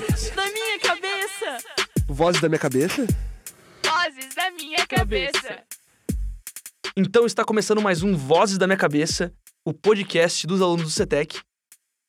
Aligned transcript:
cabeça. 0.00 0.34
Da 0.34 0.46
minha 0.46 0.78
cabeça. 0.78 1.58
Vozes 2.08 2.40
da 2.40 2.48
minha 2.48 2.58
cabeça? 2.58 3.06
Vozes 3.84 4.34
da 4.34 4.50
minha 4.50 4.86
cabeça. 4.86 5.62
Então 6.96 7.26
está 7.26 7.44
começando 7.44 7.82
mais 7.82 8.02
um 8.02 8.16
Vozes 8.16 8.58
da 8.58 8.66
Minha 8.66 8.76
Cabeça, 8.76 9.32
o 9.64 9.72
podcast 9.72 10.46
dos 10.46 10.60
alunos 10.62 10.84
do 10.84 10.90
CETEC. 10.90 11.40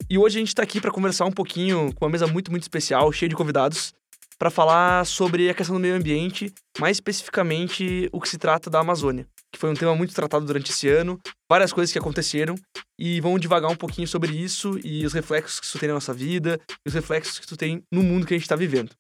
E 0.10 0.18
hoje 0.18 0.38
a 0.38 0.40
gente 0.40 0.50
está 0.50 0.64
aqui 0.64 0.80
para 0.82 0.92
conversar 0.92 1.26
um 1.26 1.32
pouquinho 1.32 1.94
com 1.94 2.06
uma 2.06 2.12
mesa 2.12 2.28
muito, 2.28 2.50
muito 2.50 2.64
especial, 2.64 3.12
cheia 3.12 3.30
de 3.30 3.36
convidados, 3.36 3.94
para 4.40 4.50
falar 4.50 5.06
sobre 5.06 5.50
a 5.50 5.54
questão 5.54 5.76
do 5.76 5.82
meio 5.82 5.96
ambiente, 5.96 6.52
mais 6.80 6.98
especificamente 6.98 8.10
o 8.12 8.20
que 8.20 8.30
se 8.30 8.38
trata 8.38 8.70
da 8.70 8.80
Amazônia, 8.80 9.28
que 9.52 9.60
foi 9.60 9.70
um 9.70 9.74
tema 9.74 9.96
muito 9.96 10.14
tratado 10.14 10.46
durante 10.46 10.72
esse 10.72 10.88
ano, 10.88 11.20
várias 11.50 11.74
coisas 11.74 11.92
que 11.92 12.00
aconteceram, 12.00 12.56
e 12.98 13.20
vamos 13.20 13.42
devagar 13.42 13.70
um 13.70 13.76
pouquinho 13.76 14.08
sobre 14.08 14.32
isso 14.32 14.80
e 14.84 15.06
os 15.06 15.14
reflexos 15.14 15.60
que 15.60 15.66
isso 15.66 15.80
tem 15.80 15.88
na 15.88 15.96
nossa 15.96 16.14
vida, 16.14 16.60
e 16.86 16.90
os 16.90 16.94
reflexos 16.94 17.40
que 17.40 17.46
isso 17.46 17.58
tem 17.58 17.84
no 17.92 18.02
mundo 18.02 18.26
que 18.26 18.34
a 18.34 18.38
gente 18.38 18.46
está 18.46 18.56
vivendo. 18.56 18.92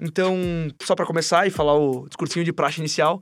Então, 0.00 0.36
só 0.82 0.94
para 0.94 1.06
começar 1.06 1.46
e 1.46 1.50
falar 1.50 1.74
o 1.74 2.06
discursinho 2.06 2.44
de 2.44 2.52
praxe 2.52 2.80
inicial, 2.80 3.20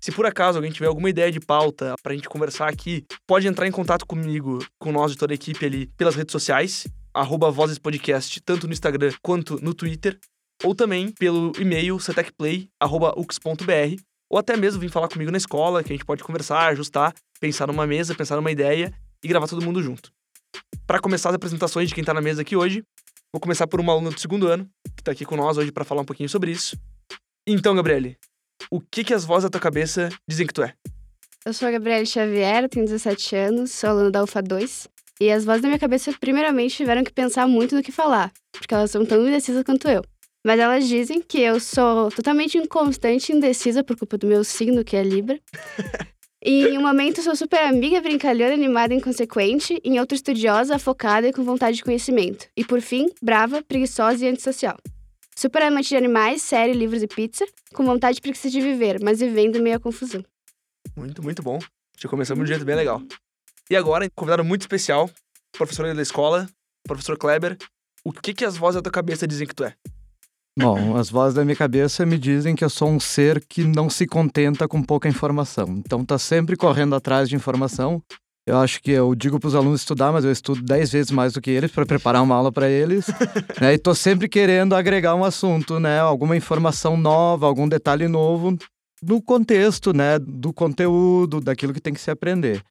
se 0.00 0.12
por 0.12 0.26
acaso 0.26 0.58
alguém 0.58 0.70
tiver 0.70 0.86
alguma 0.86 1.08
ideia 1.08 1.32
de 1.32 1.40
pauta 1.40 1.94
pra 2.02 2.14
gente 2.14 2.28
conversar 2.28 2.68
aqui, 2.68 3.04
pode 3.26 3.48
entrar 3.48 3.66
em 3.66 3.72
contato 3.72 4.06
comigo, 4.06 4.58
com 4.78 4.92
nós 4.92 5.12
de 5.12 5.18
toda 5.18 5.32
a 5.32 5.36
equipe 5.36 5.64
ali, 5.64 5.86
pelas 5.96 6.14
redes 6.14 6.32
sociais, 6.32 6.86
arroba 7.14 7.50
Vozes 7.50 7.78
Podcast, 7.78 8.40
tanto 8.42 8.66
no 8.66 8.72
Instagram 8.72 9.12
quanto 9.22 9.58
no 9.62 9.72
Twitter, 9.72 10.18
ou 10.62 10.74
também 10.74 11.10
pelo 11.10 11.52
e-mail 11.58 11.98
cetecplay.ux.br, 11.98 14.02
ou 14.30 14.38
até 14.38 14.56
mesmo 14.56 14.80
vir 14.80 14.90
falar 14.90 15.08
comigo 15.08 15.30
na 15.30 15.36
escola, 15.36 15.82
que 15.82 15.92
a 15.92 15.96
gente 15.96 16.04
pode 16.04 16.22
conversar, 16.22 16.68
ajustar, 16.68 17.14
pensar 17.40 17.66
numa 17.66 17.86
mesa, 17.86 18.14
pensar 18.14 18.36
numa 18.36 18.50
ideia 18.50 18.92
e 19.22 19.28
gravar 19.28 19.46
todo 19.46 19.64
mundo 19.64 19.82
junto. 19.82 20.12
Para 20.86 21.00
começar 21.00 21.30
as 21.30 21.34
apresentações 21.34 21.88
de 21.88 21.94
quem 21.94 22.04
tá 22.04 22.14
na 22.14 22.20
mesa 22.20 22.42
aqui 22.42 22.56
hoje, 22.56 22.82
vou 23.32 23.40
começar 23.40 23.66
por 23.66 23.80
uma 23.80 23.92
aluna 23.92 24.10
do 24.10 24.20
segundo 24.20 24.46
ano, 24.46 24.68
que 24.96 25.02
tá 25.02 25.12
aqui 25.12 25.24
com 25.24 25.36
nós 25.36 25.56
hoje 25.56 25.72
para 25.72 25.84
falar 25.84 26.02
um 26.02 26.04
pouquinho 26.04 26.28
sobre 26.28 26.50
isso. 26.50 26.76
Então, 27.46 27.74
Gabriele, 27.74 28.16
o 28.70 28.80
que, 28.80 29.04
que 29.04 29.14
as 29.14 29.24
vozes 29.24 29.44
da 29.44 29.50
tua 29.50 29.60
cabeça 29.60 30.08
dizem 30.28 30.46
que 30.46 30.52
tu 30.54 30.62
é? 30.62 30.74
Eu 31.44 31.52
sou 31.52 31.68
a 31.68 31.70
Gabriele 31.70 32.06
Xavier, 32.06 32.68
tenho 32.68 32.86
17 32.86 33.36
anos, 33.36 33.70
sou 33.70 33.90
aluna 33.90 34.10
da 34.10 34.24
UFA 34.24 34.42
2. 34.42 34.88
E 35.20 35.30
as 35.30 35.44
vozes 35.44 35.62
da 35.62 35.68
minha 35.68 35.78
cabeça, 35.78 36.12
primeiramente, 36.20 36.76
tiveram 36.76 37.02
que 37.02 37.12
pensar 37.12 37.46
muito 37.46 37.74
no 37.74 37.82
que 37.82 37.92
falar, 37.92 38.32
porque 38.52 38.74
elas 38.74 38.90
são 38.90 39.06
tão 39.06 39.26
indecisas 39.26 39.62
quanto 39.62 39.88
eu. 39.88 40.02
Mas 40.46 40.60
elas 40.60 40.86
dizem 40.86 41.20
que 41.20 41.40
eu 41.40 41.58
sou 41.58 42.08
totalmente 42.08 42.56
inconstante 42.56 43.32
e 43.32 43.34
indecisa 43.34 43.82
por 43.82 43.98
culpa 43.98 44.16
do 44.16 44.28
meu 44.28 44.44
signo, 44.44 44.84
que 44.84 44.96
é 44.96 45.02
Libra. 45.02 45.40
E 46.40 46.66
em 46.70 46.78
um 46.78 46.82
momento 46.82 47.20
sou 47.20 47.34
super 47.34 47.64
amiga, 47.64 48.00
brincalhona, 48.00 48.54
animada 48.54 48.94
e 48.94 48.96
inconsequente, 48.96 49.80
em 49.82 49.98
outro 49.98 50.14
estudiosa, 50.14 50.78
focada 50.78 51.26
e 51.26 51.32
com 51.32 51.42
vontade 51.42 51.78
de 51.78 51.82
conhecimento. 51.82 52.46
E 52.56 52.64
por 52.64 52.80
fim, 52.80 53.10
brava, 53.20 53.60
preguiçosa 53.60 54.24
e 54.24 54.28
antissocial. 54.28 54.76
Super 55.34 55.62
amante 55.62 55.88
de 55.88 55.96
animais, 55.96 56.42
série, 56.42 56.74
livros 56.74 57.02
e 57.02 57.08
pizza, 57.08 57.44
com 57.74 57.84
vontade 57.84 58.20
preguiça 58.20 58.48
de 58.48 58.60
viver, 58.60 59.02
mas 59.02 59.18
vivendo 59.18 59.60
meio 59.60 59.78
a 59.78 59.80
confusão. 59.80 60.24
Muito, 60.94 61.24
muito 61.24 61.42
bom. 61.42 61.58
Já 61.98 62.08
começamos 62.08 62.44
de 62.44 62.52
um 62.52 62.54
jeito 62.54 62.64
bem 62.64 62.76
legal. 62.76 63.02
E 63.68 63.74
agora, 63.74 64.08
convidado 64.14 64.44
muito 64.44 64.60
especial, 64.60 65.10
professor 65.50 65.92
da 65.92 66.02
escola, 66.02 66.48
professor 66.86 67.18
Kleber. 67.18 67.58
O 68.04 68.12
que, 68.12 68.32
que 68.32 68.44
as 68.44 68.56
vozes 68.56 68.76
da 68.76 68.82
tua 68.82 68.92
cabeça 68.92 69.26
dizem 69.26 69.44
que 69.44 69.54
tu 69.56 69.64
é? 69.64 69.74
Bom, 70.58 70.96
as 70.96 71.10
vozes 71.10 71.34
da 71.34 71.44
minha 71.44 71.56
cabeça 71.56 72.06
me 72.06 72.16
dizem 72.16 72.54
que 72.54 72.64
eu 72.64 72.70
sou 72.70 72.88
um 72.88 72.98
ser 72.98 73.44
que 73.46 73.62
não 73.62 73.90
se 73.90 74.06
contenta 74.06 74.66
com 74.66 74.82
pouca 74.82 75.06
informação. 75.06 75.68
Então 75.84 76.02
tá 76.02 76.18
sempre 76.18 76.56
correndo 76.56 76.94
atrás 76.94 77.28
de 77.28 77.36
informação. 77.36 78.02
Eu 78.46 78.56
acho 78.58 78.80
que 78.80 78.90
eu 78.90 79.14
digo 79.14 79.38
para 79.38 79.48
os 79.48 79.54
alunos 79.54 79.80
estudar, 79.80 80.12
mas 80.12 80.24
eu 80.24 80.32
estudo 80.32 80.62
dez 80.62 80.90
vezes 80.90 81.10
mais 81.10 81.34
do 81.34 81.42
que 81.42 81.50
eles 81.50 81.70
para 81.70 81.84
preparar 81.84 82.22
uma 82.22 82.34
aula 82.36 82.50
para 82.50 82.70
eles. 82.70 83.06
né? 83.60 83.74
E 83.74 83.78
tô 83.78 83.94
sempre 83.94 84.28
querendo 84.28 84.74
agregar 84.74 85.14
um 85.14 85.24
assunto, 85.24 85.78
né? 85.78 86.00
Alguma 86.00 86.36
informação 86.36 86.96
nova, 86.96 87.46
algum 87.46 87.68
detalhe 87.68 88.08
novo 88.08 88.56
no 89.02 89.20
contexto, 89.20 89.92
né? 89.92 90.18
Do 90.18 90.54
conteúdo, 90.54 91.38
daquilo 91.38 91.74
que 91.74 91.80
tem 91.80 91.92
que 91.92 92.00
se 92.00 92.10
aprender. 92.10 92.62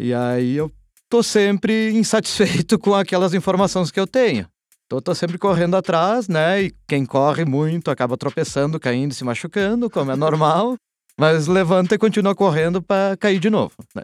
E 0.00 0.12
aí 0.12 0.56
eu 0.56 0.72
tô 1.08 1.22
sempre 1.22 1.90
insatisfeito 1.92 2.76
com 2.80 2.94
aquelas 2.94 3.34
informações 3.34 3.92
que 3.92 4.00
eu 4.00 4.06
tenho. 4.06 4.48
Então 4.90 4.98
eu 4.98 5.02
tô 5.02 5.14
sempre 5.14 5.38
correndo 5.38 5.76
atrás, 5.76 6.26
né? 6.26 6.64
E 6.64 6.74
quem 6.88 7.06
corre 7.06 7.44
muito 7.44 7.92
acaba 7.92 8.16
tropeçando, 8.16 8.80
caindo, 8.80 9.14
se 9.14 9.22
machucando, 9.22 9.88
como 9.88 10.10
é 10.10 10.16
normal. 10.16 10.74
mas 11.16 11.46
levanta 11.46 11.94
e 11.94 11.98
continua 11.98 12.34
correndo 12.34 12.82
para 12.82 13.16
cair 13.16 13.38
de 13.38 13.48
novo. 13.48 13.72
Né? 13.94 14.02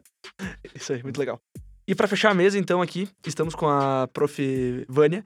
Isso 0.77 0.93
aí, 0.93 1.03
muito 1.03 1.19
legal. 1.19 1.41
E 1.89 1.93
para 1.93 2.07
fechar 2.07 2.31
a 2.31 2.35
mesa, 2.35 2.57
então, 2.57 2.81
aqui, 2.81 3.09
estamos 3.27 3.57
com 3.57 3.67
a 3.67 4.09
prof. 4.13 4.87
Vânia, 4.89 5.25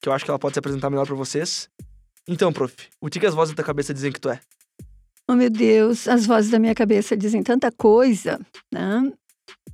que 0.00 0.08
eu 0.08 0.12
acho 0.12 0.24
que 0.24 0.30
ela 0.30 0.38
pode 0.38 0.54
se 0.54 0.60
apresentar 0.60 0.88
melhor 0.88 1.08
para 1.08 1.16
vocês. 1.16 1.68
Então, 2.28 2.52
prof, 2.52 2.72
o 3.00 3.10
que, 3.10 3.18
que 3.18 3.26
as 3.26 3.34
vozes 3.34 3.52
da 3.52 3.64
cabeça 3.64 3.92
dizem 3.92 4.12
que 4.12 4.20
tu 4.20 4.30
é? 4.30 4.38
Oh, 5.28 5.34
meu 5.34 5.50
Deus, 5.50 6.06
as 6.06 6.24
vozes 6.24 6.52
da 6.52 6.58
minha 6.60 6.74
cabeça 6.74 7.16
dizem 7.16 7.42
tanta 7.42 7.72
coisa, 7.72 8.38
né? 8.72 9.12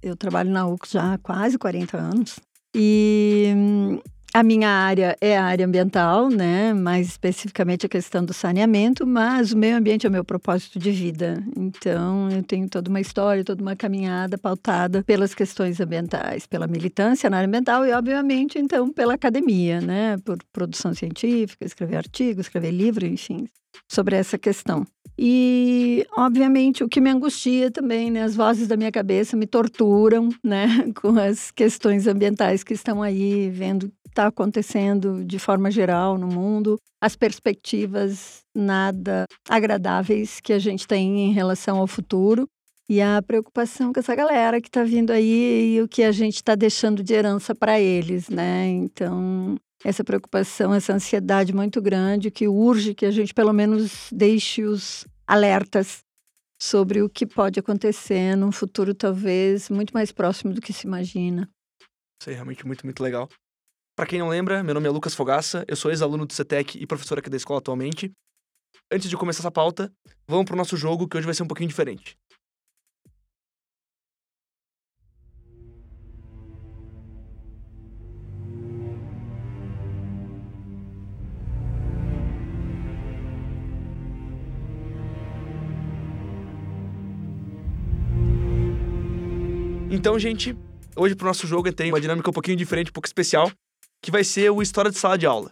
Eu 0.03 0.17
trabalho 0.17 0.49
na 0.49 0.67
UX 0.67 0.93
já 0.93 1.13
há 1.13 1.19
quase 1.19 1.59
40 1.59 1.99
anos. 1.99 2.41
E 2.75 3.53
hum, 3.55 4.01
a 4.37 4.43
minha 4.43 4.69
área 4.69 5.17
é 5.19 5.35
a 5.35 5.45
área 5.45 5.65
ambiental, 5.65 6.29
né? 6.29 6.75
Mais 6.75 7.09
especificamente 7.09 7.87
a 7.87 7.89
questão 7.89 8.23
do 8.23 8.35
saneamento, 8.35 9.07
mas 9.07 9.53
o 9.53 9.57
meio 9.57 9.75
ambiente 9.75 10.05
é 10.05 10.11
o 10.11 10.13
meu 10.13 10.23
propósito 10.23 10.79
de 10.79 10.91
vida. 10.91 11.43
Então, 11.57 12.29
eu 12.31 12.43
tenho 12.43 12.69
toda 12.69 12.91
uma 12.91 13.01
história, 13.01 13.43
toda 13.43 13.63
uma 13.63 13.75
caminhada 13.75 14.37
pautada 14.37 15.03
pelas 15.03 15.35
questões 15.35 15.81
ambientais, 15.81 16.47
pela 16.47 16.67
militância 16.67 17.31
na 17.31 17.39
área 17.39 17.49
ambiental 17.49 17.87
e, 17.87 17.93
obviamente, 17.93 18.59
então, 18.59 18.93
pela 18.93 19.15
academia, 19.15 19.81
né? 19.81 20.19
Por 20.23 20.37
produção 20.53 20.93
científica, 20.93 21.65
escrever 21.65 21.97
artigo, 21.97 22.39
escrever 22.39 22.73
livro, 22.73 23.07
enfim, 23.07 23.47
sobre 23.89 24.17
essa 24.17 24.37
questão. 24.37 24.87
E, 25.19 26.07
obviamente, 26.15 26.85
o 26.85 26.89
que 26.91 27.01
me 27.01 27.09
angustia 27.09 27.71
também, 27.71 28.11
né? 28.11 28.23
As 28.23 28.37
vozes 28.37 28.69
da 28.69 28.77
minha 28.77 28.93
cabeça 28.93 29.35
me 29.35 29.47
torturam, 29.47 30.29
né? 30.45 30.67
Com 31.01 31.19
as 31.19 31.51
questões 31.51 32.07
ambientais 32.07 32.63
que 32.63 32.75
estão 32.75 33.03
aí, 33.03 33.49
vendo 33.49 33.91
está 34.17 34.27
acontecendo 34.29 35.23
de 35.23 35.39
forma 35.39 35.71
geral 35.71 36.17
no 36.17 36.27
mundo, 36.27 36.79
as 37.01 37.15
perspectivas 37.15 38.41
nada 38.55 39.27
agradáveis 39.47 40.41
que 40.41 40.55
a 40.55 40.59
gente 40.59 40.89
tem 40.89 41.29
em 41.29 41.33
relação 41.33 41.77
ao 41.77 41.87
futuro 41.87 42.49
e 42.89 43.03
a 43.03 43.21
preocupação 43.21 43.93
com 43.93 44.01
essa 44.01 44.15
galera 44.15 44.61
que 44.61 44.69
está 44.69 44.83
vindo 44.85 45.11
aí 45.11 45.75
e 45.75 45.83
o 45.83 45.89
que 45.89 46.03
a 46.03 46.13
gente 46.13 46.37
está 46.37 46.55
deixando 46.55 47.03
de 47.03 47.13
herança 47.13 47.55
para 47.55 47.79
eles, 47.79 48.31
né? 48.31 48.69
Então, 48.69 49.57
essa 49.85 50.03
preocupação, 50.03 50.73
essa 50.73 50.95
ansiedade 50.95 51.53
muito 51.53 51.83
grande 51.83 52.31
que 52.31 52.49
urge 52.49 52.95
que 52.95 53.05
a 53.05 53.11
gente 53.11 53.35
pelo 53.35 53.53
menos 53.53 54.09
deixe 54.11 54.63
os 54.63 55.07
alertas 55.27 55.99
sobre 56.63 57.03
o 57.03 57.11
que 57.11 57.27
pode 57.27 57.61
acontecer 57.61 58.35
num 58.35 58.51
futuro 58.51 58.95
talvez 58.95 59.69
muito 59.69 59.93
mais 59.93 60.11
próximo 60.11 60.55
do 60.55 60.61
que 60.61 60.73
se 60.73 60.87
imagina. 60.87 61.51
Isso 62.23 62.31
é 62.31 62.33
realmente 62.33 62.67
muito, 62.67 62.87
muito 62.87 63.03
legal. 63.03 63.29
Para 63.97 64.05
quem 64.05 64.19
não 64.19 64.29
lembra, 64.29 64.63
meu 64.63 64.75
nome 64.75 64.87
é 64.87 64.91
Lucas 64.91 65.15
Fogaça, 65.15 65.65
eu 65.67 65.75
sou 65.75 65.91
ex-aluno 65.91 66.27
do 66.27 66.33
CETEC 66.35 66.77
e 66.79 66.87
professor 66.87 67.19
aqui 67.19 67.31
da 67.31 67.37
escola 67.39 67.61
atualmente. 67.61 68.13
Antes 68.93 69.09
de 69.09 69.17
começar 69.17 69.41
essa 69.41 69.51
pauta, 69.51 69.91
vamos 70.29 70.45
pro 70.45 70.55
nosso 70.55 70.77
jogo 70.77 71.09
que 71.09 71.17
hoje 71.17 71.25
vai 71.25 71.33
ser 71.35 71.43
um 71.43 71.47
pouquinho 71.47 71.71
diferente. 71.71 72.15
Então, 89.91 90.19
gente, 90.19 90.55
hoje 90.95 91.17
pro 91.17 91.27
nosso 91.27 91.47
jogo 91.47 91.73
tem 91.73 91.91
uma 91.91 92.01
dinâmica 92.01 92.29
um 92.29 92.33
pouquinho 92.35 92.59
diferente, 92.59 92.91
um 92.91 92.93
pouco 92.93 93.09
especial, 93.09 93.51
que 94.07 94.11
vai 94.13 94.23
ser 94.23 94.51
o 94.51 94.63
História 94.63 94.89
de 94.89 94.97
Sala 94.97 95.19
de 95.19 95.27
Aula. 95.27 95.51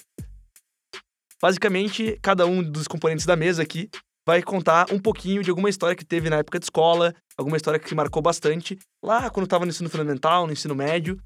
Basicamente, 1.42 2.16
cada 2.22 2.46
um 2.46 2.62
dos 2.62 2.86
componentes 2.86 3.26
da 3.26 3.34
mesa 3.34 3.64
aqui 3.64 3.90
vai 4.24 4.44
contar 4.44 4.92
um 4.92 4.98
pouquinho 5.00 5.42
de 5.42 5.50
alguma 5.50 5.68
história 5.68 5.96
que 5.96 6.04
teve 6.04 6.30
na 6.30 6.36
época 6.36 6.60
de 6.60 6.66
escola, 6.66 7.12
alguma 7.36 7.56
história 7.56 7.80
que 7.80 7.92
marcou 7.96 8.22
bastante, 8.22 8.78
lá 9.02 9.28
quando 9.28 9.46
estava 9.46 9.64
no 9.64 9.72
ensino 9.72 9.90
fundamental, 9.90 10.46
no 10.46 10.52
ensino 10.52 10.72
médio. 10.72 11.20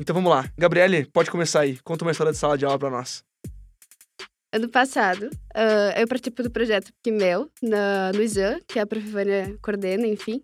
Então 0.00 0.14
vamos 0.14 0.30
lá. 0.30 0.50
Gabriele, 0.56 1.04
pode 1.04 1.30
começar 1.30 1.60
aí. 1.60 1.78
Conta 1.84 2.02
uma 2.02 2.12
história 2.12 2.32
de 2.32 2.38
sala 2.38 2.56
de 2.56 2.64
aula 2.64 2.78
para 2.78 2.88
nós. 2.88 3.22
Ano 4.50 4.70
passado, 4.70 5.26
uh, 5.26 6.00
eu 6.00 6.08
participei 6.08 6.44
do 6.44 6.50
projeto 6.50 6.90
Quimel 7.04 7.50
na, 7.62 8.10
no 8.14 8.22
ISAM, 8.22 8.58
que 8.66 8.78
a 8.78 8.86
Prof. 8.86 9.04
Coordena, 9.60 10.06
enfim. 10.06 10.42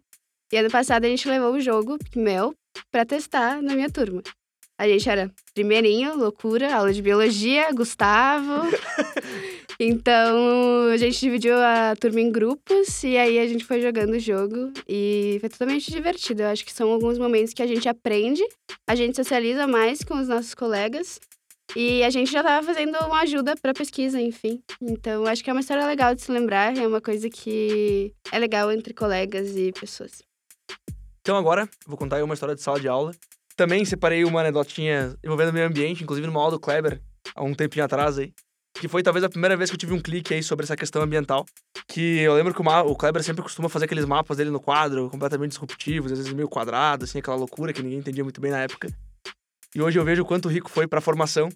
E 0.52 0.58
ano 0.58 0.70
passado 0.70 1.06
a 1.06 1.08
gente 1.08 1.26
levou 1.26 1.54
o 1.54 1.60
jogo 1.62 1.96
Quimel 2.12 2.54
para 2.92 3.06
testar 3.06 3.62
na 3.62 3.74
minha 3.74 3.88
turma. 3.88 4.22
A 4.78 4.86
gente 4.86 5.08
era 5.08 5.30
primeirinho, 5.54 6.16
loucura, 6.18 6.74
aula 6.74 6.92
de 6.92 7.00
biologia, 7.00 7.72
Gustavo. 7.72 8.68
então, 9.80 10.88
a 10.92 10.96
gente 10.98 11.18
dividiu 11.18 11.56
a 11.56 11.96
turma 11.98 12.20
em 12.20 12.30
grupos 12.30 13.02
e 13.02 13.16
aí 13.16 13.38
a 13.38 13.46
gente 13.46 13.64
foi 13.64 13.80
jogando 13.80 14.12
o 14.12 14.18
jogo 14.18 14.72
e 14.86 15.38
foi 15.40 15.48
totalmente 15.48 15.90
divertido. 15.90 16.42
Eu 16.42 16.48
acho 16.48 16.62
que 16.62 16.72
são 16.72 16.92
alguns 16.92 17.18
momentos 17.18 17.54
que 17.54 17.62
a 17.62 17.66
gente 17.66 17.88
aprende, 17.88 18.42
a 18.86 18.94
gente 18.94 19.16
socializa 19.16 19.66
mais 19.66 20.04
com 20.04 20.20
os 20.20 20.28
nossos 20.28 20.54
colegas 20.54 21.18
E 21.74 22.04
a 22.04 22.10
gente 22.10 22.30
já 22.30 22.40
estava 22.40 22.66
fazendo 22.66 22.96
uma 22.98 23.20
ajuda 23.20 23.54
para 23.56 23.72
pesquisa, 23.72 24.20
enfim. 24.20 24.62
Então, 24.80 25.26
acho 25.26 25.42
que 25.42 25.48
é 25.48 25.52
uma 25.54 25.60
história 25.60 25.86
legal 25.86 26.14
de 26.14 26.20
se 26.20 26.30
lembrar, 26.30 26.76
é 26.76 26.86
uma 26.86 27.00
coisa 27.00 27.30
que 27.30 28.12
é 28.30 28.38
legal 28.38 28.70
entre 28.70 28.92
colegas 28.92 29.56
e 29.56 29.72
pessoas. 29.72 30.22
Então 31.22 31.36
agora, 31.36 31.68
vou 31.86 31.96
contar 31.96 32.16
aí 32.16 32.22
uma 32.22 32.34
história 32.34 32.54
de 32.54 32.60
sala 32.60 32.78
de 32.78 32.86
aula. 32.86 33.10
Também 33.56 33.84
separei 33.86 34.22
uma 34.24 34.40
anedotinha 34.40 35.16
envolvendo 35.24 35.48
o 35.48 35.52
meio 35.52 35.66
ambiente, 35.66 36.04
inclusive 36.04 36.26
numa 36.26 36.38
aula 36.38 36.52
do 36.52 36.60
Kleber, 36.60 37.00
há 37.34 37.42
um 37.42 37.54
tempinho 37.54 37.84
atrás 37.84 38.18
aí. 38.18 38.32
Que 38.78 38.86
foi 38.86 39.02
talvez 39.02 39.24
a 39.24 39.30
primeira 39.30 39.56
vez 39.56 39.70
que 39.70 39.74
eu 39.74 39.78
tive 39.78 39.94
um 39.94 40.00
clique 40.00 40.34
aí 40.34 40.42
sobre 40.42 40.64
essa 40.64 40.76
questão 40.76 41.00
ambiental. 41.00 41.46
Que 41.88 42.20
eu 42.20 42.34
lembro 42.34 42.52
que 42.52 42.60
o, 42.60 42.90
o 42.90 42.94
Kleber 42.94 43.22
sempre 43.22 43.42
costuma 43.42 43.70
fazer 43.70 43.86
aqueles 43.86 44.04
mapas 44.04 44.36
dele 44.36 44.50
no 44.50 44.60
quadro, 44.60 45.08
completamente 45.08 45.52
disruptivos, 45.52 46.12
às 46.12 46.18
vezes 46.18 46.32
meio 46.34 46.48
quadrado, 46.48 47.04
assim, 47.04 47.18
aquela 47.18 47.36
loucura 47.36 47.72
que 47.72 47.82
ninguém 47.82 48.00
entendia 48.00 48.22
muito 48.22 48.38
bem 48.38 48.50
na 48.50 48.58
época. 48.58 48.90
E 49.74 49.80
hoje 49.80 49.98
eu 49.98 50.04
vejo 50.04 50.22
o 50.22 50.26
quanto 50.26 50.48
rico 50.50 50.70
foi 50.70 50.86
pra 50.86 51.00
formação. 51.00 51.48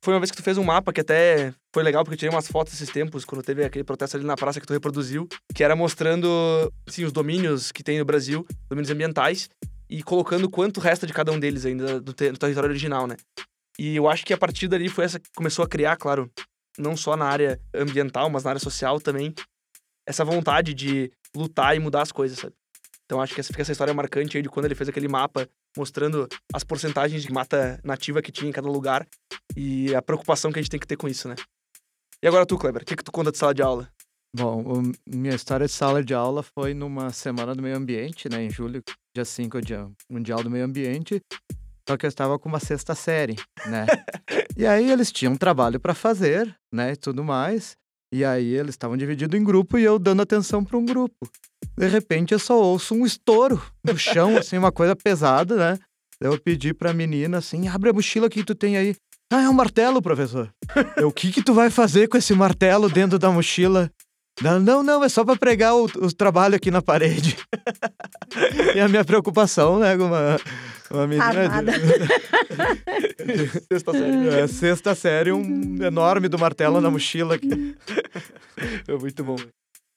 Foi 0.00 0.14
uma 0.14 0.20
vez 0.20 0.30
que 0.30 0.36
tu 0.36 0.42
fez 0.44 0.56
um 0.56 0.62
mapa 0.62 0.92
que 0.92 1.00
até 1.00 1.52
foi 1.74 1.82
legal, 1.82 2.04
porque 2.04 2.14
eu 2.14 2.18
tirei 2.18 2.32
umas 2.32 2.46
fotos 2.46 2.72
esses 2.72 2.90
tempos, 2.90 3.24
quando 3.24 3.42
teve 3.42 3.64
aquele 3.64 3.82
protesto 3.82 4.16
ali 4.16 4.24
na 4.24 4.36
praça 4.36 4.60
que 4.60 4.66
tu 4.66 4.72
reproduziu, 4.72 5.26
que 5.52 5.64
era 5.64 5.74
mostrando, 5.74 6.28
assim, 6.86 7.04
os 7.04 7.10
domínios 7.10 7.72
que 7.72 7.82
tem 7.82 7.98
no 7.98 8.04
Brasil, 8.04 8.46
domínios 8.68 8.90
ambientais, 8.90 9.50
e 9.88 10.02
colocando 10.02 10.50
quanto 10.50 10.80
resta 10.80 11.06
de 11.06 11.12
cada 11.12 11.32
um 11.32 11.38
deles 11.40 11.64
ainda 11.64 12.00
do, 12.00 12.12
te- 12.12 12.30
do 12.30 12.38
território 12.38 12.68
original, 12.70 13.06
né? 13.06 13.16
E 13.78 13.96
eu 13.96 14.08
acho 14.08 14.26
que 14.26 14.32
a 14.32 14.38
partir 14.38 14.68
dali 14.68 14.88
foi 14.88 15.04
essa 15.04 15.20
que 15.20 15.28
começou 15.36 15.64
a 15.64 15.68
criar, 15.68 15.96
claro, 15.96 16.30
não 16.76 16.96
só 16.96 17.16
na 17.16 17.26
área 17.26 17.60
ambiental, 17.74 18.28
mas 18.28 18.44
na 18.44 18.50
área 18.50 18.60
social 18.60 19.00
também, 19.00 19.34
essa 20.06 20.24
vontade 20.24 20.74
de 20.74 21.10
lutar 21.34 21.76
e 21.76 21.78
mudar 21.78 22.02
as 22.02 22.12
coisas, 22.12 22.38
sabe? 22.38 22.54
Então 23.04 23.22
acho 23.22 23.34
que 23.34 23.40
essa 23.40 23.52
fica 23.52 23.62
essa 23.62 23.72
história 23.72 23.94
marcante 23.94 24.36
aí 24.36 24.42
de 24.42 24.48
quando 24.50 24.66
ele 24.66 24.74
fez 24.74 24.88
aquele 24.88 25.08
mapa 25.08 25.48
mostrando 25.76 26.28
as 26.52 26.62
porcentagens 26.62 27.22
de 27.22 27.32
mata 27.32 27.80
nativa 27.82 28.20
que 28.20 28.30
tinha 28.30 28.48
em 28.48 28.52
cada 28.52 28.68
lugar 28.68 29.06
e 29.56 29.94
a 29.94 30.02
preocupação 30.02 30.52
que 30.52 30.58
a 30.58 30.62
gente 30.62 30.70
tem 30.70 30.80
que 30.80 30.86
ter 30.86 30.96
com 30.96 31.08
isso, 31.08 31.28
né? 31.28 31.34
E 32.22 32.26
agora 32.26 32.44
tu, 32.44 32.58
Kleber, 32.58 32.82
o 32.82 32.84
que, 32.84 32.96
que 32.96 33.04
tu 33.04 33.12
conta 33.12 33.30
de 33.30 33.38
sala 33.38 33.54
de 33.54 33.62
aula? 33.62 33.90
Bom, 34.36 34.62
o- 34.62 34.92
minha 35.08 35.34
história 35.34 35.66
de 35.66 35.72
sala 35.72 36.02
de 36.04 36.14
aula 36.14 36.42
foi 36.42 36.74
numa 36.74 37.10
semana 37.10 37.54
do 37.54 37.62
meio 37.62 37.76
ambiente, 37.76 38.28
né? 38.28 38.44
Em 38.44 38.50
julho, 38.50 38.82
dia 39.14 39.24
5 39.24 39.56
é 39.56 39.60
o 39.60 39.64
dia 39.64 39.88
mundial 40.10 40.42
do 40.42 40.50
meio 40.50 40.64
ambiente. 40.64 41.20
Só 41.88 41.96
que 41.96 42.04
eu 42.04 42.08
estava 42.08 42.38
com 42.38 42.48
uma 42.48 42.60
sexta 42.60 42.94
série, 42.94 43.36
né? 43.66 43.86
e 44.56 44.66
aí 44.66 44.90
eles 44.90 45.10
tinham 45.10 45.32
um 45.32 45.36
trabalho 45.38 45.80
para 45.80 45.94
fazer, 45.94 46.54
né? 46.72 46.92
E 46.92 46.96
tudo 46.96 47.24
mais. 47.24 47.76
E 48.12 48.24
aí 48.24 48.54
eles 48.54 48.74
estavam 48.74 48.96
divididos 48.96 49.38
em 49.38 49.42
grupo 49.44 49.78
e 49.78 49.84
eu 49.84 49.98
dando 49.98 50.20
atenção 50.22 50.62
para 50.62 50.76
um 50.76 50.84
grupo. 50.84 51.26
De 51.78 51.86
repente 51.86 52.32
eu 52.32 52.38
só 52.38 52.60
ouço 52.60 52.94
um 52.94 53.06
estouro 53.06 53.62
no 53.84 53.96
chão, 53.96 54.36
assim, 54.36 54.58
uma 54.58 54.72
coisa 54.72 54.94
pesada, 54.94 55.56
né? 55.56 55.78
Eu 56.20 56.38
pedi 56.38 56.74
pra 56.74 56.92
menina 56.92 57.38
assim, 57.38 57.68
abre 57.68 57.88
a 57.90 57.92
mochila 57.92 58.28
que 58.28 58.44
tu 58.44 58.54
tem 58.54 58.76
aí. 58.76 58.94
Ah, 59.32 59.42
é 59.42 59.48
um 59.48 59.52
martelo, 59.54 60.02
professor. 60.02 60.52
O 61.04 61.12
que 61.12 61.30
que 61.30 61.42
tu 61.42 61.54
vai 61.54 61.70
fazer 61.70 62.08
com 62.08 62.16
esse 62.18 62.34
martelo 62.34 62.88
dentro 62.90 63.18
da 63.18 63.30
mochila? 63.30 63.90
Não, 64.42 64.58
não, 64.60 64.82
não, 64.82 65.04
é 65.04 65.08
só 65.08 65.24
pra 65.24 65.36
pregar 65.36 65.74
o, 65.74 65.84
o 65.84 66.12
trabalho 66.12 66.54
aqui 66.56 66.70
na 66.70 66.80
parede. 66.82 67.36
e 68.74 68.80
a 68.80 68.88
minha 68.88 69.04
preocupação, 69.04 69.78
né, 69.78 69.96
com 69.96 70.04
uma, 70.04 70.36
uma 70.90 71.06
menina 71.06 71.30
de- 71.32 71.38
Armada. 71.38 71.72
Sexta 73.72 73.92
série. 73.92 74.28
é, 74.28 74.46
sexta 74.46 74.94
série, 74.94 75.32
um 75.32 75.76
enorme 75.82 76.28
do 76.28 76.38
martelo 76.38 76.80
na 76.80 76.90
mochila 76.90 77.34
aqui. 77.34 77.76
É 78.88 78.92
muito 78.92 79.22
bom. 79.22 79.36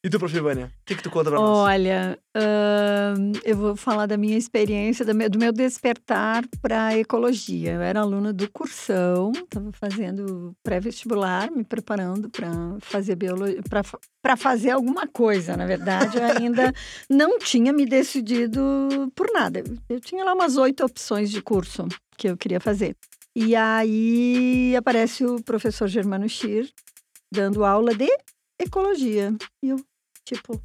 E 0.03 0.09
tu, 0.09 0.17
prof. 0.17 0.39
Vânia, 0.39 0.65
o 0.65 0.85
que, 0.85 0.95
que 0.95 1.03
tu 1.03 1.11
conta 1.11 1.29
pra 1.29 1.39
nós? 1.39 1.59
Olha, 1.59 2.17
ahn, 2.35 3.33
eu 3.43 3.55
vou 3.55 3.75
falar 3.75 4.07
da 4.07 4.17
minha 4.17 4.35
experiência, 4.35 5.05
do 5.05 5.13
meu, 5.13 5.29
do 5.29 5.37
meu 5.37 5.51
despertar 5.51 6.43
para 6.59 6.97
ecologia. 6.97 7.73
Eu 7.73 7.81
era 7.81 7.99
aluna 7.99 8.33
do 8.33 8.49
cursão, 8.49 9.31
estava 9.31 9.71
fazendo 9.73 10.55
pré-vestibular, 10.63 11.51
me 11.51 11.63
preparando 11.63 12.31
para 12.31 12.49
fazer 12.79 13.15
biologia, 13.15 13.61
para 14.23 14.35
fazer 14.35 14.71
alguma 14.71 15.05
coisa, 15.05 15.55
na 15.55 15.67
verdade. 15.67 16.17
Eu 16.17 16.23
ainda 16.23 16.73
não 17.07 17.37
tinha 17.37 17.71
me 17.71 17.85
decidido 17.85 19.11
por 19.15 19.31
nada. 19.31 19.63
Eu 19.87 19.99
tinha 19.99 20.25
lá 20.25 20.33
umas 20.33 20.57
oito 20.57 20.83
opções 20.83 21.29
de 21.29 21.43
curso 21.43 21.87
que 22.17 22.27
eu 22.27 22.35
queria 22.35 22.59
fazer. 22.59 22.95
E 23.35 23.55
aí 23.55 24.75
aparece 24.75 25.23
o 25.23 25.41
professor 25.43 25.87
Germano 25.87 26.27
Schir 26.27 26.71
dando 27.31 27.63
aula 27.63 27.93
de 27.93 28.09
ecologia. 28.59 29.33
E 29.63 29.69
eu, 29.69 29.77
tipo, 30.35 30.61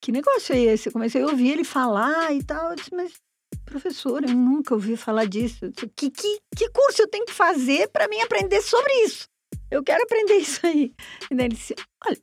que 0.00 0.12
negócio 0.12 0.54
é 0.54 0.60
esse? 0.60 0.88
Eu 0.88 0.92
comecei 0.92 1.22
a 1.22 1.26
ouvir 1.26 1.50
ele 1.50 1.64
falar 1.64 2.32
e 2.34 2.42
tal. 2.42 2.70
Eu 2.70 2.76
disse, 2.76 2.94
mas, 2.94 3.12
professor, 3.64 4.22
eu 4.24 4.34
nunca 4.34 4.74
ouvi 4.74 4.96
falar 4.96 5.26
disso. 5.26 5.68
Disse, 5.70 5.88
que, 5.96 6.10
que, 6.10 6.38
que 6.56 6.70
curso 6.70 7.02
eu 7.02 7.08
tenho 7.08 7.26
que 7.26 7.32
fazer 7.32 7.88
para 7.88 8.08
mim 8.08 8.20
aprender 8.20 8.62
sobre 8.62 8.92
isso? 9.04 9.26
Eu 9.70 9.82
quero 9.82 10.02
aprender 10.02 10.36
isso 10.38 10.66
aí. 10.66 10.92
E 11.30 11.34
daí 11.34 11.46
ele 11.46 11.54
disse, 11.54 11.74
olha, 12.06 12.18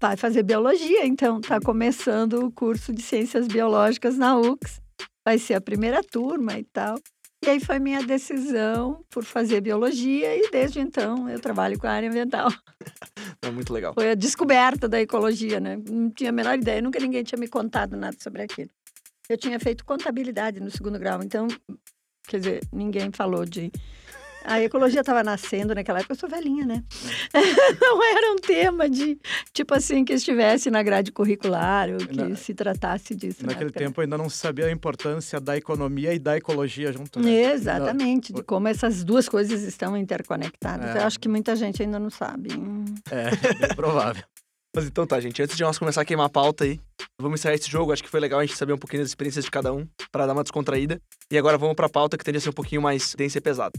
vai 0.00 0.16
fazer 0.16 0.42
biologia, 0.42 1.06
então. 1.06 1.40
Tá 1.40 1.60
começando 1.60 2.44
o 2.44 2.52
curso 2.52 2.92
de 2.92 3.02
ciências 3.02 3.46
biológicas 3.46 4.16
na 4.16 4.36
UX. 4.36 4.80
Vai 5.24 5.38
ser 5.38 5.54
a 5.54 5.60
primeira 5.60 6.02
turma 6.02 6.58
e 6.58 6.64
tal. 6.64 6.96
E 7.42 7.48
aí 7.48 7.58
foi 7.58 7.78
minha 7.78 8.02
decisão 8.02 9.02
por 9.08 9.24
fazer 9.24 9.62
biologia 9.62 10.36
e 10.36 10.50
desde 10.50 10.78
então 10.78 11.28
eu 11.28 11.40
trabalho 11.40 11.78
com 11.78 11.86
a 11.86 11.90
área 11.90 12.08
ambiental. 12.08 12.48
É 13.42 13.50
muito 13.50 13.72
legal. 13.72 13.94
Foi 13.94 14.10
a 14.10 14.14
descoberta 14.14 14.86
da 14.86 15.00
ecologia, 15.00 15.58
né? 15.58 15.78
Não 15.88 16.10
tinha 16.10 16.28
a 16.28 16.32
menor 16.32 16.58
ideia, 16.58 16.82
nunca 16.82 17.00
ninguém 17.00 17.22
tinha 17.24 17.38
me 17.38 17.48
contado 17.48 17.96
nada 17.96 18.16
sobre 18.20 18.42
aquilo. 18.42 18.70
Eu 19.28 19.38
tinha 19.38 19.58
feito 19.58 19.84
contabilidade 19.84 20.60
no 20.60 20.70
segundo 20.70 20.98
grau, 20.98 21.22
então, 21.22 21.48
quer 22.28 22.38
dizer, 22.38 22.60
ninguém 22.70 23.10
falou 23.10 23.46
de. 23.46 23.72
A 24.44 24.60
ecologia 24.62 25.00
estava 25.00 25.22
nascendo 25.22 25.74
naquela 25.74 25.98
época, 25.98 26.14
eu 26.14 26.18
sou 26.18 26.28
velhinha, 26.28 26.64
né? 26.66 26.82
Não 27.80 28.02
era 28.16 28.32
um 28.32 28.36
tema 28.36 28.88
de, 28.88 29.18
tipo 29.52 29.74
assim, 29.74 30.04
que 30.04 30.14
estivesse 30.14 30.70
na 30.70 30.82
grade 30.82 31.12
curricular 31.12 31.90
ou 31.90 31.98
que 31.98 32.16
Na- 32.16 32.34
se 32.36 32.54
tratasse 32.54 33.14
disso. 33.14 33.42
na 33.42 33.48
Naquele 33.48 33.70
época. 33.70 33.78
tempo 33.84 34.00
ainda 34.00 34.16
não 34.18 34.28
se 34.30 34.38
sabia 34.38 34.66
a 34.66 34.70
importância 34.70 35.40
da 35.40 35.56
economia 35.56 36.14
e 36.14 36.18
da 36.18 36.36
ecologia 36.36 36.92
junto, 36.92 37.20
né? 37.20 37.52
Exatamente, 37.52 38.32
de 38.32 38.42
como 38.42 38.66
essas 38.68 39.04
duas 39.04 39.28
coisas 39.28 39.62
estão 39.62 39.96
interconectadas. 39.96 40.96
É. 40.96 40.98
Eu 41.00 41.06
acho 41.06 41.20
que 41.20 41.28
muita 41.28 41.54
gente 41.54 41.82
ainda 41.82 41.98
não 41.98 42.10
sabe. 42.10 42.48
É, 43.10 43.30
bem 43.68 43.74
provável. 43.76 44.22
Mas 44.74 44.86
então 44.86 45.04
tá, 45.06 45.20
gente. 45.20 45.42
Antes 45.42 45.56
de 45.56 45.62
nós 45.64 45.78
começar 45.78 46.00
a 46.00 46.04
queimar 46.04 46.26
a 46.26 46.30
pauta 46.30 46.62
aí, 46.64 46.80
vamos 47.20 47.40
encerrar 47.40 47.54
esse 47.56 47.68
jogo. 47.68 47.92
Acho 47.92 48.02
que 48.04 48.08
foi 48.08 48.20
legal 48.20 48.38
a 48.40 48.46
gente 48.46 48.56
saber 48.56 48.72
um 48.72 48.78
pouquinho 48.78 49.02
das 49.02 49.10
experiências 49.10 49.44
de 49.44 49.50
cada 49.50 49.72
um, 49.72 49.84
pra 50.12 50.26
dar 50.26 50.32
uma 50.32 50.44
descontraída. 50.44 51.00
E 51.30 51.36
agora 51.36 51.58
vamos 51.58 51.74
pra 51.74 51.88
pauta 51.88 52.16
que 52.16 52.24
tende 52.24 52.38
a 52.38 52.40
ser 52.40 52.50
um 52.50 52.52
pouquinho 52.52 52.80
mais 52.80 53.14
densa 53.16 53.38
e 53.38 53.40
pesada. 53.40 53.72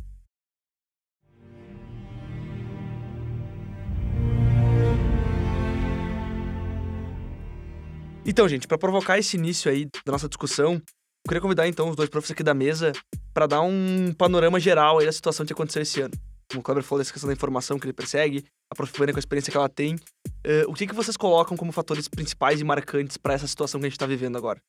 Então, 8.24 8.48
gente, 8.48 8.68
pra 8.68 8.78
provocar 8.78 9.18
esse 9.18 9.36
início 9.36 9.72
aí 9.72 9.86
da 10.06 10.12
nossa 10.12 10.28
discussão, 10.28 10.74
eu 10.74 11.28
queria 11.28 11.42
convidar 11.42 11.68
então 11.68 11.90
os 11.90 11.96
dois 11.96 12.08
professores 12.08 12.36
aqui 12.36 12.44
da 12.44 12.54
mesa 12.54 12.92
pra 13.34 13.48
dar 13.48 13.62
um 13.62 14.14
panorama 14.16 14.60
geral 14.60 15.00
aí 15.00 15.06
da 15.06 15.12
situação 15.12 15.46
que 15.46 15.54
aconteceu 15.54 15.82
esse 15.82 16.02
ano. 16.02 16.14
Como 16.50 16.62
o 16.62 16.64
Kleber 16.64 16.84
falou 16.84 17.00
dessa 17.00 17.12
questão 17.12 17.28
da 17.28 17.34
informação 17.34 17.80
que 17.80 17.86
ele 17.86 17.94
persegue, 17.94 18.46
a 18.70 18.76
prof. 18.76 18.94
Com 18.94 19.04
a 19.04 19.20
experiência 19.20 19.52
que 19.52 19.58
ela 19.58 19.70
tem, 19.70 19.96
eh, 20.44 20.66
o 20.68 20.74
que, 20.74 20.86
que 20.86 20.94
vocês 20.94 21.18
colocam 21.18 21.58
como 21.58 21.72
fatores 21.72 22.08
principais 22.08 22.62
e 22.62 22.64
marcantes 22.64 23.18
para 23.18 23.34
essa 23.34 23.48
situação 23.48 23.80
que 23.80 23.88
a 23.88 23.90
gente 23.90 23.98
está 23.98 24.06
vivendo 24.06 24.38
agora? 24.38 24.62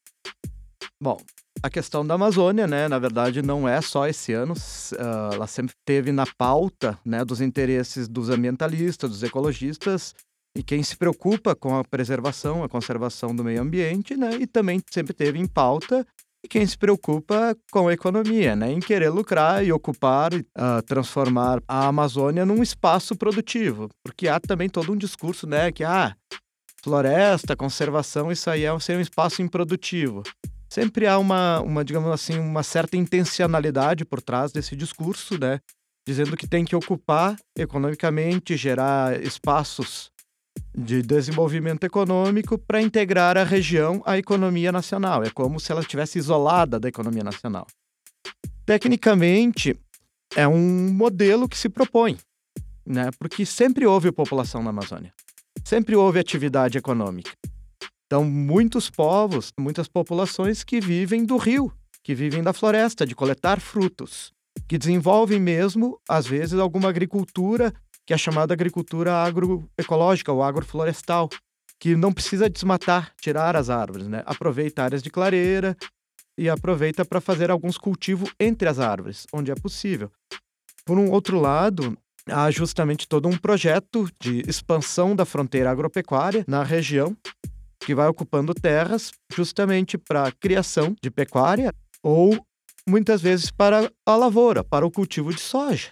Bom, 1.00 1.20
a 1.62 1.68
questão 1.68 2.06
da 2.06 2.14
Amazônia, 2.14 2.66
né, 2.66 2.88
na 2.88 2.98
verdade, 2.98 3.42
não 3.42 3.68
é 3.68 3.80
só 3.80 4.06
esse 4.06 4.32
ano, 4.32 4.54
ah, 4.98 5.30
ela 5.32 5.46
sempre 5.46 5.74
teve 5.84 6.10
na 6.10 6.24
pauta, 6.38 6.98
né, 7.04 7.24
dos 7.24 7.40
interesses 7.40 8.08
dos 8.08 8.30
ambientalistas, 8.30 9.10
dos 9.10 9.22
ecologistas 9.22 10.14
e 10.56 10.62
quem 10.62 10.82
se 10.82 10.96
preocupa 10.96 11.54
com 11.54 11.76
a 11.76 11.84
preservação, 11.84 12.62
a 12.62 12.68
conservação 12.68 13.34
do 13.34 13.42
meio 13.44 13.60
ambiente, 13.62 14.16
né, 14.16 14.36
e 14.40 14.46
também 14.46 14.80
sempre 14.90 15.12
teve 15.12 15.38
em 15.38 15.46
pauta 15.46 16.06
e 16.44 16.48
quem 16.48 16.66
se 16.66 16.76
preocupa 16.76 17.56
com 17.70 17.88
a 17.88 17.92
economia, 17.92 18.56
né, 18.56 18.72
em 18.72 18.80
querer 18.80 19.10
lucrar 19.10 19.64
e 19.64 19.72
ocupar, 19.72 20.32
ah, 20.56 20.82
transformar 20.82 21.62
a 21.68 21.86
Amazônia 21.86 22.44
num 22.44 22.62
espaço 22.62 23.14
produtivo, 23.16 23.88
porque 24.04 24.28
há 24.28 24.40
também 24.40 24.68
todo 24.68 24.92
um 24.92 24.96
discurso, 24.96 25.46
né, 25.46 25.70
que 25.70 25.84
ah, 25.84 26.14
floresta, 26.82 27.56
conservação, 27.56 28.32
isso 28.32 28.50
aí 28.50 28.64
é 28.64 28.80
ser 28.80 28.96
um 28.96 29.00
espaço 29.00 29.40
improdutivo 29.40 30.22
sempre 30.72 31.06
há 31.06 31.18
uma, 31.18 31.60
uma, 31.60 31.84
digamos 31.84 32.10
assim, 32.10 32.38
uma 32.38 32.62
certa 32.62 32.96
intencionalidade 32.96 34.06
por 34.06 34.22
trás 34.22 34.52
desse 34.52 34.74
discurso, 34.74 35.38
né? 35.38 35.60
Dizendo 36.08 36.34
que 36.34 36.48
tem 36.48 36.64
que 36.64 36.74
ocupar 36.74 37.36
economicamente, 37.56 38.56
gerar 38.56 39.22
espaços 39.22 40.10
de 40.74 41.02
desenvolvimento 41.02 41.84
econômico 41.84 42.56
para 42.56 42.80
integrar 42.80 43.36
a 43.36 43.44
região 43.44 44.02
à 44.06 44.16
economia 44.16 44.72
nacional. 44.72 45.22
É 45.22 45.30
como 45.30 45.60
se 45.60 45.70
ela 45.70 45.82
estivesse 45.82 46.18
isolada 46.18 46.80
da 46.80 46.88
economia 46.88 47.22
nacional. 47.22 47.66
Tecnicamente, 48.64 49.78
é 50.34 50.48
um 50.48 50.92
modelo 50.92 51.48
que 51.48 51.58
se 51.58 51.68
propõe, 51.68 52.16
né? 52.86 53.10
Porque 53.18 53.44
sempre 53.44 53.86
houve 53.86 54.10
população 54.12 54.62
na 54.62 54.70
Amazônia. 54.70 55.12
Sempre 55.64 55.94
houve 55.94 56.18
atividade 56.18 56.78
econômica. 56.78 57.32
Então, 58.06 58.24
muitos 58.24 58.90
povos, 58.90 59.52
muitas 59.58 59.88
populações 59.88 60.64
que 60.64 60.80
vivem 60.80 61.24
do 61.24 61.36
rio, 61.36 61.72
que 62.02 62.14
vivem 62.14 62.42
da 62.42 62.52
floresta, 62.52 63.06
de 63.06 63.14
coletar 63.14 63.60
frutos. 63.60 64.32
que 64.68 64.78
desenvolvem 64.78 65.40
mesmo, 65.40 65.98
às 66.08 66.26
vezes, 66.26 66.58
alguma 66.58 66.88
agricultura 66.88 67.72
que 68.06 68.12
é 68.12 68.18
chamada 68.18 68.52
agricultura 68.52 69.14
agroecológica 69.14 70.32
ou 70.32 70.42
agroflorestal, 70.42 71.28
que 71.78 71.96
não 71.96 72.12
precisa 72.12 72.48
desmatar, 72.48 73.12
tirar 73.20 73.56
as 73.56 73.68
árvores, 73.68 74.06
né? 74.06 74.22
Aproveita 74.26 74.82
áreas 74.82 75.02
de 75.02 75.10
clareira 75.10 75.76
e 76.38 76.48
aproveita 76.48 77.04
para 77.04 77.20
fazer 77.20 77.50
alguns 77.50 77.76
cultivos 77.76 78.30
entre 78.38 78.68
as 78.68 78.78
árvores, 78.78 79.26
onde 79.32 79.50
é 79.50 79.54
possível. 79.54 80.10
Por 80.84 80.98
um 80.98 81.10
outro 81.10 81.40
lado, 81.40 81.96
há 82.28 82.50
justamente 82.50 83.08
todo 83.08 83.28
um 83.28 83.36
projeto 83.36 84.08
de 84.20 84.42
expansão 84.48 85.14
da 85.14 85.24
fronteira 85.24 85.70
agropecuária 85.70 86.44
na 86.46 86.62
região, 86.62 87.16
que 87.80 87.94
vai 87.94 88.06
ocupando 88.08 88.54
terras 88.54 89.12
justamente 89.34 89.98
para 89.98 90.30
criação 90.32 90.94
de 91.02 91.10
pecuária 91.10 91.74
ou 92.02 92.38
muitas 92.86 93.20
vezes 93.20 93.50
para 93.50 93.90
a 94.06 94.16
lavoura, 94.16 94.62
para 94.62 94.86
o 94.86 94.90
cultivo 94.90 95.32
de 95.32 95.40
soja. 95.40 95.90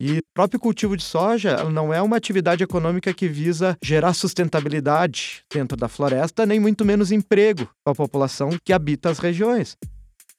E 0.00 0.18
o 0.18 0.22
próprio 0.32 0.60
cultivo 0.60 0.96
de 0.96 1.02
soja 1.02 1.64
não 1.64 1.92
é 1.92 2.00
uma 2.00 2.16
atividade 2.16 2.62
econômica 2.62 3.12
que 3.12 3.26
visa 3.26 3.76
gerar 3.82 4.14
sustentabilidade 4.14 5.42
dentro 5.52 5.76
da 5.76 5.88
floresta, 5.88 6.46
nem 6.46 6.60
muito 6.60 6.84
menos 6.84 7.10
emprego 7.10 7.68
para 7.84 7.92
a 7.92 7.96
população 7.96 8.50
que 8.64 8.72
habita 8.72 9.10
as 9.10 9.18
regiões. 9.18 9.76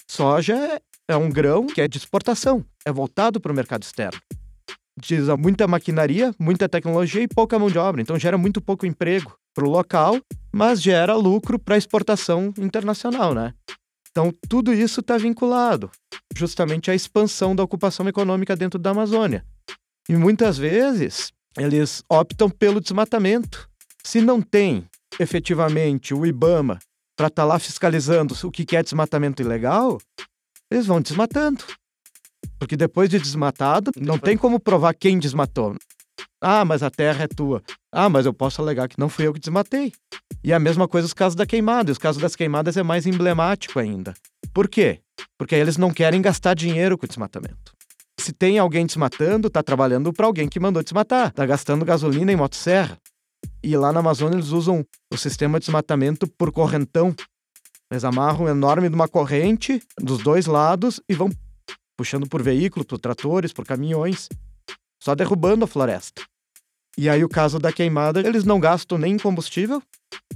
Soja 0.07 0.81
é 1.07 1.15
um 1.17 1.29
grão 1.29 1.67
que 1.67 1.81
é 1.81 1.87
de 1.87 1.97
exportação, 1.97 2.63
é 2.85 2.91
voltado 2.91 3.39
para 3.41 3.51
o 3.51 3.55
mercado 3.55 3.83
externo. 3.83 4.19
Diz 5.01 5.27
muita 5.37 5.67
maquinaria, 5.67 6.33
muita 6.39 6.67
tecnologia 6.67 7.21
e 7.21 7.27
pouca 7.27 7.59
mão 7.59 7.69
de 7.69 7.77
obra, 7.77 8.01
então 8.01 8.17
gera 8.17 8.37
muito 8.37 8.61
pouco 8.61 8.85
emprego 8.85 9.37
para 9.53 9.65
o 9.65 9.69
local, 9.69 10.17
mas 10.53 10.81
gera 10.81 11.15
lucro 11.15 11.59
para 11.59 11.77
exportação 11.77 12.53
internacional, 12.57 13.33
né? 13.33 13.53
Então, 14.11 14.33
tudo 14.47 14.73
isso 14.73 14.99
está 15.01 15.17
vinculado 15.17 15.89
justamente 16.35 16.89
à 16.89 16.95
expansão 16.95 17.55
da 17.55 17.63
ocupação 17.63 18.07
econômica 18.07 18.55
dentro 18.55 18.79
da 18.79 18.91
Amazônia. 18.91 19.45
E 20.07 20.15
muitas 20.15 20.57
vezes 20.57 21.31
eles 21.57 22.03
optam 22.09 22.49
pelo 22.49 22.79
desmatamento. 22.79 23.69
Se 24.03 24.21
não 24.21 24.41
tem 24.41 24.87
efetivamente 25.19 26.13
o 26.13 26.25
IBAMA 26.25 26.79
para 27.15 27.27
estar 27.27 27.43
tá 27.43 27.45
lá 27.45 27.59
fiscalizando 27.59 28.35
o 28.43 28.51
que 28.51 28.75
é 28.75 28.81
desmatamento 28.81 29.41
ilegal, 29.41 29.99
eles 30.71 30.85
vão 30.85 31.01
desmatando. 31.01 31.63
Porque 32.57 32.77
depois 32.77 33.09
de 33.09 33.19
desmatado, 33.19 33.91
não 33.97 34.17
tem 34.17 34.37
como 34.37 34.59
provar 34.59 34.93
quem 34.93 35.19
desmatou. 35.19 35.75
Ah, 36.41 36.63
mas 36.63 36.81
a 36.81 36.89
terra 36.89 37.23
é 37.25 37.27
tua. 37.27 37.61
Ah, 37.91 38.09
mas 38.09 38.25
eu 38.25 38.33
posso 38.33 38.61
alegar 38.61 38.87
que 38.87 38.99
não 38.99 39.09
fui 39.09 39.27
eu 39.27 39.33
que 39.33 39.39
desmatei. 39.39 39.91
E 40.43 40.53
a 40.53 40.59
mesma 40.59 40.87
coisa 40.87 41.05
os 41.05 41.13
casos 41.13 41.35
da 41.35 41.45
queimada. 41.45 41.91
E 41.91 41.93
os 41.93 41.97
casos 41.97 42.21
das 42.21 42.35
queimadas 42.35 42.77
é 42.77 42.83
mais 42.83 43.05
emblemático 43.05 43.79
ainda. 43.79 44.13
Por 44.53 44.67
quê? 44.67 45.01
Porque 45.37 45.55
eles 45.55 45.77
não 45.77 45.91
querem 45.91 46.21
gastar 46.21 46.53
dinheiro 46.53 46.97
com 46.97 47.05
desmatamento. 47.05 47.73
Se 48.19 48.31
tem 48.31 48.57
alguém 48.57 48.85
desmatando, 48.85 49.47
está 49.47 49.61
trabalhando 49.61 50.11
para 50.13 50.25
alguém 50.25 50.47
que 50.47 50.59
mandou 50.59 50.81
desmatar. 50.81 51.29
Está 51.29 51.45
gastando 51.45 51.85
gasolina 51.85 52.31
em 52.31 52.35
motosserra. 52.35 52.97
E 53.63 53.75
lá 53.75 53.91
na 53.91 53.99
Amazônia 53.99 54.35
eles 54.35 54.49
usam 54.49 54.85
o 55.11 55.17
sistema 55.17 55.59
de 55.59 55.65
desmatamento 55.65 56.27
por 56.27 56.51
correntão. 56.51 57.13
Eles 57.91 58.03
amarram 58.03 58.47
enorme 58.47 58.87
de 58.87 58.95
uma 58.95 59.07
corrente 59.07 59.81
dos 59.99 60.19
dois 60.19 60.45
lados 60.45 61.01
e 61.09 61.13
vão 61.13 61.29
puxando 61.97 62.27
por 62.27 62.41
veículo, 62.41 62.85
por 62.85 62.97
tratores, 62.99 63.51
por 63.51 63.65
caminhões, 63.65 64.29
só 65.01 65.15
derrubando 65.15 65.65
a 65.65 65.67
floresta. 65.67 66.23
E 66.97 67.09
aí 67.09 67.23
o 67.23 67.29
caso 67.29 67.59
da 67.59 67.71
queimada, 67.71 68.19
eles 68.19 68.43
não 68.43 68.59
gastam 68.59 68.97
nem 68.97 69.17
combustível. 69.17 69.81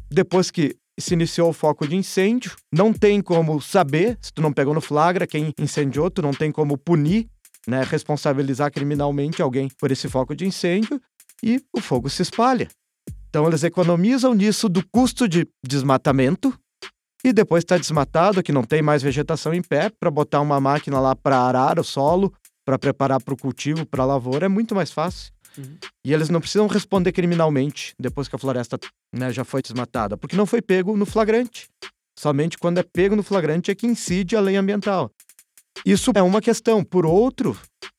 Depois 0.10 0.50
que 0.50 0.76
se 1.00 1.14
iniciou 1.14 1.50
o 1.50 1.54
foco 1.54 1.88
de 1.88 1.96
incêndio, 1.96 2.56
não 2.72 2.94
tem 2.94 3.22
como 3.22 3.60
saber 3.62 4.18
se 4.22 4.32
tu 4.32 4.42
não 4.42 4.54
pegou 4.54 4.74
no 4.74 4.82
flagra 4.82 5.28
quem 5.28 5.54
incendiou, 5.60 6.10
tu 6.10 6.22
não 6.22 6.32
tem 6.32 6.52
como 6.52 6.78
punir, 6.78 7.28
né, 7.68 7.84
responsabilizar 7.84 8.72
criminalmente 8.72 9.42
alguém 9.42 9.70
por 9.80 9.92
esse 9.92 10.08
foco 10.08 10.36
de 10.36 10.46
incêndio 10.46 11.02
e 11.44 11.62
o 11.74 11.82
fogo 11.82 12.10
se 12.10 12.22
espalha. 12.22 12.68
Então 13.30 13.48
eles 13.48 13.64
economizam 13.64 14.34
nisso 14.34 14.70
do 14.70 14.86
custo 14.90 15.28
de 15.28 15.48
desmatamento 15.66 16.54
e 17.26 17.34
depois 17.34 17.64
está 17.64 17.78
desmatado, 17.78 18.44
que 18.44 18.52
não 18.52 18.64
tem 18.64 18.82
mais 18.82 19.02
vegetação 19.02 19.54
em 19.54 19.62
pé, 19.62 19.90
para 19.90 20.12
botar 20.12 20.42
uma 20.42 20.60
máquina 20.60 21.00
lá 21.00 21.16
para 21.16 21.40
arar 21.40 21.80
o 21.80 21.84
solo, 21.84 22.34
para 22.66 22.80
preparar 22.80 23.22
para 23.22 23.34
o 23.34 23.38
cultivo, 23.38 23.86
para 23.86 24.04
a 24.04 24.06
lavoura, 24.06 24.46
é 24.46 24.50
muito 24.50 24.74
mais 24.74 24.92
fácil. 24.92 25.34
Uhum. 25.58 25.78
E 26.06 26.14
eles 26.14 26.30
não 26.30 26.40
precisam 26.40 26.68
responder 26.68 27.12
criminalmente 27.12 27.94
depois 28.00 28.28
que 28.28 28.36
a 28.36 28.40
floresta 28.40 28.80
né, 29.14 29.32
já 29.32 29.44
foi 29.44 29.62
desmatada, 29.62 30.18
porque 30.18 30.36
não 30.36 30.46
foi 30.46 30.62
pego 30.62 30.98
no 30.98 31.06
flagrante. 31.06 31.68
Somente 32.18 32.58
quando 32.58 32.80
é 32.80 32.84
pego 32.84 33.16
no 33.16 33.24
flagrante 33.24 33.72
é 33.72 33.76
que 33.76 33.88
incide 33.88 34.36
a 34.36 34.42
lei 34.42 34.56
ambiental. 34.56 35.12
Isso 35.86 36.12
é 36.16 36.22
uma 36.22 36.42
questão. 36.42 36.84
Por 36.84 37.06
outro, 37.06 37.58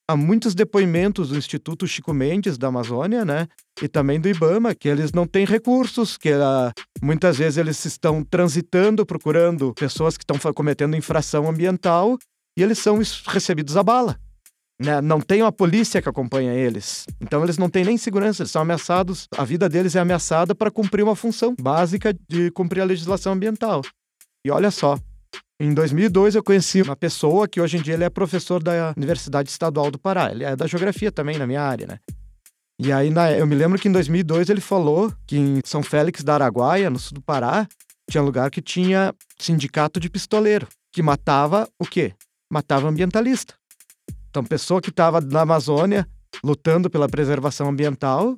há 0.08 0.16
muitos 0.16 0.54
depoimentos 0.54 1.28
do 1.28 1.36
Instituto 1.36 1.86
Chico 1.86 2.12
Mendes 2.12 2.56
da 2.56 2.68
Amazônia, 2.68 3.24
né, 3.24 3.48
e 3.82 3.88
também 3.88 4.20
do 4.20 4.28
IBAMA, 4.28 4.74
que 4.74 4.88
eles 4.88 5.12
não 5.12 5.26
têm 5.26 5.44
recursos, 5.44 6.16
que 6.16 6.32
uh, 6.32 6.72
muitas 7.02 7.38
vezes 7.38 7.58
eles 7.58 7.84
estão 7.84 8.22
transitando, 8.22 9.04
procurando 9.04 9.74
pessoas 9.74 10.16
que 10.16 10.24
estão 10.24 10.38
cometendo 10.52 10.96
infração 10.96 11.48
ambiental 11.48 12.16
e 12.56 12.62
eles 12.62 12.78
são 12.78 13.00
recebidos 13.26 13.76
a 13.76 13.82
bala. 13.82 14.18
Né? 14.80 15.00
Não 15.00 15.20
tem 15.20 15.42
uma 15.42 15.52
polícia 15.52 16.02
que 16.02 16.08
acompanha 16.08 16.52
eles. 16.52 17.06
Então 17.20 17.42
eles 17.44 17.58
não 17.58 17.70
têm 17.70 17.84
nem 17.84 17.96
segurança, 17.96 18.42
eles 18.42 18.50
são 18.50 18.62
ameaçados, 18.62 19.28
a 19.36 19.44
vida 19.44 19.68
deles 19.68 19.94
é 19.94 20.00
ameaçada 20.00 20.54
para 20.54 20.70
cumprir 20.70 21.02
uma 21.02 21.14
função 21.14 21.54
básica 21.60 22.14
de 22.28 22.50
cumprir 22.50 22.80
a 22.80 22.84
legislação 22.84 23.32
ambiental. 23.32 23.82
E 24.44 24.50
olha 24.50 24.70
só, 24.70 24.98
em 25.60 25.72
2002 25.72 26.34
eu 26.34 26.42
conheci 26.42 26.82
uma 26.82 26.96
pessoa 26.96 27.46
que 27.46 27.60
hoje 27.60 27.76
em 27.76 27.82
dia 27.82 27.94
ele 27.94 28.04
é 28.04 28.10
professor 28.10 28.62
da 28.62 28.92
Universidade 28.96 29.48
Estadual 29.48 29.90
do 29.90 29.98
Pará. 29.98 30.30
Ele 30.30 30.44
é 30.44 30.56
da 30.56 30.66
geografia 30.66 31.12
também 31.12 31.38
na 31.38 31.46
minha 31.46 31.62
área, 31.62 31.86
né? 31.86 31.98
E 32.80 32.92
aí 32.92 33.08
eu 33.38 33.46
me 33.46 33.54
lembro 33.54 33.78
que 33.78 33.86
em 33.86 33.92
2002 33.92 34.50
ele 34.50 34.60
falou 34.60 35.12
que 35.26 35.36
em 35.36 35.60
São 35.64 35.80
Félix 35.80 36.24
da 36.24 36.34
Araguaia, 36.34 36.90
no 36.90 36.98
sul 36.98 37.14
do 37.14 37.22
Pará, 37.22 37.68
tinha 38.10 38.22
lugar 38.22 38.50
que 38.50 38.60
tinha 38.60 39.14
sindicato 39.38 40.00
de 40.00 40.10
pistoleiro, 40.10 40.66
que 40.92 41.00
matava 41.00 41.68
o 41.78 41.86
quê? 41.86 42.12
Matava 42.52 42.88
ambientalista. 42.88 43.54
Então, 44.34 44.42
pessoa 44.42 44.82
que 44.82 44.90
estava 44.90 45.20
na 45.20 45.42
Amazônia 45.42 46.08
lutando 46.42 46.90
pela 46.90 47.08
preservação 47.08 47.68
ambiental, 47.68 48.36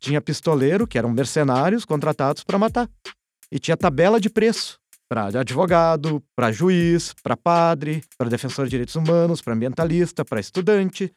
tinha 0.00 0.20
pistoleiro, 0.20 0.84
que 0.84 0.98
eram 0.98 1.10
mercenários 1.10 1.84
contratados 1.84 2.42
para 2.42 2.58
matar. 2.58 2.90
E 3.48 3.60
tinha 3.60 3.76
tabela 3.76 4.20
de 4.20 4.28
preço 4.28 4.80
para 5.08 5.26
advogado, 5.26 6.20
para 6.34 6.50
juiz, 6.50 7.14
para 7.22 7.36
padre, 7.36 8.02
para 8.18 8.28
defensor 8.28 8.64
de 8.64 8.70
direitos 8.70 8.96
humanos, 8.96 9.40
para 9.40 9.54
ambientalista, 9.54 10.24
para 10.24 10.40
estudante. 10.40 11.14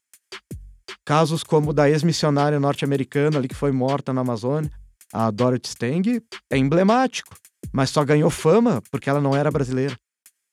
Casos 1.03 1.43
como 1.43 1.71
o 1.71 1.73
da 1.73 1.89
ex-missionária 1.89 2.59
norte-americana 2.59 3.39
ali 3.39 3.47
que 3.47 3.55
foi 3.55 3.71
morta 3.71 4.13
na 4.13 4.21
Amazônia, 4.21 4.69
a 5.11 5.31
Dorothy 5.31 5.67
Stang, 5.67 6.23
é 6.47 6.57
emblemático, 6.59 7.35
mas 7.73 7.89
só 7.89 8.05
ganhou 8.05 8.29
fama 8.29 8.83
porque 8.91 9.09
ela 9.09 9.19
não 9.19 9.35
era 9.35 9.49
brasileira. 9.49 9.97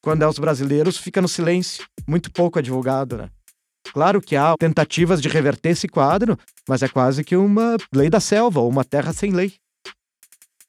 Quando 0.07 0.23
é 0.23 0.29
os 0.29 0.39
brasileiros, 0.39 0.97
fica 0.97 1.21
no 1.21 1.27
silêncio, 1.27 1.85
muito 2.07 2.31
pouco 2.31 2.61
advogado, 2.61 3.17
né? 3.17 3.29
Claro 3.93 4.21
que 4.21 4.37
há 4.37 4.55
tentativas 4.57 5.21
de 5.21 5.29
reverter 5.29 5.71
esse 5.71 5.89
quadro, 5.89 6.39
mas 6.69 6.81
é 6.81 6.89
quase 6.89 7.25
que 7.25 7.35
uma 7.35 7.77
lei 7.93 8.09
da 8.09 8.21
selva, 8.21 8.61
ou 8.61 8.69
uma 8.69 8.85
terra 8.85 9.13
sem 9.13 9.33
lei. 9.33 9.55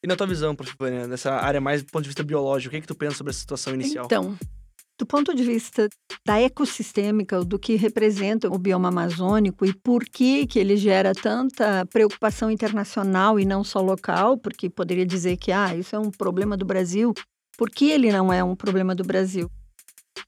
E 0.03 0.07
na 0.07 0.15
tua 0.15 0.25
visão, 0.25 0.55
professor, 0.55 0.89
nessa 1.07 1.33
área 1.33 1.61
mais 1.61 1.83
do 1.83 1.91
ponto 1.91 2.01
de 2.01 2.09
vista 2.09 2.23
biológico, 2.23 2.69
o 2.69 2.71
que, 2.71 2.77
é 2.77 2.81
que 2.81 2.87
tu 2.87 2.95
pensa 2.95 3.17
sobre 3.17 3.29
essa 3.29 3.39
situação 3.39 3.75
inicial? 3.75 4.05
Então, 4.05 4.35
do 4.97 5.05
ponto 5.05 5.35
de 5.35 5.43
vista 5.43 5.87
da 6.25 6.41
ecossistêmica, 6.41 7.45
do 7.45 7.59
que 7.59 7.75
representa 7.75 8.47
o 8.47 8.57
bioma 8.57 8.89
amazônico 8.89 9.67
e 9.67 9.71
por 9.71 10.03
que, 10.03 10.47
que 10.47 10.57
ele 10.57 10.77
gera 10.77 11.13
tanta 11.13 11.85
preocupação 11.93 12.49
internacional 12.49 13.39
e 13.39 13.45
não 13.45 13.63
só 13.63 13.81
local, 13.81 14.35
porque 14.35 14.67
poderia 14.67 15.05
dizer 15.05 15.37
que 15.37 15.51
ah, 15.51 15.75
isso 15.75 15.95
é 15.95 15.99
um 15.99 16.09
problema 16.09 16.57
do 16.57 16.65
Brasil, 16.65 17.13
por 17.57 17.71
que 17.71 17.89
ele 17.89 18.11
não 18.11 18.31
é 18.31 18.43
um 18.43 18.55
problema 18.55 18.93
do 18.93 19.03
Brasil? 19.03 19.49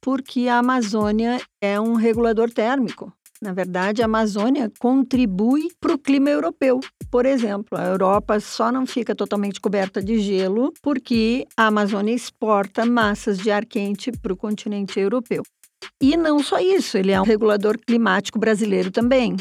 Porque 0.02 0.48
a 0.48 0.58
Amazônia 0.58 1.40
é 1.62 1.80
um 1.80 1.94
regulador 1.94 2.50
térmico. 2.52 3.14
Na 3.42 3.54
verdade, 3.54 4.02
a 4.02 4.06
Amazônia 4.06 4.70
contribui 4.80 5.70
para 5.80 5.94
o 5.94 5.98
clima 5.98 6.30
europeu. 6.30 6.80
Por 7.10 7.26
exemplo, 7.26 7.78
a 7.78 7.86
Europa 7.86 8.40
só 8.40 8.72
não 8.72 8.86
fica 8.86 9.16
totalmente 9.16 9.62
coberta 9.62 10.02
de 10.02 10.20
gelo 10.20 10.74
porque 10.82 11.48
a 11.56 11.68
Amazônia 11.68 12.14
exporta 12.14 12.86
massas 12.86 13.38
de 13.38 13.50
ar 13.50 13.66
quente 13.66 14.12
para 14.12 14.34
o 14.34 14.38
continente 14.38 15.00
europeu. 15.00 15.44
E 16.02 16.18
não 16.18 16.44
só 16.44 16.60
isso, 16.60 16.98
ele 16.98 17.12
é 17.12 17.22
um 17.22 17.24
regulador 17.24 17.78
climático 17.78 18.38
brasileiro 18.38 18.92
também. 18.92 19.38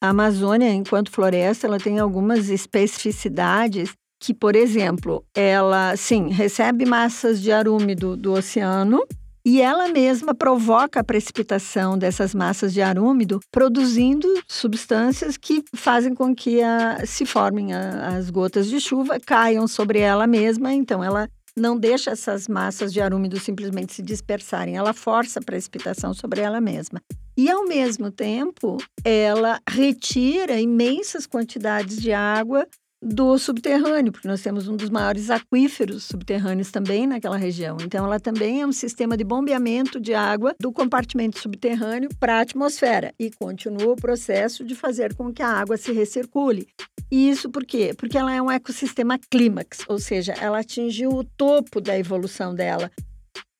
A 0.00 0.10
Amazônia, 0.10 0.72
enquanto 0.72 1.10
floresta, 1.10 1.66
ela 1.66 1.78
tem 1.78 1.98
algumas 1.98 2.48
especificidades 2.48 3.92
que, 4.18 4.32
por 4.34 4.56
exemplo, 4.56 5.24
ela, 5.34 5.96
sim, 5.96 6.28
recebe 6.30 6.84
massas 6.86 7.40
de 7.40 7.52
ar 7.52 7.68
úmido 7.68 8.16
do 8.16 8.32
oceano 8.32 9.02
e 9.44 9.60
ela 9.62 9.86
mesma 9.86 10.34
provoca 10.34 10.98
a 10.98 11.04
precipitação 11.04 11.96
dessas 11.96 12.34
massas 12.34 12.74
de 12.74 12.82
ar 12.82 12.98
úmido, 12.98 13.38
produzindo 13.52 14.26
substâncias 14.48 15.36
que 15.36 15.62
fazem 15.72 16.14
com 16.14 16.34
que 16.34 16.60
a, 16.60 17.06
se 17.06 17.24
formem 17.24 17.72
a, 17.72 18.16
as 18.16 18.28
gotas 18.28 18.66
de 18.66 18.80
chuva, 18.80 19.20
caiam 19.20 19.68
sobre 19.68 20.00
ela 20.00 20.26
mesma, 20.26 20.74
então 20.74 21.04
ela 21.04 21.28
não 21.56 21.78
deixa 21.78 22.10
essas 22.10 22.48
massas 22.48 22.92
de 22.92 23.00
ar 23.00 23.14
úmido 23.14 23.38
simplesmente 23.38 23.94
se 23.94 24.02
dispersarem, 24.02 24.76
ela 24.76 24.92
força 24.92 25.38
a 25.38 25.42
precipitação 25.42 26.12
sobre 26.12 26.40
ela 26.40 26.60
mesma. 26.60 27.00
E, 27.36 27.48
ao 27.48 27.66
mesmo 27.66 28.10
tempo, 28.10 28.78
ela 29.04 29.60
retira 29.68 30.58
imensas 30.58 31.24
quantidades 31.24 31.98
de 31.98 32.12
água 32.12 32.66
do 33.06 33.38
subterrâneo, 33.38 34.10
porque 34.10 34.26
nós 34.26 34.42
temos 34.42 34.66
um 34.66 34.76
dos 34.76 34.90
maiores 34.90 35.30
aquíferos 35.30 36.04
subterrâneos 36.04 36.72
também 36.72 37.06
naquela 37.06 37.36
região. 37.36 37.76
Então, 37.80 38.04
ela 38.04 38.18
também 38.18 38.62
é 38.62 38.66
um 38.66 38.72
sistema 38.72 39.16
de 39.16 39.22
bombeamento 39.22 40.00
de 40.00 40.12
água 40.12 40.54
do 40.58 40.72
compartimento 40.72 41.38
subterrâneo 41.38 42.10
para 42.18 42.38
a 42.38 42.40
atmosfera 42.40 43.14
e 43.18 43.30
continua 43.30 43.92
o 43.92 43.96
processo 43.96 44.64
de 44.64 44.74
fazer 44.74 45.14
com 45.14 45.32
que 45.32 45.42
a 45.42 45.48
água 45.48 45.76
se 45.76 45.92
recircule. 45.92 46.66
E 47.10 47.30
isso 47.30 47.48
por 47.48 47.64
quê? 47.64 47.94
Porque 47.96 48.18
ela 48.18 48.34
é 48.34 48.42
um 48.42 48.50
ecossistema 48.50 49.18
clímax, 49.30 49.84
ou 49.88 49.98
seja, 49.98 50.32
ela 50.40 50.58
atingiu 50.58 51.10
o 51.10 51.22
topo 51.22 51.80
da 51.80 51.96
evolução 51.96 52.54
dela. 52.54 52.90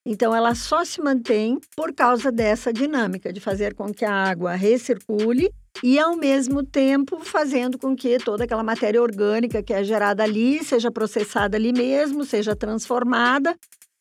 Então, 0.04 0.34
ela 0.34 0.54
só 0.54 0.84
se 0.84 1.00
mantém 1.00 1.58
por 1.76 1.92
causa 1.92 2.30
dessa 2.30 2.72
dinâmica 2.72 3.32
de 3.32 3.40
fazer 3.40 3.74
com 3.74 3.92
que 3.92 4.04
a 4.04 4.12
água 4.12 4.54
recircule 4.54 5.50
e, 5.82 5.98
ao 5.98 6.16
mesmo 6.16 6.62
tempo, 6.62 7.20
fazendo 7.20 7.78
com 7.78 7.94
que 7.94 8.18
toda 8.18 8.44
aquela 8.44 8.62
matéria 8.62 9.02
orgânica 9.02 9.62
que 9.62 9.72
é 9.72 9.84
gerada 9.84 10.22
ali 10.22 10.64
seja 10.64 10.90
processada 10.90 11.56
ali 11.56 11.72
mesmo, 11.72 12.24
seja 12.24 12.56
transformada. 12.56 13.56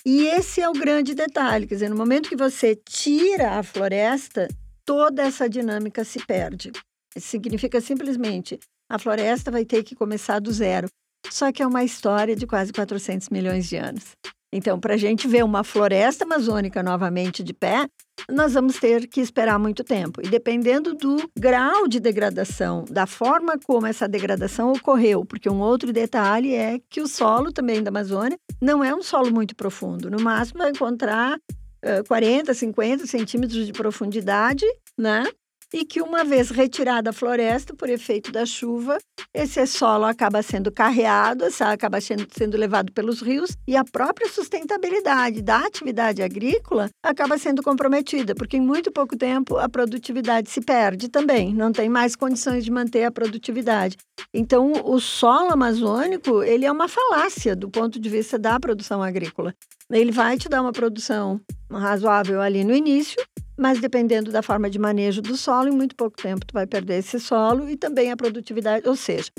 E 0.05 0.27
esse 0.27 0.61
é 0.61 0.69
o 0.69 0.73
grande 0.73 1.15
detalhe, 1.15 1.65
quer 1.65 1.75
dizer, 1.75 1.89
no 1.89 1.95
momento 1.95 2.29
que 2.29 2.35
você 2.35 2.75
tira 2.75 3.57
a 3.57 3.63
floresta, 3.63 4.47
toda 4.85 5.23
essa 5.23 5.49
dinâmica 5.49 6.03
se 6.03 6.23
perde. 6.25 6.71
Isso 7.15 7.27
significa 7.27 7.81
simplesmente 7.81 8.59
a 8.89 8.99
floresta 8.99 9.49
vai 9.49 9.65
ter 9.65 9.83
que 9.83 9.95
começar 9.95 10.39
do 10.39 10.51
zero. 10.51 10.87
Só 11.29 11.51
que 11.51 11.63
é 11.63 11.67
uma 11.67 11.83
história 11.83 12.35
de 12.35 12.45
quase 12.45 12.71
400 12.71 13.29
milhões 13.29 13.67
de 13.67 13.77
anos. 13.77 14.15
Então, 14.55 14.79
para 14.79 14.93
a 14.93 14.97
gente 14.97 15.27
ver 15.27 15.43
uma 15.43 15.65
floresta 15.65 16.23
amazônica 16.23 16.81
novamente 16.81 17.43
de 17.43 17.53
pé, 17.53 17.87
nós 18.31 18.53
vamos 18.53 18.79
ter 18.79 19.05
que 19.05 19.19
esperar 19.19 19.59
muito 19.59 19.83
tempo. 19.83 20.21
E 20.23 20.29
dependendo 20.29 20.93
do 20.93 21.29
grau 21.37 21.89
de 21.89 21.99
degradação, 21.99 22.85
da 22.89 23.05
forma 23.05 23.59
como 23.65 23.85
essa 23.85 24.07
degradação 24.07 24.71
ocorreu, 24.71 25.25
porque 25.25 25.49
um 25.49 25.59
outro 25.59 25.91
detalhe 25.91 26.55
é 26.55 26.79
que 26.89 27.01
o 27.01 27.07
solo 27.07 27.51
também 27.51 27.83
da 27.83 27.89
Amazônia 27.89 28.39
não 28.61 28.81
é 28.81 28.95
um 28.95 29.03
solo 29.03 29.29
muito 29.29 29.53
profundo. 29.57 30.09
No 30.09 30.21
máximo, 30.21 30.59
vai 30.59 30.69
encontrar 30.69 31.35
uh, 31.35 32.07
40, 32.07 32.53
50 32.53 33.05
centímetros 33.07 33.65
de 33.65 33.73
profundidade, 33.73 34.65
né? 34.97 35.25
E 35.75 35.83
que, 35.83 36.01
uma 36.01 36.23
vez 36.23 36.51
retirada 36.51 37.09
a 37.09 37.13
floresta 37.13 37.75
por 37.75 37.89
efeito 37.89 38.31
da 38.31 38.45
chuva, 38.45 38.97
esse 39.33 39.67
solo 39.67 40.05
acaba 40.05 40.41
sendo 40.41 40.71
carreado, 40.71 41.43
acaba 41.59 41.99
sendo, 41.99 42.57
levado 42.57 42.93
pelos 42.93 43.21
rios 43.21 43.57
e 43.67 43.75
a 43.75 43.83
própria 43.83 44.29
sustentabilidade 44.29 45.41
da 45.41 45.65
atividade 45.65 46.23
agrícola 46.23 46.89
acaba 47.03 47.37
sendo 47.37 47.61
comprometida, 47.61 48.33
porque 48.33 48.55
em 48.55 48.61
muito 48.61 48.89
pouco 48.89 49.17
tempo 49.17 49.57
a 49.57 49.67
produtividade 49.67 50.49
se 50.49 50.61
perde 50.61 51.09
também, 51.09 51.53
não 51.53 51.73
tem 51.73 51.89
mais 51.89 52.15
condições 52.15 52.63
de 52.63 52.71
manter 52.71 53.03
a 53.03 53.11
produtividade. 53.11 53.97
Então, 54.33 54.71
o 54.85 54.97
solo 55.01 55.51
amazônico, 55.51 56.41
ele 56.41 56.65
é 56.65 56.71
uma 56.71 56.87
falácia 56.87 57.53
do 57.53 57.69
ponto 57.69 57.99
de 57.99 58.07
vista 58.07 58.39
da 58.39 58.57
produção 58.61 59.03
agrícola. 59.03 59.53
Ele 59.91 60.13
vai 60.13 60.37
te 60.37 60.47
dar 60.47 60.61
uma 60.61 60.71
produção 60.71 61.41
razoável 61.69 62.41
ali 62.41 62.63
no 62.63 62.73
início, 62.73 63.21
mas 63.57 63.79
dependendo 63.79 64.31
da 64.31 64.41
forma 64.41 64.69
de 64.69 64.79
manejo 64.79 65.21
do 65.21 65.37
solo, 65.37 65.69
em 65.69 65.75
muito 65.75 65.95
pouco 65.95 66.17
tempo 66.17 66.45
tu 66.45 66.53
vai 66.53 66.67
perder 66.67 66.99
esse 66.99 67.19
solo 67.19 67.69
e 67.69 67.77
também 67.77 68.11
a 68.11 68.17
produtividade, 68.17 68.87
ou 68.87 68.95
seja, 68.95 69.31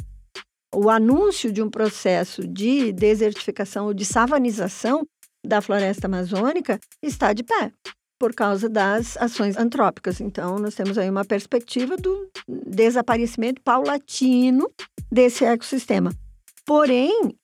o 0.75 0.91
anúncio 0.91 1.53
de 1.53 1.63
um 1.63 1.71
processo 1.71 2.47
de 2.47 2.93
desertificação 2.93 3.87
ou 3.87 3.95
de 3.95 4.05
savanização 4.05 5.07
da 5.45 5.61
floresta 5.61 6.07
amazônica 6.07 6.79
está 7.03 7.33
de 7.33 7.43
pé 7.43 7.73
por 8.19 8.35
causa 8.35 8.69
das 8.69 9.17
ações 9.19 9.57
antrópicas. 9.57 10.21
Então, 10.21 10.59
nós 10.59 10.75
temos 10.75 10.97
aí 10.97 11.09
uma 11.09 11.25
perspectiva 11.25 11.97
do 11.97 12.29
desaparecimento 12.67 13.61
paulatino 13.63 14.71
desse 15.11 15.45
ecossistema. 15.45 16.13
Porém, 16.65 17.37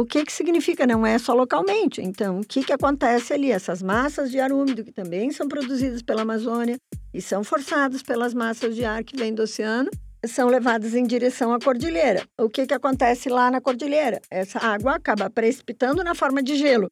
o 0.00 0.06
que, 0.06 0.24
que 0.24 0.32
significa? 0.32 0.86
Não 0.86 1.04
é 1.04 1.18
só 1.18 1.34
localmente. 1.34 2.00
Então, 2.00 2.38
o 2.38 2.44
que, 2.46 2.62
que 2.62 2.72
acontece 2.72 3.32
ali? 3.32 3.50
Essas 3.50 3.82
massas 3.82 4.30
de 4.30 4.38
ar 4.38 4.52
úmido, 4.52 4.84
que 4.84 4.92
também 4.92 5.32
são 5.32 5.48
produzidas 5.48 6.02
pela 6.02 6.22
Amazônia 6.22 6.76
e 7.12 7.20
são 7.20 7.42
forçadas 7.42 8.00
pelas 8.00 8.32
massas 8.32 8.76
de 8.76 8.84
ar 8.84 9.02
que 9.02 9.16
vêm 9.16 9.34
do 9.34 9.42
oceano, 9.42 9.90
são 10.24 10.48
levadas 10.48 10.94
em 10.94 11.04
direção 11.04 11.52
à 11.52 11.58
cordilheira. 11.58 12.22
O 12.38 12.48
que, 12.48 12.64
que 12.64 12.74
acontece 12.74 13.28
lá 13.28 13.50
na 13.50 13.60
cordilheira? 13.60 14.20
Essa 14.30 14.60
água 14.60 14.94
acaba 14.94 15.28
precipitando 15.28 16.04
na 16.04 16.14
forma 16.14 16.44
de 16.44 16.54
gelo. 16.54 16.88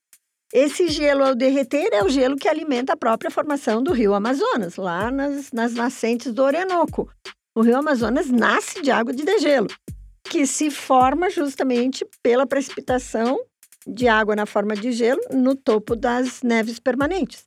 Esse 0.53 0.89
gelo, 0.89 1.25
ao 1.25 1.35
derreter, 1.37 1.91
é 1.93 2.03
o 2.03 2.09
gelo 2.09 2.35
que 2.35 2.49
alimenta 2.49 2.95
a 2.95 2.97
própria 2.97 3.31
formação 3.31 3.85
do 3.85 3.93
rio 3.93 4.15
Amazonas, 4.15 4.77
lá 4.77 5.13
nas, 5.13 5.53
nas 5.53 5.75
nascentes 5.75 6.33
do 6.33 6.43
Orinoco. 6.43 7.09
O 7.55 7.63
rio 7.63 7.77
Amazonas 7.77 8.29
nasce 8.29 8.83
de 8.83 8.91
água 8.91 9.13
de 9.13 9.25
degelo 9.25 9.69
que 10.29 10.47
se 10.47 10.71
forma 10.71 11.31
justamente 11.31 12.07
pela 12.23 12.47
precipitação 12.47 13.39
de 13.87 14.09
água 14.09 14.35
na 14.35 14.47
forma 14.47 14.75
de 14.75 14.93
gelo 14.93 15.21
no 15.33 15.55
topo 15.55 15.95
das 15.95 16.43
neves 16.43 16.79
permanentes. 16.79 17.45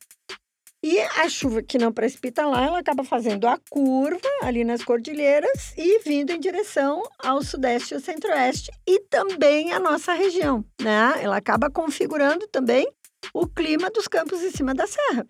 E 0.82 0.98
a 0.98 1.28
chuva 1.28 1.62
que 1.62 1.76
não 1.76 1.92
precipita 1.92 2.46
lá, 2.46 2.64
ela 2.64 2.78
acaba 2.78 3.04
fazendo 3.04 3.46
a 3.46 3.58
curva 3.68 4.26
ali 4.42 4.64
nas 4.64 4.82
cordilheiras 4.82 5.74
e 5.76 5.98
vindo 5.98 6.30
em 6.30 6.40
direção 6.40 7.02
ao 7.18 7.42
sudeste 7.42 7.92
e 7.92 7.96
ao 7.96 8.00
centro-oeste 8.00 8.70
e 8.86 8.98
também 9.00 9.72
a 9.74 9.78
nossa 9.78 10.14
região, 10.14 10.64
né? 10.80 11.12
Ela 11.20 11.36
acaba 11.36 11.70
configurando 11.70 12.46
também 12.46 12.90
o 13.34 13.46
clima 13.46 13.90
dos 13.90 14.08
campos 14.08 14.42
em 14.42 14.50
cima 14.50 14.74
da 14.74 14.86
serra. 14.86 15.26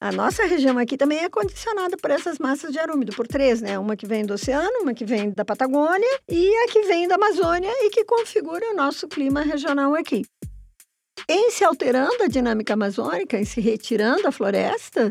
A 0.00 0.12
nossa 0.12 0.44
região 0.44 0.78
aqui 0.78 0.96
também 0.96 1.18
é 1.18 1.28
condicionada 1.28 1.96
por 1.96 2.10
essas 2.10 2.38
massas 2.38 2.70
de 2.70 2.78
ar 2.78 2.88
úmido, 2.88 3.12
por 3.16 3.26
três, 3.26 3.60
né? 3.60 3.76
Uma 3.78 3.96
que 3.96 4.06
vem 4.06 4.24
do 4.24 4.34
oceano, 4.34 4.82
uma 4.82 4.94
que 4.94 5.04
vem 5.04 5.30
da 5.30 5.44
Patagônia 5.44 6.20
e 6.28 6.54
a 6.56 6.68
que 6.68 6.82
vem 6.82 7.08
da 7.08 7.16
Amazônia 7.16 7.68
e 7.68 7.90
que 7.90 8.04
configura 8.04 8.70
o 8.70 8.76
nosso 8.76 9.08
clima 9.08 9.42
regional 9.42 9.96
aqui. 9.96 10.22
Em 11.28 11.50
se 11.50 11.64
alterando 11.64 12.22
a 12.22 12.28
dinâmica 12.28 12.74
amazônica, 12.74 13.36
em 13.36 13.44
se 13.44 13.60
retirando 13.60 14.28
a 14.28 14.32
floresta, 14.32 15.08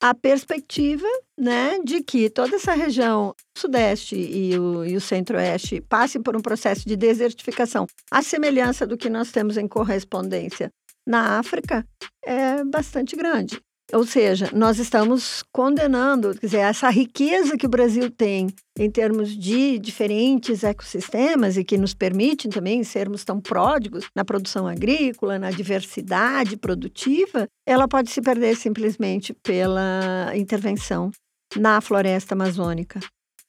a 0.00 0.14
perspectiva 0.14 1.06
né, 1.38 1.78
de 1.84 2.02
que 2.02 2.30
toda 2.30 2.56
essa 2.56 2.72
região 2.72 3.34
sudeste 3.56 4.16
e 4.16 4.58
o, 4.58 4.82
e 4.84 4.96
o 4.96 5.00
centro-oeste 5.00 5.82
passem 5.82 6.22
por 6.22 6.34
um 6.34 6.40
processo 6.40 6.88
de 6.88 6.96
desertificação, 6.96 7.86
à 8.10 8.22
semelhança 8.22 8.86
do 8.86 8.96
que 8.96 9.10
nós 9.10 9.30
temos 9.30 9.58
em 9.58 9.68
correspondência 9.68 10.72
na 11.06 11.38
África, 11.38 11.86
é 12.24 12.64
bastante 12.64 13.14
grande. 13.14 13.60
Ou 13.92 14.06
seja, 14.06 14.48
nós 14.54 14.78
estamos 14.78 15.44
condenando, 15.52 16.32
quer 16.32 16.46
dizer, 16.46 16.58
essa 16.58 16.88
riqueza 16.88 17.58
que 17.58 17.66
o 17.66 17.68
Brasil 17.68 18.10
tem 18.10 18.46
em 18.78 18.90
termos 18.90 19.36
de 19.36 19.78
diferentes 19.78 20.64
ecossistemas 20.64 21.58
e 21.58 21.64
que 21.64 21.76
nos 21.76 21.92
permitem 21.92 22.50
também 22.50 22.82
sermos 22.84 23.22
tão 23.22 23.38
pródigos 23.38 24.06
na 24.16 24.24
produção 24.24 24.66
agrícola, 24.66 25.38
na 25.38 25.50
diversidade 25.50 26.56
produtiva, 26.56 27.46
ela 27.66 27.86
pode 27.86 28.10
se 28.10 28.22
perder 28.22 28.56
simplesmente 28.56 29.34
pela 29.34 30.32
intervenção 30.34 31.10
na 31.54 31.78
floresta 31.82 32.34
amazônica. 32.34 32.98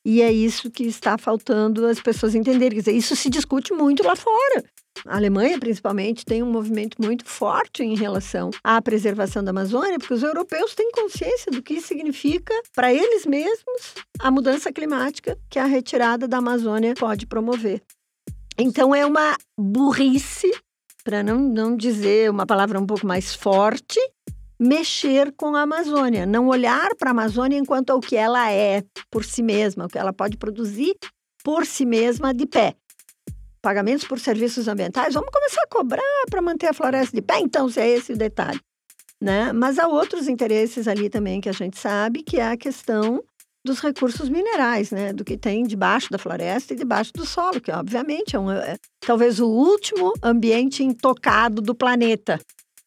E 0.05 0.21
é 0.21 0.29
isso 0.29 0.69
que 0.69 0.83
está 0.83 1.17
faltando 1.17 1.85
as 1.85 2.01
pessoas 2.01 2.35
entenderem. 2.35 2.71
Quer 2.71 2.91
dizer, 2.91 2.91
isso 2.91 3.15
se 3.15 3.29
discute 3.29 3.71
muito 3.73 4.03
lá 4.03 4.15
fora. 4.17 4.63
A 5.05 5.17
Alemanha, 5.17 5.59
principalmente, 5.59 6.23
tem 6.23 6.41
um 6.41 6.51
movimento 6.51 6.95
muito 7.01 7.25
forte 7.25 7.83
em 7.83 7.95
relação 7.95 8.51
à 8.63 8.81
preservação 8.81 9.43
da 9.43 9.51
Amazônia, 9.51 9.99
porque 9.99 10.13
os 10.13 10.23
europeus 10.23 10.73
têm 10.73 10.91
consciência 10.91 11.51
do 11.51 11.61
que 11.61 11.81
significa 11.81 12.53
para 12.73 12.93
eles 12.93 13.25
mesmos 13.25 13.95
a 14.19 14.31
mudança 14.31 14.71
climática 14.71 15.37
que 15.49 15.59
a 15.59 15.65
retirada 15.65 16.27
da 16.27 16.37
Amazônia 16.37 16.93
pode 16.93 17.25
promover. 17.25 17.81
Então, 18.57 18.95
é 18.95 19.05
uma 19.05 19.35
burrice, 19.59 20.51
para 21.03 21.21
não, 21.21 21.39
não 21.39 21.75
dizer 21.75 22.29
uma 22.29 22.45
palavra 22.45 22.79
um 22.79 22.85
pouco 22.85 23.05
mais 23.05 23.35
forte, 23.35 23.99
mexer 24.57 25.33
com 25.35 25.55
a 25.55 25.63
Amazônia, 25.63 26.25
não 26.25 26.47
olhar 26.47 26.95
para 26.95 27.09
a 27.09 27.11
Amazônia 27.11 27.57
enquanto 27.57 27.89
o 27.89 27.99
que 27.99 28.15
ela 28.15 28.49
é 28.49 28.83
por 29.11 29.25
si 29.25 29.43
mesma, 29.43 29.85
o 29.85 29.89
que 29.89 29.97
ela 29.97 30.13
pode 30.13 30.37
produzir 30.37 30.95
por 31.43 31.65
si 31.65 31.85
mesma 31.85 32.33
de 32.33 32.45
pé 32.45 32.73
pagamentos 33.63 34.05
por 34.05 34.19
serviços 34.19 34.67
ambientais, 34.67 35.13
vamos 35.13 35.31
começar 35.31 35.61
a 35.63 35.67
cobrar 35.67 36.25
para 36.29 36.41
manter 36.41 36.67
a 36.67 36.73
floresta 36.73 37.15
de 37.15 37.21
pé. 37.21 37.39
Então, 37.39 37.69
se 37.69 37.79
é 37.79 37.87
esse 37.87 38.11
o 38.11 38.17
detalhe. 38.17 38.59
Né? 39.19 39.53
Mas 39.53 39.79
há 39.79 39.87
outros 39.87 40.27
interesses 40.27 40.85
ali 40.85 41.09
também 41.09 41.39
que 41.39 41.47
a 41.47 41.53
gente 41.53 41.79
sabe, 41.79 42.21
que 42.21 42.37
é 42.37 42.51
a 42.51 42.57
questão 42.57 43.23
dos 43.65 43.79
recursos 43.79 44.27
minerais, 44.27 44.91
né? 44.91 45.13
Do 45.13 45.23
que 45.23 45.37
tem 45.37 45.63
debaixo 45.63 46.11
da 46.11 46.17
floresta 46.17 46.73
e 46.73 46.75
debaixo 46.75 47.13
do 47.13 47.25
solo, 47.25 47.61
que 47.61 47.71
obviamente 47.71 48.35
é, 48.35 48.39
um, 48.39 48.51
é 48.51 48.75
talvez 48.99 49.39
o 49.39 49.47
último 49.47 50.11
ambiente 50.21 50.83
intocado 50.83 51.61
do 51.61 51.73
planeta. 51.73 52.37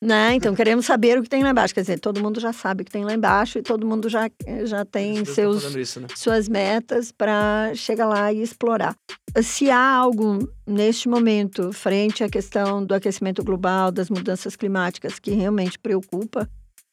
Né? 0.02 0.35
Então 0.35 0.54
queremos 0.54 0.85
saber 0.85 1.18
o 1.18 1.22
que 1.22 1.28
tem 1.28 1.42
lá 1.42 1.50
embaixo. 1.50 1.74
Quer 1.74 1.80
dizer, 1.80 1.98
todo 1.98 2.22
mundo 2.22 2.38
já 2.38 2.52
sabe 2.52 2.82
o 2.82 2.85
que 2.85 2.90
tem 2.90 3.04
lá 3.04 3.14
embaixo 3.14 3.59
e 3.59 3.62
todo 3.62 3.87
mundo 3.87 4.09
já, 4.09 4.30
já 4.64 4.85
tem 4.85 5.16
Eles 5.16 5.30
seus, 5.30 5.74
isso, 5.74 6.00
né? 6.00 6.06
suas 6.14 6.48
metas 6.48 7.11
para 7.11 7.72
chegar 7.74 8.06
lá 8.06 8.30
e 8.32 8.42
explorar. 8.42 8.94
Se 9.42 9.70
há 9.70 9.94
algo 9.94 10.48
neste 10.66 11.09
momento, 11.09 11.72
frente 11.72 12.22
à 12.22 12.28
questão 12.28 12.85
do 12.85 12.94
aquecimento 12.94 13.42
global, 13.42 13.90
das 13.90 14.11
mudanças 14.11 14.54
climáticas, 14.54 15.18
que 15.18 15.30
realmente 15.30 15.78
preocupa 15.78 16.48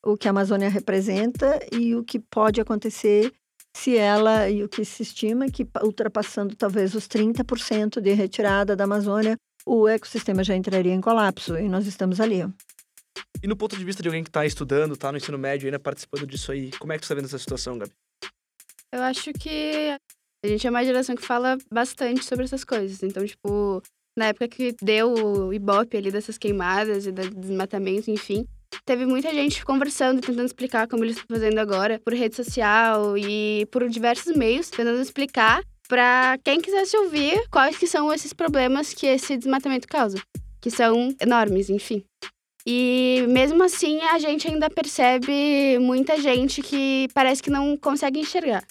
o 0.06 0.18
que 0.18 0.28
a 0.28 0.32
Amazônia 0.32 0.70
representa 0.70 1.60
e 1.72 1.96
o 1.96 2.04
que 2.04 2.20
pode 2.20 2.60
acontecer 2.60 3.32
se 3.76 3.98
ela, 3.98 4.50
e 4.50 4.64
o 4.64 4.70
que 4.70 4.86
se 4.86 5.02
estima, 5.02 5.48
que 5.48 5.68
ultrapassando 5.82 6.56
talvez 6.56 6.94
os 6.94 7.08
30% 7.08 8.00
de 8.00 8.14
retirada 8.14 8.76
da 8.76 8.84
Amazônia, 8.84 9.36
o 9.66 9.88
ecossistema 9.88 10.44
já 10.44 10.56
entraria 10.56 10.94
em 10.94 11.02
colapso 11.02 11.58
e 11.58 11.68
nós 11.68 11.88
estamos 11.88 12.20
ali. 12.20 12.46
E 13.44 13.48
no 13.48 13.58
ponto 13.58 13.76
de 13.76 13.84
vista 13.84 14.02
de 14.02 14.08
alguém 14.08 14.24
que 14.24 14.32
tá 14.32 14.46
estudando, 14.46 14.96
tá 14.96 15.12
no 15.12 15.18
ensino 15.18 15.38
médio 15.38 15.68
ainda 15.68 15.78
participando 15.78 16.26
disso 16.26 16.52
aí, 16.52 16.72
como 16.80 16.94
é 16.94 16.98
que 16.98 17.04
tu 17.04 17.10
tá 17.10 17.16
vendo 17.16 17.26
essa 17.26 17.38
situação, 17.38 17.78
Gabi? 17.78 17.92
Eu 18.90 19.02
acho 19.02 19.34
que 19.34 19.98
a 20.46 20.48
gente 20.48 20.66
é 20.66 20.70
uma 20.70 20.84
geração 20.84 21.14
que 21.14 21.26
fala 21.26 21.58
bastante 21.72 22.24
sobre 22.24 22.46
essas 22.46 22.64
coisas. 22.64 23.04
Então, 23.04 23.26
tipo, 23.26 23.82
na 24.18 24.28
época 24.28 24.48
que 24.48 24.74
deu 24.82 25.14
o 25.14 25.54
ibope 25.54 25.98
ali 25.98 26.10
dessas 26.10 26.38
queimadas 26.38 27.06
e 27.06 27.12
do 27.12 27.30
desmatamento, 27.32 28.10
enfim, 28.10 28.46
teve 28.86 29.06
muita 29.06 29.34
gente 29.34 29.66
conversando, 29.66 30.22
tentando 30.22 30.46
explicar 30.46 30.88
como 30.88 31.04
eles 31.04 31.18
estão 31.18 31.36
fazendo 31.36 31.60
agora, 31.60 32.00
por 32.00 32.14
rede 32.14 32.36
social 32.36 33.18
e 33.18 33.66
por 33.72 33.90
diversos 33.90 34.36
meios, 34.38 34.70
tentando 34.70 35.02
explicar 35.02 35.64
para 35.90 36.38
quem 36.44 36.62
quisesse 36.62 36.96
ouvir 36.96 37.46
quais 37.50 37.78
que 37.78 37.88
são 37.88 38.14
esses 38.14 38.32
problemas 38.32 38.94
que 38.94 39.06
esse 39.06 39.36
desmatamento 39.36 39.88
causa, 39.88 40.18
que 40.62 40.72
são 40.72 41.14
enormes, 41.20 41.70
enfim. 41.70 42.06
E 42.66 43.26
mesmo 43.30 43.62
assim, 43.64 44.00
a 44.02 44.20
gente 44.20 44.48
ainda 44.48 44.70
percebe 44.70 45.78
muita 45.80 46.18
gente 46.22 46.62
que 46.62 47.08
parece 47.14 47.44
que 47.44 47.50
não 47.50 47.76
consegue 47.76 48.20
enxergar. 48.20 48.64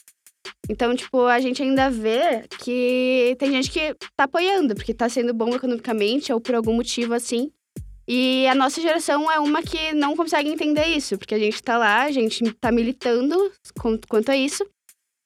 Então, 0.69 0.95
tipo, 0.95 1.27
a 1.27 1.41
gente 1.41 1.63
ainda 1.63 1.91
vê 1.91 2.47
que 2.59 3.37
tem 3.39 3.51
gente 3.51 3.71
que 3.71 3.95
tá 4.17 4.25
apoiando, 4.25 4.75
porque 4.75 4.95
tá 4.95 5.09
sendo 5.09 5.35
bom 5.35 5.55
economicamente 5.55 6.33
ou 6.33 6.41
por 6.41 6.55
algum 6.55 6.75
motivo 6.75 7.15
assim. 7.15 7.51
E 8.09 8.47
a 8.49 8.55
nossa 8.55 8.81
geração 8.81 9.31
é 9.31 9.39
uma 9.39 9.63
que 9.63 9.93
não 9.93 10.17
consegue 10.17 10.49
entender 10.49 10.87
isso, 10.87 11.17
porque 11.19 11.35
a 11.35 11.39
gente 11.39 11.63
tá 11.63 11.79
lá, 11.79 12.03
a 12.03 12.11
gente 12.11 12.43
tá 12.55 12.73
militando 12.73 13.37
quanto 14.09 14.31
a 14.31 14.37
isso. 14.37 14.67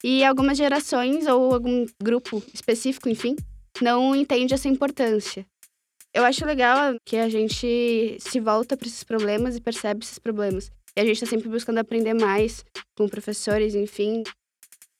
E 0.04 0.24
algumas 0.24 0.58
gerações 0.58 1.26
ou 1.26 1.54
algum 1.54 1.86
grupo 2.02 2.42
específico, 2.52 3.08
enfim, 3.08 3.34
não 3.80 4.14
entende 4.14 4.54
essa 4.54 4.68
importância. 4.68 5.46
Eu 6.16 6.24
acho 6.24 6.46
legal 6.46 6.94
que 7.04 7.16
a 7.16 7.28
gente 7.28 8.16
se 8.18 8.40
volta 8.40 8.74
para 8.74 8.88
esses 8.88 9.04
problemas 9.04 9.54
e 9.54 9.60
percebe 9.60 10.02
esses 10.02 10.18
problemas. 10.18 10.70
E 10.96 11.00
a 11.00 11.04
gente 11.04 11.20
tá 11.20 11.26
sempre 11.26 11.46
buscando 11.46 11.76
aprender 11.78 12.14
mais 12.14 12.64
com 12.96 13.06
professores, 13.06 13.74
enfim, 13.74 14.22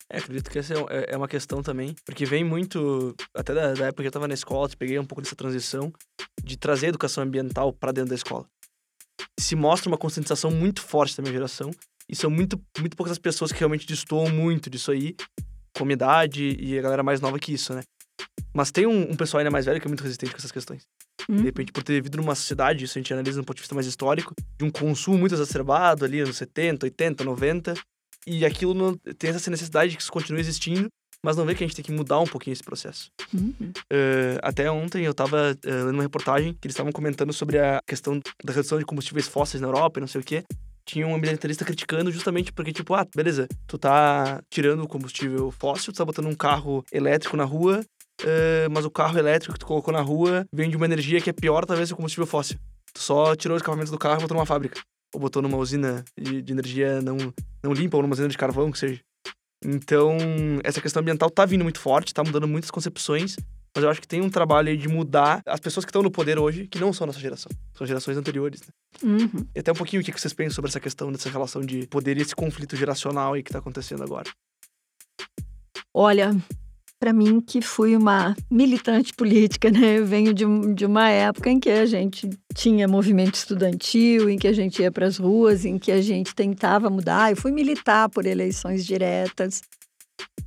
É, 0.09 0.19
acredito 0.19 0.51
que 0.51 0.59
essa 0.61 0.73
é- 0.75 0.77
é 0.91 1.15
é 1.15 1.17
uma 1.17 1.27
questão 1.27 1.63
também, 1.63 1.97
porque 2.05 2.25
vem 2.25 2.45
muito, 2.45 3.13
até 3.35 3.53
da, 3.55 3.73
da 3.73 3.87
época 3.87 4.03
que 4.05 4.07
eu 4.09 4.13
tava 4.13 4.29
na 4.29 4.35
escola, 4.35 4.69
eu 4.71 4.77
peguei 4.77 4.97
um 5.01 5.05
pouco 5.05 5.21
dessa 5.23 5.35
transição 5.35 5.91
de 6.45 6.57
trazer 6.57 6.87
a 6.87 6.89
educação 6.91 7.25
ambiental 7.25 7.73
para 7.73 7.91
dentro 7.93 8.11
da 8.11 8.15
escola. 8.15 8.47
Se 9.41 9.57
mostra 9.57 9.89
uma 9.89 9.99
conscientização 9.99 10.51
muito 10.51 10.81
forte 10.81 11.17
da 11.17 11.23
minha 11.23 11.33
geração, 11.33 11.71
e 12.09 12.15
são 12.15 12.31
muito, 12.31 12.61
muito 12.79 12.97
poucas 12.97 13.13
as 13.13 13.19
pessoas 13.19 13.51
que 13.51 13.59
realmente 13.59 13.85
destoam 13.85 14.29
muito 14.29 14.71
disso 14.71 14.93
aí, 14.93 15.17
como 15.77 15.91
idade 15.91 16.57
e 16.61 16.79
a 16.79 16.83
galera 16.83 17.03
mais 17.03 17.21
nova 17.21 17.37
que 17.41 17.53
isso, 17.53 17.75
né? 17.75 17.83
Mas 18.53 18.71
tem 18.71 18.87
um, 18.87 19.13
um 19.13 19.17
pessoal 19.17 19.41
ainda 19.41 19.51
mais 19.51 19.67
velho 19.67 19.81
que 19.81 19.87
é 19.87 19.91
muito 19.91 20.03
resistente 20.03 20.33
com 20.33 20.39
essas 20.39 20.53
questões. 20.53 20.87
Hum. 21.29 21.37
De 21.37 21.43
repente, 21.43 21.73
por 21.73 21.83
ter 21.83 21.95
vivido 21.95 22.17
numa 22.17 22.35
sociedade, 22.35 22.85
isso 22.85 22.99
a 22.99 23.01
gente 23.01 23.13
analisa 23.13 23.41
do 23.41 23.45
ponto 23.45 23.57
de 23.57 23.63
vista 23.63 23.75
mais 23.75 23.87
histórico, 23.87 24.35
de 24.59 24.65
um 24.65 24.71
consumo 24.71 25.19
muito 25.19 25.35
exacerbado 25.35 26.05
ali 26.05 26.25
nos 26.25 26.37
70, 26.37 26.87
80, 26.87 27.25
90, 27.25 27.75
e 28.27 28.45
aquilo 28.45 28.75
não, 28.75 28.95
tem 29.19 29.31
essa 29.31 29.51
necessidade 29.51 29.91
de 29.91 29.97
que 29.97 30.03
isso 30.03 30.11
continue 30.11 30.41
existindo, 30.41 30.89
mas 31.23 31.37
não 31.37 31.45
vê 31.45 31.55
que 31.55 31.65
a 31.65 31.67
gente 31.67 31.77
tem 31.77 31.85
que 31.85 31.93
mudar 31.93 32.21
um 32.21 32.27
pouquinho 32.27 32.53
esse 32.53 32.63
processo. 32.63 33.11
Uhum. 33.33 33.73
Eh, 33.91 34.39
até 34.43 34.71
ontem 34.71 35.05
eu 35.05 35.15
tava 35.15 35.57
eh, 35.65 35.71
lendo 35.71 35.95
uma 35.95 36.03
reportagem 36.03 36.53
que 36.53 36.67
eles 36.67 36.75
estavam 36.75 36.93
comentando 36.93 37.33
sobre 37.33 37.59
a 37.59 37.81
questão 37.87 38.21
da 38.45 38.53
redução 38.53 38.79
de 38.79 38.85
combustíveis 38.85 39.27
fósseis 39.27 39.61
na 39.61 39.69
Europa 39.69 39.99
e 39.99 40.03
não 40.03 40.09
sei 40.09 40.21
o 40.21 40.25
quê. 40.25 40.45
Tinha 40.85 41.07
um 41.07 41.17
ambientalista 41.17 41.65
criticando 41.65 42.13
justamente 42.13 42.53
porque, 42.53 42.73
tipo, 42.73 42.95
ah, 42.95 43.05
beleza, 43.15 43.49
tu 43.67 43.77
tá 43.77 44.41
tirando 44.49 44.85
o 44.85 44.89
combustível 44.89 45.51
fóssil, 45.51 45.93
tu 45.93 45.97
tá 45.97 46.05
botando 46.05 46.27
um 46.27 46.35
carro 46.35 46.85
elétrico 46.93 47.37
na 47.37 47.45
rua, 47.45 47.85
eh, 48.23 48.69
mas 48.71 48.85
o 48.85 48.91
carro 48.91 49.19
elétrico 49.19 49.55
que 49.55 49.59
tu 49.59 49.67
colocou 49.67 49.93
na 49.93 50.01
rua 50.01 50.47
vem 50.53 50.71
de 50.71 50.77
uma 50.77 50.87
energia 50.87 51.21
que 51.21 51.31
é 51.31 51.33
pior, 51.33 51.65
talvez, 51.65 51.89
que 51.89 51.95
o 51.95 51.97
combustível 51.97 52.27
fóssil. 52.27 52.59
Tu 52.93 53.01
só 53.01 53.35
tirou 53.37 53.57
os 53.57 53.61
escapamentos 53.61 53.91
do 53.91 53.99
carro 53.99 54.21
e 54.21 54.23
botou 54.23 54.37
numa 54.37 54.47
fábrica. 54.47 54.81
Ou 55.15 55.21
botou 55.21 55.43
numa 55.43 55.57
usina 55.57 56.05
de, 56.19 56.43
de 56.43 56.53
energia 56.53 57.01
não, 57.01 57.17
não 57.63 57.73
limpa, 57.73 57.97
ou 57.97 58.03
numa 58.03 58.13
usina 58.13 58.29
de 58.29 58.39
carvão, 58.39 58.71
que 58.73 58.79
seja. 58.79 59.01
Então, 59.65 60.17
essa 60.63 60.81
questão 60.81 61.01
ambiental 61.01 61.31
tá 61.31 61.45
vindo 61.45 61.63
muito 61.63 61.81
forte, 61.81 62.15
tá 62.15 62.23
mudando 62.23 62.47
muitas 62.47 62.71
concepções, 62.71 63.37
mas 63.75 63.85
eu 63.85 63.91
acho 63.91 64.01
que 64.01 64.09
tem 64.09 64.23
um 64.23 64.31
trabalho 64.31 64.69
aí 64.71 64.77
de 64.77 64.89
mudar 64.89 65.43
as 65.47 65.61
pessoas 65.61 65.85
que 65.85 65.91
estão 65.91 66.03
no 66.03 66.11
poder 66.11 66.39
hoje, 66.39 66.67
que 66.67 66.79
não 66.79 66.93
são 66.93 67.07
nossa 67.07 67.19
geração, 67.19 67.51
são 67.75 67.87
gerações 67.87 68.17
anteriores. 68.17 68.63
Né? 68.63 68.69
Uhum. 69.03 69.47
E 69.55 69.61
até 69.61 69.71
um 69.71 69.75
pouquinho 69.75 70.01
o 70.01 70.05
que 70.05 70.13
que 70.13 70.21
vocês 70.21 70.33
pensam 70.33 70.55
sobre 70.55 70.71
essa 70.71 70.81
questão, 70.81 71.13
dessa 71.13 71.29
relação 71.29 71.61
de 71.61 71.87
poder 71.87 72.17
e 72.17 72.23
esse 72.23 72.35
conflito 72.35 72.75
geracional 72.75 73.35
aí 73.35 73.43
que 73.43 73.53
tá 73.53 73.59
acontecendo 73.59 74.03
agora. 74.03 74.31
Olha, 75.93 76.35
para 76.99 77.13
mim 77.13 77.41
que 77.41 77.61
fui 77.61 77.95
uma 77.95 78.35
militante 78.51 79.13
política, 79.13 79.71
né? 79.71 79.99
Eu 79.99 80.07
venho 80.07 80.33
de, 80.33 80.45
de 80.75 80.87
uma 80.87 81.09
época 81.09 81.51
em 81.51 81.61
que 81.61 81.69
a 81.69 81.85
gente 81.85 82.29
tinha 82.55 82.89
movimento 82.89 83.35
estudantil, 83.35 84.31
em 84.31 84.39
que 84.39 84.49
a 84.49 84.53
gente 84.53 84.81
ia 84.81 84.91
para 84.91 85.07
as 85.07 85.19
ruas, 85.19 85.65
em 85.65 85.79
que 85.79 85.93
a 85.93 86.01
gente 86.01 86.35
tentava 86.35 86.89
mudar. 86.89 87.31
Eu 87.31 87.37
fui 87.37 87.53
militar 87.53 88.09
por 88.09 88.25
eleições 88.25 88.85
diretas. 88.85 89.63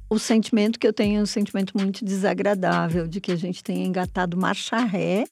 O 0.10 0.18
sentimento 0.18 0.80
que 0.80 0.88
eu 0.88 0.94
tenho 0.94 1.20
é 1.20 1.22
um 1.22 1.28
sentimento 1.28 1.78
muito 1.78 2.04
desagradável 2.04 3.08
de 3.08 3.22
que 3.22 3.32
a 3.32 3.36
gente 3.36 3.64
tenha 3.64 3.86
engatado 3.86 4.36
marcha 4.36 4.78
ré. 4.78 5.26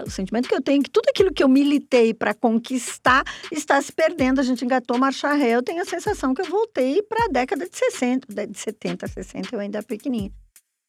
O 0.00 0.10
sentimento 0.10 0.48
que 0.48 0.54
eu 0.54 0.62
tenho 0.62 0.80
é 0.80 0.84
que 0.84 0.90
tudo 0.90 1.10
aquilo 1.10 1.30
que 1.30 1.44
eu 1.44 1.48
militei 1.48 2.14
para 2.14 2.32
conquistar 2.32 3.22
está 3.52 3.80
se 3.82 3.92
perdendo. 3.92 4.40
A 4.40 4.42
gente 4.42 4.64
engatou 4.64 4.98
marcha 4.98 5.30
ré. 5.34 5.50
Eu 5.50 5.62
tenho 5.62 5.82
a 5.82 5.84
sensação 5.84 6.32
que 6.32 6.40
eu 6.40 6.46
voltei 6.46 7.02
para 7.02 7.26
a 7.26 7.28
década 7.28 7.68
de 7.68 7.76
60, 7.76 8.46
de 8.46 8.58
70, 8.58 9.06
60, 9.06 9.54
eu 9.54 9.60
ainda 9.60 9.82
pequenininha. 9.82 10.32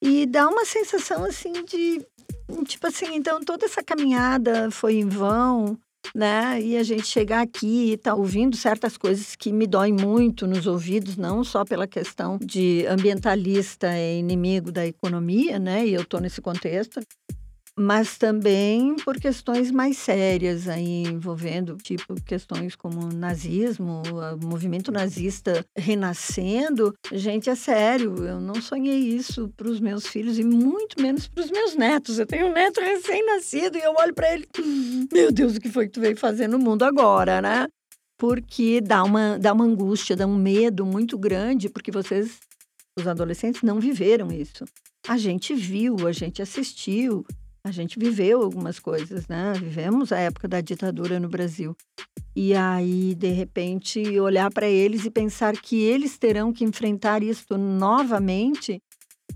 E 0.01 0.25
dá 0.25 0.47
uma 0.47 0.65
sensação 0.65 1.23
assim 1.23 1.51
de. 1.65 2.05
Tipo 2.67 2.87
assim, 2.87 3.15
então 3.15 3.41
toda 3.41 3.65
essa 3.65 3.83
caminhada 3.83 4.69
foi 4.69 4.95
em 4.95 5.09
vão, 5.09 5.77
né? 6.13 6.61
E 6.61 6.77
a 6.77 6.83
gente 6.83 7.07
chegar 7.07 7.41
aqui 7.41 7.93
e 7.93 7.97
tá 7.97 8.13
ouvindo 8.13 8.55
certas 8.55 8.97
coisas 8.97 9.35
que 9.35 9.51
me 9.51 9.65
doem 9.65 9.93
muito 9.93 10.45
nos 10.45 10.67
ouvidos, 10.67 11.17
não 11.17 11.43
só 11.43 11.65
pela 11.65 11.87
questão 11.87 12.37
de 12.39 12.85
ambientalista 12.87 13.87
é 13.87 14.17
inimigo 14.17 14.71
da 14.71 14.85
economia, 14.85 15.57
né? 15.57 15.87
E 15.87 15.93
eu 15.93 16.05
tô 16.05 16.19
nesse 16.19 16.41
contexto. 16.41 16.99
Mas 17.77 18.17
também 18.17 18.95
por 18.95 19.19
questões 19.19 19.69
mais 19.69 19.97
sérias 19.97 20.69
aí 20.69 21.03
envolvendo, 21.03 21.75
tipo, 21.75 22.15
questões 22.21 22.73
como 22.73 23.13
nazismo, 23.13 24.01
o 24.41 24.45
movimento 24.45 24.93
nazista 24.93 25.65
renascendo. 25.77 26.93
Gente, 27.11 27.49
é 27.49 27.55
sério, 27.55 28.25
eu 28.25 28.39
não 28.39 28.61
sonhei 28.61 28.97
isso 28.97 29.51
para 29.57 29.67
os 29.67 29.81
meus 29.81 30.07
filhos 30.07 30.39
e 30.39 30.43
muito 30.43 31.01
menos 31.01 31.27
para 31.27 31.43
os 31.43 31.51
meus 31.51 31.75
netos. 31.75 32.17
Eu 32.17 32.25
tenho 32.25 32.47
um 32.47 32.53
neto 32.53 32.79
recém-nascido 32.79 33.77
e 33.77 33.81
eu 33.81 33.93
olho 33.99 34.13
para 34.13 34.33
ele, 34.33 34.47
meu 35.11 35.29
Deus, 35.29 35.57
o 35.57 35.59
que 35.59 35.69
foi 35.69 35.87
que 35.87 35.93
tu 35.93 35.99
veio 35.99 36.15
fazer 36.15 36.47
no 36.47 36.57
mundo 36.57 36.83
agora, 36.83 37.41
né? 37.41 37.67
Porque 38.17 38.79
dá 38.79 39.03
uma, 39.03 39.37
dá 39.37 39.51
uma 39.51 39.65
angústia, 39.65 40.15
dá 40.15 40.25
um 40.25 40.35
medo 40.37 40.85
muito 40.85 41.17
grande, 41.17 41.67
porque 41.67 41.91
vocês, 41.91 42.39
os 42.97 43.05
adolescentes, 43.05 43.63
não 43.63 43.81
viveram 43.81 44.31
isso. 44.31 44.63
A 45.05 45.17
gente 45.17 45.53
viu, 45.53 46.07
a 46.07 46.13
gente 46.13 46.41
assistiu, 46.41 47.25
a 47.65 47.71
gente 47.71 47.97
viveu 47.97 48.43
algumas 48.43 48.77
coisas, 48.77 49.27
né? 49.27 49.53
Vivemos 49.53 50.11
a 50.11 50.19
época 50.19 50.47
da 50.47 50.61
ditadura 50.61 51.19
no 51.19 51.27
Brasil. 51.27 51.75
E 52.35 52.53
aí, 52.53 53.15
de 53.15 53.31
repente, 53.31 54.19
olhar 54.19 54.51
para 54.51 54.67
eles 54.67 55.03
e 55.03 55.09
pensar 55.09 55.53
que 55.59 55.81
eles 55.81 56.15
terão 56.15 56.53
que 56.53 56.63
enfrentar 56.63 57.23
isso 57.23 57.57
novamente, 57.57 58.79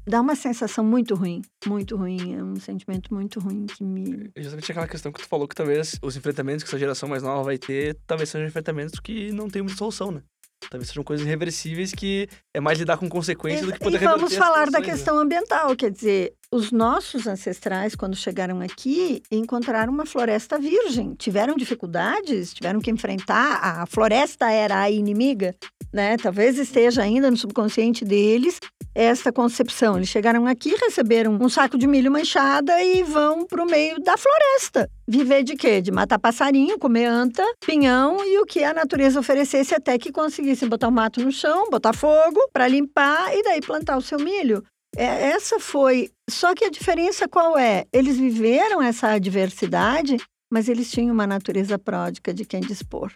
dá 0.08 0.22
uma 0.22 0.36
sensação 0.36 0.84
muito 0.84 1.16
ruim, 1.16 1.42
muito 1.66 1.98
ruim. 1.98 2.36
É 2.36 2.44
um 2.44 2.56
sentimento 2.58 3.12
muito 3.12 3.40
ruim 3.40 3.66
que 3.66 3.84
me. 3.84 4.30
E 4.36 4.44
justamente 4.44 4.72
aquela 4.72 4.88
questão 4.88 5.12
que 5.12 5.22
tu 5.22 5.28
falou 5.28 5.48
que 5.48 5.56
talvez 5.56 5.98
os 6.00 6.16
enfrentamentos 6.16 6.64
que 6.64 6.70
essa 6.70 6.78
geração 6.78 7.10
mais 7.10 7.24
nova 7.24 7.42
vai 7.42 7.58
ter, 7.58 7.98
talvez 8.06 8.30
sejam 8.30 8.48
enfrentamentos 8.48 9.00
que 9.00 9.32
não 9.32 9.50
tem 9.50 9.64
muita 9.64 9.78
solução, 9.78 10.12
né? 10.12 10.22
Talvez 10.70 10.90
sejam 10.90 11.04
coisas 11.04 11.26
irreversíveis 11.26 11.92
que 11.92 12.28
é 12.54 12.60
mais 12.60 12.78
lidar 12.78 12.98
com 12.98 13.10
consequências 13.10 13.66
do 13.66 13.74
que 13.74 13.80
poder 13.80 14.02
e 14.02 14.06
vamos 14.06 14.36
falar 14.36 14.66
da 14.66 14.80
situações, 14.80 14.88
né? 14.88 14.94
questão 14.94 15.18
ambiental, 15.18 15.76
quer 15.76 15.90
dizer, 15.90 16.34
os 16.52 16.72
nossos 16.72 17.28
ancestrais, 17.28 17.96
quando 17.96 18.16
chegaram 18.16 18.60
aqui, 18.60 19.22
encontraram 19.32 19.94
uma 19.94 20.06
floresta 20.06 20.58
virgem, 20.58 21.14
tiveram 21.16 21.56
dificuldades, 21.56 22.54
tiveram 22.54 22.80
que 22.80 22.92
enfrentar, 22.92 23.60
a 23.62 23.86
floresta 23.86 24.52
era 24.52 24.80
a 24.80 24.90
inimiga, 24.90 25.56
né? 25.94 26.18
Talvez 26.18 26.58
esteja 26.58 27.02
ainda 27.02 27.30
no 27.30 27.38
subconsciente 27.38 28.06
deles 28.06 28.60
esta 28.94 29.32
concepção. 29.32 29.98
Eles 29.98 30.10
chegaram 30.10 30.46
aqui, 30.46 30.76
receberam 30.76 31.38
um 31.40 31.50
saco 31.50 31.78
de 31.78 31.88
milho 31.88 32.12
manchada 32.12 32.82
e 32.82 33.04
vão 33.04 33.46
para 33.46 33.64
o 33.64 33.66
meio 33.66 34.00
da 34.00 34.16
floresta. 34.18 34.90
Viver 35.08 35.44
de 35.44 35.56
quê? 35.56 35.82
De 35.82 35.92
matar 35.92 36.20
passarinho, 36.20 36.78
comer 36.80 37.06
anta, 37.06 37.44
pinhão 37.66 38.24
e 38.26 38.40
o 38.40 38.46
que 38.46 38.64
a 38.64 38.74
natureza 38.74 39.20
oferecesse 39.20 39.74
até 39.74 39.98
que 39.98 40.12
conseguissem 40.12 40.68
botar 40.68 40.88
o 40.88 40.92
mato 40.92 41.24
no 41.24 41.32
chão, 41.32 41.70
botar 41.70 41.94
fogo 41.94 42.40
para 42.52 42.68
limpar 42.68 43.34
e 43.36 43.44
daí 43.44 43.62
plantar 43.62 43.98
o 43.98 44.02
seu 44.02 44.20
milho. 44.20 44.64
É, 44.96 45.30
essa 45.30 45.60
foi. 45.60 46.10
Só 46.30 46.54
que 46.54 46.66
a 46.66 46.70
diferença 46.70 47.28
qual 47.28 47.58
é? 47.58 47.86
Eles 47.94 48.18
viveram 48.18 48.82
essa 48.82 49.10
adversidade, 49.10 50.18
mas 50.52 50.68
eles 50.68 50.92
tinham 50.92 51.14
uma 51.14 51.28
natureza 51.28 51.78
pródica 51.78 52.34
de 52.34 52.44
quem 52.44 52.60
dispor. 52.60 53.12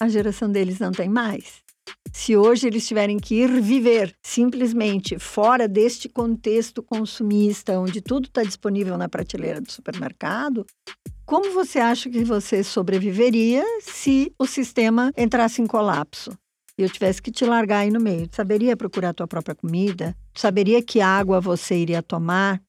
A 0.00 0.08
geração 0.08 0.50
deles 0.50 0.80
não 0.80 0.90
tem 0.90 1.08
mais. 1.08 1.63
Se 2.12 2.36
hoje 2.36 2.68
eles 2.68 2.86
tiverem 2.86 3.18
que 3.18 3.34
ir 3.34 3.60
viver 3.60 4.14
simplesmente 4.22 5.18
fora 5.18 5.66
deste 5.66 6.08
contexto 6.08 6.82
consumista, 6.82 7.78
onde 7.78 8.00
tudo 8.00 8.28
está 8.28 8.42
disponível 8.42 8.96
na 8.96 9.08
prateleira 9.08 9.60
do 9.60 9.70
supermercado, 9.70 10.64
como 11.26 11.52
você 11.52 11.78
acha 11.78 12.08
que 12.08 12.22
você 12.22 12.62
sobreviveria 12.62 13.64
se 13.80 14.32
o 14.38 14.46
sistema 14.46 15.12
entrasse 15.16 15.60
em 15.60 15.66
colapso? 15.66 16.30
E 16.78 16.82
eu 16.82 16.90
tivesse 16.90 17.20
que 17.22 17.30
te 17.30 17.44
largar 17.44 17.80
aí 17.80 17.90
no 17.90 18.00
meio. 18.00 18.28
Saberia 18.32 18.76
procurar 18.76 19.10
a 19.10 19.14
tua 19.14 19.26
própria 19.26 19.54
comida? 19.54 20.16
Saberia 20.34 20.82
que 20.82 21.00
água 21.00 21.40
você 21.40 21.76
iria 21.76 22.02
tomar? 22.02 22.60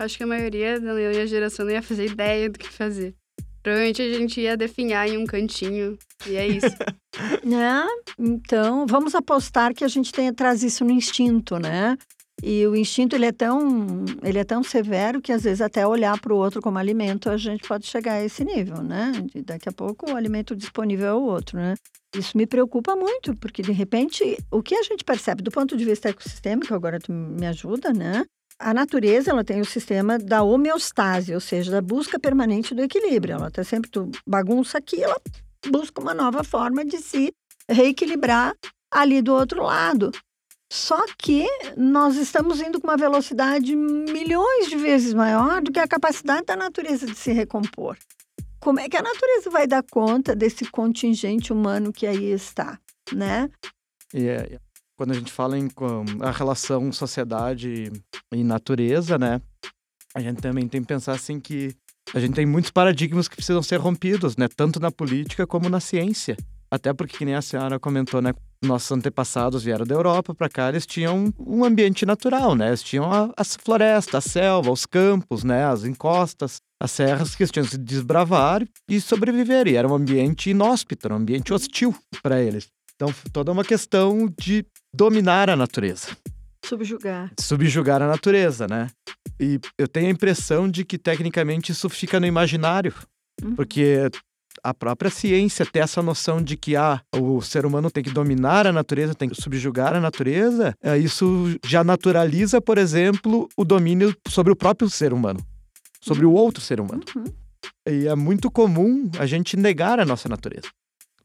Acho 0.00 0.16
que 0.16 0.24
a 0.24 0.26
maioria 0.26 0.80
da 0.80 0.92
minha 0.92 1.26
geração 1.26 1.64
não 1.64 1.72
ia 1.72 1.82
fazer 1.82 2.06
ideia 2.06 2.50
do 2.50 2.58
que 2.58 2.68
fazer. 2.68 3.14
Provavelmente 3.64 4.02
a 4.02 4.12
gente 4.12 4.42
ia 4.42 4.58
definhar 4.58 5.08
em 5.08 5.16
um 5.16 5.24
cantinho. 5.24 5.96
E 6.26 6.36
é 6.36 6.46
isso. 6.46 6.66
né? 7.42 7.82
Então, 8.18 8.84
vamos 8.86 9.14
apostar 9.14 9.74
que 9.74 9.82
a 9.82 9.88
gente 9.88 10.12
tenha, 10.12 10.34
traz 10.34 10.62
isso 10.62 10.84
no 10.84 10.90
instinto, 10.90 11.58
né? 11.58 11.96
E 12.42 12.66
o 12.66 12.76
instinto 12.76 13.16
ele 13.16 13.24
é 13.24 13.32
tão, 13.32 14.04
ele 14.22 14.38
é 14.38 14.44
tão 14.44 14.62
severo 14.62 15.22
que 15.22 15.32
às 15.32 15.44
vezes 15.44 15.62
até 15.62 15.86
olhar 15.86 16.20
para 16.20 16.34
o 16.34 16.36
outro 16.36 16.60
como 16.60 16.76
alimento 16.76 17.30
a 17.30 17.38
gente 17.38 17.66
pode 17.66 17.86
chegar 17.86 18.14
a 18.14 18.24
esse 18.24 18.44
nível, 18.44 18.82
né? 18.82 19.12
De 19.32 19.40
daqui 19.40 19.66
a 19.66 19.72
pouco 19.72 20.10
o 20.10 20.16
alimento 20.16 20.54
disponível 20.54 21.06
é 21.06 21.14
o 21.14 21.22
outro, 21.22 21.56
né? 21.56 21.74
Isso 22.14 22.36
me 22.36 22.46
preocupa 22.46 22.94
muito, 22.94 23.34
porque 23.36 23.62
de 23.62 23.72
repente 23.72 24.36
o 24.50 24.62
que 24.62 24.74
a 24.74 24.82
gente 24.82 25.02
percebe 25.04 25.42
do 25.42 25.50
ponto 25.50 25.74
de 25.74 25.86
vista 25.86 26.10
ecossistêmico, 26.10 26.74
agora 26.74 26.98
tu 26.98 27.10
me 27.10 27.46
ajuda, 27.46 27.94
né? 27.94 28.26
A 28.58 28.72
natureza 28.72 29.30
ela 29.30 29.44
tem 29.44 29.60
o 29.60 29.64
sistema 29.64 30.18
da 30.18 30.42
homeostase, 30.42 31.34
ou 31.34 31.40
seja, 31.40 31.70
da 31.70 31.82
busca 31.82 32.18
permanente 32.18 32.74
do 32.74 32.82
equilíbrio. 32.82 33.34
Ela 33.34 33.48
está 33.48 33.64
sempre 33.64 33.90
tu 33.90 34.10
bagunça 34.26 34.78
aqui, 34.78 35.02
ela 35.02 35.20
busca 35.70 36.00
uma 36.00 36.14
nova 36.14 36.44
forma 36.44 36.84
de 36.84 36.98
se 36.98 37.32
reequilibrar 37.68 38.54
ali 38.92 39.20
do 39.20 39.34
outro 39.34 39.62
lado. 39.62 40.12
Só 40.72 41.04
que 41.18 41.46
nós 41.76 42.16
estamos 42.16 42.60
indo 42.60 42.80
com 42.80 42.86
uma 42.86 42.96
velocidade 42.96 43.76
milhões 43.76 44.68
de 44.68 44.76
vezes 44.76 45.14
maior 45.14 45.62
do 45.62 45.70
que 45.70 45.78
a 45.78 45.86
capacidade 45.86 46.46
da 46.46 46.56
natureza 46.56 47.06
de 47.06 47.14
se 47.14 47.32
recompor. 47.32 47.96
Como 48.60 48.80
é 48.80 48.88
que 48.88 48.96
a 48.96 49.02
natureza 49.02 49.50
vai 49.50 49.66
dar 49.66 49.84
conta 49.90 50.34
desse 50.34 50.64
contingente 50.70 51.52
humano 51.52 51.92
que 51.92 52.06
aí 52.06 52.32
está, 52.32 52.78
né? 53.12 53.50
E 54.12 54.26
é, 54.26 54.58
quando 54.96 55.12
a 55.12 55.14
gente 55.14 55.32
fala 55.32 55.58
em 55.58 55.68
a 56.20 56.30
relação 56.30 56.90
sociedade 56.92 57.92
e 58.32 58.44
natureza, 58.44 59.18
né? 59.18 59.40
A 60.14 60.20
gente 60.20 60.40
também 60.40 60.68
tem 60.68 60.80
que 60.80 60.86
pensar 60.86 61.12
assim 61.12 61.40
que 61.40 61.74
a 62.12 62.20
gente 62.20 62.34
tem 62.34 62.46
muitos 62.46 62.70
paradigmas 62.70 63.26
que 63.26 63.36
precisam 63.36 63.62
ser 63.62 63.78
rompidos, 63.78 64.36
né? 64.36 64.46
Tanto 64.54 64.78
na 64.78 64.90
política 64.90 65.46
como 65.46 65.68
na 65.68 65.80
ciência. 65.80 66.36
Até 66.70 66.92
porque, 66.92 67.18
que 67.18 67.24
nem 67.24 67.34
a 67.34 67.42
senhora 67.42 67.78
comentou, 67.78 68.20
né? 68.20 68.32
Nossos 68.64 68.90
antepassados 68.90 69.62
vieram 69.62 69.86
da 69.86 69.94
Europa 69.94 70.34
para 70.34 70.48
cá, 70.48 70.68
eles 70.68 70.86
tinham 70.86 71.32
um 71.38 71.64
ambiente 71.64 72.06
natural, 72.06 72.54
né? 72.54 72.68
Eles 72.68 72.82
tinham 72.82 73.12
a, 73.12 73.32
as 73.36 73.56
florestas, 73.56 74.14
a 74.14 74.20
selva, 74.20 74.70
os 74.70 74.86
campos, 74.86 75.44
né? 75.44 75.64
As 75.64 75.84
encostas, 75.84 76.56
as 76.80 76.90
serras 76.90 77.34
que 77.34 77.42
eles 77.42 77.50
tinham 77.50 77.66
que 77.66 77.78
desbravar 77.78 78.66
e 78.88 79.00
sobreviver. 79.00 79.66
E 79.68 79.76
era 79.76 79.86
um 79.86 79.94
ambiente 79.94 80.50
inóspito, 80.50 81.08
um 81.08 81.16
ambiente 81.16 81.52
hostil 81.52 81.94
para 82.22 82.40
eles. 82.42 82.68
Então, 82.96 83.12
toda 83.32 83.52
uma 83.52 83.64
questão 83.64 84.32
de 84.38 84.64
dominar 84.94 85.50
a 85.50 85.56
natureza. 85.56 86.16
Subjugar. 86.64 87.32
Subjugar 87.38 88.00
a 88.00 88.08
natureza, 88.08 88.66
né? 88.66 88.88
E 89.38 89.60
eu 89.78 89.88
tenho 89.88 90.06
a 90.06 90.10
impressão 90.10 90.68
de 90.68 90.84
que, 90.84 90.96
tecnicamente, 90.96 91.72
isso 91.72 91.88
fica 91.88 92.18
no 92.18 92.26
imaginário. 92.26 92.94
Uhum. 93.42 93.54
Porque 93.54 94.08
a 94.62 94.72
própria 94.72 95.10
ciência 95.10 95.66
ter 95.66 95.80
essa 95.80 96.02
noção 96.02 96.40
de 96.40 96.56
que 96.56 96.76
ah, 96.76 97.00
o 97.16 97.42
ser 97.42 97.66
humano 97.66 97.90
tem 97.90 98.02
que 98.02 98.10
dominar 98.10 98.66
a 98.66 98.72
natureza, 98.72 99.14
tem 99.14 99.28
que 99.28 99.40
subjugar 99.40 99.94
a 99.94 100.00
natureza, 100.00 100.74
é, 100.82 100.96
isso 100.96 101.58
já 101.66 101.82
naturaliza, 101.82 102.60
por 102.60 102.78
exemplo, 102.78 103.48
o 103.56 103.64
domínio 103.64 104.16
sobre 104.28 104.52
o 104.52 104.56
próprio 104.56 104.88
ser 104.88 105.12
humano, 105.12 105.40
sobre 106.00 106.24
o 106.24 106.32
outro 106.32 106.62
ser 106.62 106.80
humano. 106.80 107.02
Uhum. 107.14 107.24
E 107.86 108.06
é 108.06 108.14
muito 108.14 108.50
comum 108.50 109.10
a 109.18 109.26
gente 109.26 109.56
negar 109.56 109.98
a 109.98 110.04
nossa 110.04 110.28
natureza. 110.28 110.68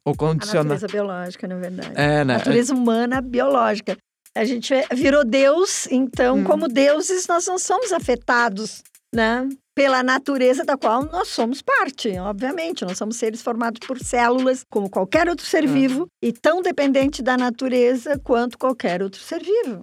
Ou 0.06 0.16
condicionar. 0.16 0.62
A 0.62 0.64
natureza 0.64 0.88
biológica, 0.88 1.48
na 1.48 1.56
verdade. 1.56 1.92
É, 1.96 2.24
né? 2.24 2.38
Natureza 2.38 2.74
humana 2.74 3.22
biológica. 3.22 3.98
A 4.36 4.46
gente 4.46 4.74
é, 4.74 4.86
virou 4.94 5.26
Deus, 5.26 5.88
então, 5.92 6.38
hum. 6.38 6.44
como 6.44 6.68
deuses, 6.68 7.28
nós 7.28 7.46
não 7.46 7.58
somos 7.58 7.92
afetados, 7.92 8.84
né? 9.14 9.48
Pela 9.76 10.04
natureza 10.04 10.64
da 10.64 10.78
qual 10.78 11.06
nós 11.06 11.30
somos 11.30 11.62
parte, 11.62 12.18
obviamente. 12.20 12.86
Nós 12.86 12.98
somos 12.98 13.18
seres 13.18 13.42
formados 13.42 13.80
por 13.86 14.00
células, 14.00 14.64
como 14.70 14.90
qualquer 14.90 15.28
outro 15.28 15.46
ser 15.46 15.66
hum. 15.66 15.74
vivo, 15.74 16.08
e 16.24 16.32
tão 16.32 16.62
dependente 16.62 17.22
da 17.22 17.38
natureza 17.38 18.20
quanto 18.24 18.58
qualquer 18.58 19.02
outro 19.02 19.20
ser 19.20 19.42
vivo. 19.44 19.80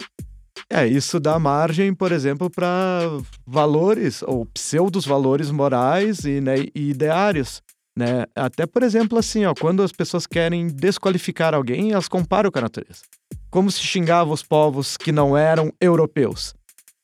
É, 0.69 0.85
isso 0.85 1.19
dá 1.19 1.37
margem, 1.37 1.93
por 1.93 2.11
exemplo, 2.11 2.49
para 2.49 3.01
valores 3.45 4.21
ou 4.23 4.45
pseudos 4.47 5.05
valores 5.05 5.51
morais 5.51 6.25
e, 6.25 6.41
né, 6.41 6.55
e 6.73 6.89
ideários. 6.89 7.61
Né? 7.97 8.27
Até, 8.35 8.67
por 8.67 8.83
exemplo, 8.83 9.17
assim, 9.17 9.43
ó, 9.45 9.55
quando 9.59 9.81
as 9.81 9.91
pessoas 9.91 10.27
querem 10.27 10.67
desqualificar 10.67 11.55
alguém, 11.55 11.93
elas 11.93 12.07
comparam 12.07 12.51
com 12.51 12.59
a 12.59 12.61
natureza. 12.61 13.01
Como 13.49 13.71
se 13.71 13.81
xingava 13.81 14.31
os 14.31 14.43
povos 14.43 14.95
que 14.95 15.11
não 15.11 15.35
eram 15.35 15.73
europeus? 15.81 16.53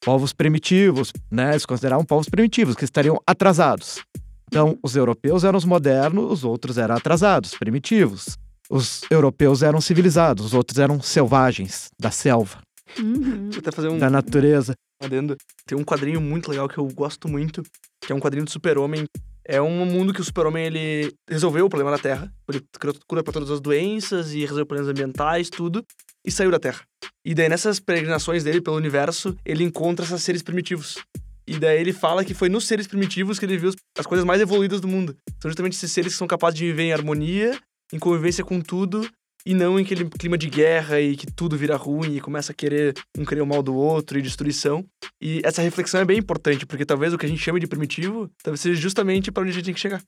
Povos 0.06 0.34
primitivos, 0.34 1.12
né? 1.32 1.54
Eles 1.54 1.66
consideravam 1.66 2.06
povos 2.06 2.30
primitivos, 2.30 2.76
que 2.76 2.86
estariam 2.86 3.20
atrasados. 3.26 4.04
Então, 4.48 4.78
os 4.84 4.96
europeus 4.96 5.44
eram 5.44 5.58
os 5.58 5.66
modernos, 5.66 6.32
os 6.32 6.44
outros 6.44 6.78
eram 6.78 6.96
atrasados, 6.96 7.56
primitivos. 7.58 8.38
Os 8.70 9.02
europeus 9.10 9.64
eram 9.64 9.82
civilizados, 9.82 10.46
os 10.46 10.54
outros 10.54 10.78
eram 10.78 11.02
selvagens, 11.02 11.90
da 12.00 12.12
selva. 12.12 12.60
Uhum. 13.00 13.50
Até 13.58 13.72
fazer 13.72 13.88
um, 13.88 13.98
da 13.98 14.12
natureza. 14.12 14.76
Adendo. 15.02 15.36
Tem 15.66 15.76
um 15.76 15.84
quadrinho 15.84 16.22
muito 16.22 16.52
legal 16.52 16.70
que 16.70 16.78
eu 16.78 16.88
gosto 16.94 17.28
muito, 17.28 17.64
que 18.00 18.12
é 18.12 18.16
um 18.16 18.20
quadrinho 18.20 18.46
do 18.46 18.52
super-homem 18.52 19.06
é 19.46 19.62
um 19.62 19.86
mundo 19.86 20.14
que 20.14 20.22
o 20.22 20.24
super-homem, 20.24 20.66
ele 20.66 21.14
resolveu 21.30 21.66
o 21.66 21.70
problema 21.70 21.92
da 21.92 22.02
Terra. 22.02 22.32
Ele 22.50 22.64
cura 23.08 23.24
para 23.24 23.34
todas 23.34 23.52
as 23.52 23.60
doenças 23.60 24.34
e 24.34 24.42
resolveu 24.42 24.66
problemas 24.66 24.90
ambientais, 24.90 25.50
tudo. 25.50 25.86
E 26.26 26.32
saiu 26.32 26.50
da 26.50 26.60
Terra. 26.60 26.82
E 27.26 27.34
daí, 27.34 27.50
nessas 27.50 27.80
peregrinações 27.80 28.44
dele 28.44 28.62
pelo 28.62 28.78
universo, 28.78 29.36
ele 29.46 29.64
encontra 29.64 30.06
esses 30.06 30.24
seres 30.24 30.42
primitivos. 30.42 30.98
E 31.46 31.60
daí 31.60 31.80
ele 31.80 31.92
fala 31.92 32.24
que 32.24 32.34
foi 32.34 32.48
nos 32.48 32.66
seres 32.66 32.88
primitivos 32.88 33.38
que 33.38 33.46
ele 33.46 33.58
viu 33.58 33.72
as 33.98 34.06
coisas 34.06 34.26
mais 34.26 34.42
evoluídas 34.42 34.80
do 34.80 34.88
mundo. 34.88 35.16
São 35.42 35.50
justamente 35.50 35.74
esses 35.74 35.92
seres 35.92 36.14
que 36.14 36.18
são 36.18 36.28
capazes 36.28 36.58
de 36.58 36.66
viver 36.66 36.84
em 36.84 36.94
harmonia, 36.94 37.60
em 37.92 38.00
convivência 38.00 38.46
com 38.46 38.62
tudo 38.62 39.06
e 39.46 39.54
não 39.54 39.80
em 39.80 39.84
aquele 39.84 40.06
clima 40.06 40.38
de 40.38 40.50
guerra 40.50 41.00
e 41.00 41.16
que 41.16 41.28
tudo 41.28 41.58
vira 41.58 41.76
ruim 41.76 42.16
e 42.16 42.22
começa 42.22 42.52
a 42.52 42.56
querer 42.56 42.94
um 43.18 43.26
querer 43.26 43.42
o 43.42 43.48
mal 43.48 43.62
do 43.62 43.76
outro 43.76 44.18
e 44.18 44.22
destruição. 44.22 44.86
E 45.22 45.42
essa 45.44 45.62
reflexão 45.62 46.02
é 46.02 46.06
bem 46.06 46.20
importante, 46.20 46.66
porque 46.66 46.86
talvez 46.86 47.14
o 47.14 47.18
que 47.18 47.26
a 47.26 47.30
gente 47.30 47.42
chama 47.42 47.60
de 47.60 47.68
primitivo, 47.68 48.30
talvez 48.42 48.62
seja 48.62 48.80
justamente 48.80 49.32
para 49.32 49.44
onde 49.44 49.52
a 49.52 49.56
gente 49.56 49.66
tem 49.66 49.74
que 49.74 49.80
chegar. 49.80 50.02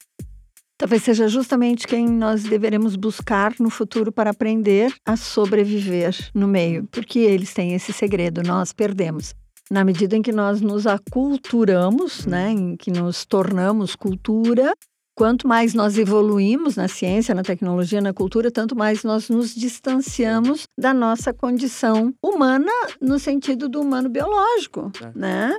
Talvez 0.77 1.03
seja 1.03 1.27
justamente 1.29 1.87
quem 1.87 2.05
nós 2.05 2.43
deveremos 2.43 2.97
buscar 2.97 3.53
no 3.59 3.69
futuro 3.69 4.11
para 4.11 4.31
aprender 4.31 4.93
a 5.05 5.15
sobreviver 5.15 6.13
no 6.33 6.47
meio, 6.47 6.85
porque 6.91 7.19
eles 7.19 7.53
têm 7.53 7.73
esse 7.73 7.93
segredo, 7.93 8.43
nós 8.43 8.73
perdemos. 8.73 9.33
Na 9.71 9.85
medida 9.85 10.17
em 10.17 10.21
que 10.21 10.33
nós 10.33 10.59
nos 10.59 10.85
aculturamos, 10.85 12.25
né, 12.25 12.51
em 12.51 12.75
que 12.75 12.91
nos 12.91 13.25
tornamos 13.25 13.95
cultura, 13.95 14.75
Quanto 15.17 15.47
mais 15.47 15.73
nós 15.73 15.97
evoluímos 15.97 16.75
na 16.75 16.89
ciência, 16.89 17.33
na 17.33 17.41
tecnologia, 17.41 18.01
na 18.01 18.13
cultura, 18.13 18.51
tanto 18.51 18.75
mais 18.75 19.01
nós 19.05 19.29
nos 19.29 19.55
distanciamos 19.55 20.67
da 20.77 20.93
nossa 20.93 21.33
condição 21.33 22.13
humana 22.21 22.69
no 22.99 23.17
sentido 23.17 23.69
do 23.69 23.79
humano 23.79 24.09
biológico, 24.09 24.91
é. 25.01 25.17
né? 25.17 25.57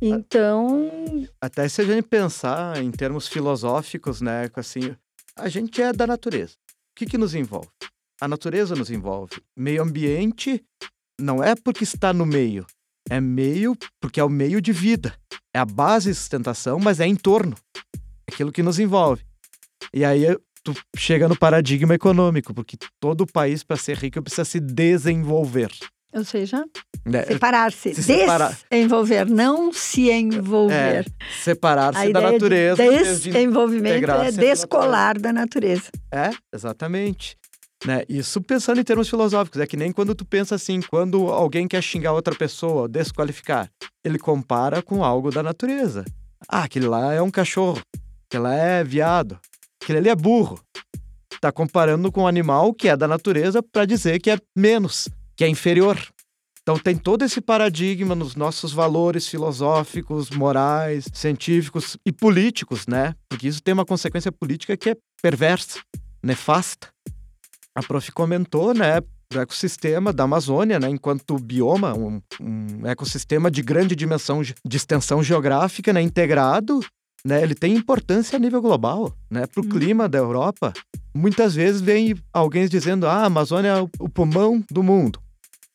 Então, 0.00 0.88
até 1.40 1.68
se 1.68 1.80
a 1.80 1.84
gente 1.84 2.04
pensar 2.04 2.80
em 2.80 2.92
termos 2.92 3.26
filosóficos, 3.26 4.20
né, 4.20 4.48
assim, 4.54 4.94
a 5.36 5.48
gente 5.48 5.82
é 5.82 5.92
da 5.92 6.06
natureza. 6.06 6.52
O 6.52 6.94
que 6.94 7.06
que 7.06 7.18
nos 7.18 7.34
envolve? 7.34 7.70
A 8.20 8.28
natureza 8.28 8.76
nos 8.76 8.88
envolve. 8.88 9.42
Meio 9.58 9.82
ambiente 9.82 10.64
não 11.20 11.42
é 11.42 11.56
porque 11.56 11.82
está 11.82 12.12
no 12.12 12.24
meio, 12.24 12.64
é 13.10 13.20
meio 13.20 13.76
porque 14.00 14.20
é 14.20 14.24
o 14.24 14.30
meio 14.30 14.60
de 14.60 14.72
vida. 14.72 15.12
É 15.52 15.58
a 15.58 15.64
base 15.64 16.10
de 16.10 16.14
sustentação, 16.14 16.78
mas 16.78 17.00
é 17.00 17.06
em 17.06 17.16
torno 17.16 17.56
aquilo 18.32 18.52
que 18.52 18.62
nos 18.62 18.78
envolve. 18.78 19.22
E 19.92 20.04
aí 20.04 20.36
tu 20.64 20.74
chega 20.96 21.28
no 21.28 21.36
paradigma 21.36 21.94
econômico, 21.94 22.54
porque 22.54 22.76
todo 23.00 23.26
país, 23.26 23.62
para 23.62 23.76
ser 23.76 23.96
rico, 23.96 24.22
precisa 24.22 24.44
se 24.44 24.60
desenvolver. 24.60 25.70
Ou 26.14 26.24
seja? 26.24 26.64
Né? 27.06 27.24
Separar-se. 27.24 27.94
Se. 27.94 28.26
Desenvolver, 28.70 29.26
não 29.26 29.72
se 29.72 30.10
envolver. 30.10 30.74
É, 30.74 31.04
separar-se 31.42 32.12
da 32.12 32.20
natureza. 32.20 32.82
de 32.82 32.98
de 32.98 33.30
desenvolvimento 33.30 33.96
integrar-se 33.96 34.38
é 34.38 34.40
descolar 34.40 35.18
da 35.18 35.32
natureza. 35.32 35.90
É, 36.12 36.30
exatamente. 36.54 37.36
Né? 37.86 38.04
Isso 38.08 38.40
pensando 38.40 38.80
em 38.80 38.84
termos 38.84 39.08
filosóficos, 39.08 39.60
é 39.60 39.66
que 39.66 39.76
nem 39.76 39.90
quando 39.90 40.14
tu 40.14 40.24
pensa 40.24 40.54
assim, 40.54 40.80
quando 40.82 41.28
alguém 41.28 41.66
quer 41.66 41.82
xingar 41.82 42.12
outra 42.12 42.34
pessoa, 42.34 42.88
desqualificar, 42.88 43.68
ele 44.04 44.18
compara 44.18 44.82
com 44.82 45.02
algo 45.02 45.30
da 45.30 45.42
natureza. 45.42 46.04
Ah, 46.48 46.64
aquele 46.64 46.86
lá 46.86 47.12
é 47.12 47.22
um 47.22 47.30
cachorro, 47.30 47.80
aquele 48.32 48.42
lá 48.44 48.54
é 48.54 48.82
viado, 48.82 49.38
aquele 49.82 49.98
ali 49.98 50.08
é 50.08 50.16
burro. 50.16 50.58
Tá 51.40 51.52
comparando 51.52 52.10
com 52.10 52.22
um 52.22 52.26
animal 52.26 52.72
que 52.72 52.88
é 52.88 52.96
da 52.96 53.06
natureza 53.06 53.62
para 53.62 53.84
dizer 53.84 54.20
que 54.20 54.30
é 54.30 54.38
menos, 54.56 55.08
que 55.36 55.44
é 55.44 55.48
inferior. 55.48 55.98
Então 56.62 56.78
tem 56.78 56.96
todo 56.96 57.24
esse 57.24 57.40
paradigma 57.40 58.14
nos 58.14 58.36
nossos 58.36 58.72
valores 58.72 59.26
filosóficos, 59.26 60.30
morais, 60.30 61.06
científicos 61.12 61.96
e 62.06 62.12
políticos, 62.12 62.86
né? 62.86 63.14
Porque 63.28 63.48
isso 63.48 63.60
tem 63.60 63.74
uma 63.74 63.84
consequência 63.84 64.30
política 64.30 64.76
que 64.76 64.90
é 64.90 64.96
perversa, 65.20 65.80
nefasta. 66.22 66.88
A 67.74 67.82
prof 67.82 68.12
comentou, 68.12 68.72
né, 68.72 69.00
do 69.32 69.40
ecossistema 69.40 70.12
da 70.12 70.24
Amazônia, 70.24 70.78
né, 70.78 70.88
enquanto 70.88 71.38
bioma, 71.38 71.94
um, 71.94 72.20
um 72.38 72.86
ecossistema 72.86 73.50
de 73.50 73.62
grande 73.62 73.96
dimensão 73.96 74.42
de 74.42 74.76
extensão 74.76 75.22
geográfica, 75.22 75.92
né, 75.92 76.02
integrado, 76.02 76.80
né, 77.26 77.42
ele 77.42 77.54
tem 77.54 77.74
importância 77.74 78.36
a 78.36 78.38
nível 78.38 78.60
global, 78.60 79.12
né, 79.30 79.46
para 79.46 79.60
o 79.62 79.64
Hum. 79.64 79.68
clima 79.68 80.08
da 80.08 80.18
Europa. 80.18 80.72
Muitas 81.14 81.54
vezes 81.54 81.80
vem 81.80 82.14
alguém 82.32 82.66
dizendo, 82.66 83.06
ah, 83.06 83.18
a 83.22 83.26
Amazônia 83.26 83.68
é 83.68 83.82
o, 83.82 83.88
o 84.00 84.08
pulmão 84.08 84.62
do 84.70 84.82
mundo. 84.82 85.20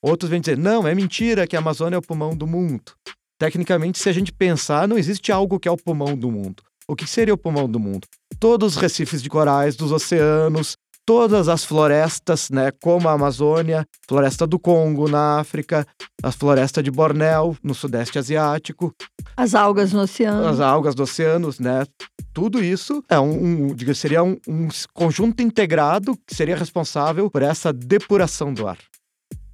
Outros 0.01 0.29
vêm 0.29 0.41
dizer, 0.41 0.57
não, 0.57 0.87
é 0.87 0.93
mentira 0.93 1.47
que 1.47 1.55
a 1.55 1.59
Amazônia 1.59 1.95
é 1.95 1.99
o 1.99 2.01
pulmão 2.01 2.35
do 2.35 2.45
mundo. 2.47 2.91
Tecnicamente, 3.39 3.99
se 3.99 4.09
a 4.09 4.13
gente 4.13 4.31
pensar, 4.31 4.87
não 4.87 4.97
existe 4.97 5.31
algo 5.31 5.59
que 5.59 5.67
é 5.67 5.71
o 5.71 5.77
pulmão 5.77 6.17
do 6.17 6.31
mundo. 6.31 6.63
O 6.87 6.95
que 6.95 7.05
seria 7.05 7.33
o 7.33 7.37
pulmão 7.37 7.69
do 7.69 7.79
mundo? 7.79 8.07
Todos 8.39 8.75
os 8.75 8.81
recifes 8.81 9.21
de 9.21 9.29
corais 9.29 9.75
dos 9.75 9.91
oceanos, 9.91 10.75
todas 11.07 11.47
as 11.47 11.63
florestas, 11.63 12.49
né, 12.49 12.69
como 12.83 13.07
a 13.07 13.13
Amazônia, 13.13 13.87
floresta 14.09 14.45
do 14.45 14.59
Congo 14.59 15.07
na 15.07 15.39
África, 15.39 15.87
a 16.21 16.33
floresta 16.33 16.83
de 16.83 16.91
Bornéu 16.91 17.55
no 17.63 17.73
Sudeste 17.73 18.19
Asiático, 18.19 18.93
As 19.37 19.55
algas 19.55 19.93
no 19.93 20.01
oceano. 20.01 20.45
as 20.45 20.59
algas 20.59 20.93
dos 20.93 21.09
oceanos, 21.09 21.59
né? 21.59 21.85
Tudo 22.33 22.61
isso 22.61 23.01
é 23.07 23.17
um, 23.17 23.67
um 23.69 23.73
diga, 23.73 23.93
seria 23.93 24.21
um, 24.21 24.37
um 24.45 24.67
conjunto 24.93 25.41
integrado 25.41 26.13
que 26.27 26.35
seria 26.35 26.57
responsável 26.57 27.31
por 27.31 27.41
essa 27.41 27.71
depuração 27.71 28.53
do 28.53 28.67
ar 28.67 28.77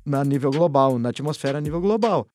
na 0.04 0.26
nível 0.26 0.50
global, 0.50 0.98
na 0.98 1.10
atmosfera 1.10 1.60
a 1.60 1.62
nível 1.62 1.80
global. 1.80 2.26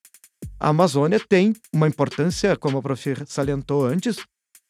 A 0.60 0.68
Amazônia 0.68 1.20
tem 1.28 1.52
uma 1.74 1.88
importância, 1.88 2.56
como 2.56 2.78
a 2.78 2.82
prof 2.82 3.16
salientou 3.26 3.84
antes, 3.84 4.18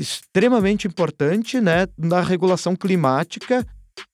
extremamente 0.01 0.87
importante, 0.87 1.61
né, 1.61 1.87
na 1.99 2.23
regulação 2.23 2.75
climática 2.75 3.67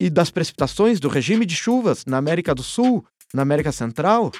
e 0.05 0.11
das 0.11 0.31
precipitações 0.31 1.01
do 1.01 1.09
regime 1.09 1.47
de 1.47 1.57
chuvas 1.57 2.05
na 2.05 2.19
América 2.19 2.55
do 2.55 2.63
Sul, 2.63 3.03
na 3.33 3.41
América 3.41 3.73
Central. 3.73 4.31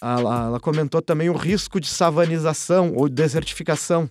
Ela, 0.00 0.44
ela 0.46 0.60
comentou 0.60 1.02
também 1.02 1.28
o 1.28 1.36
risco 1.36 1.80
de 1.80 1.88
savanização 1.88 2.92
ou 2.94 3.08
desertificação. 3.08 4.08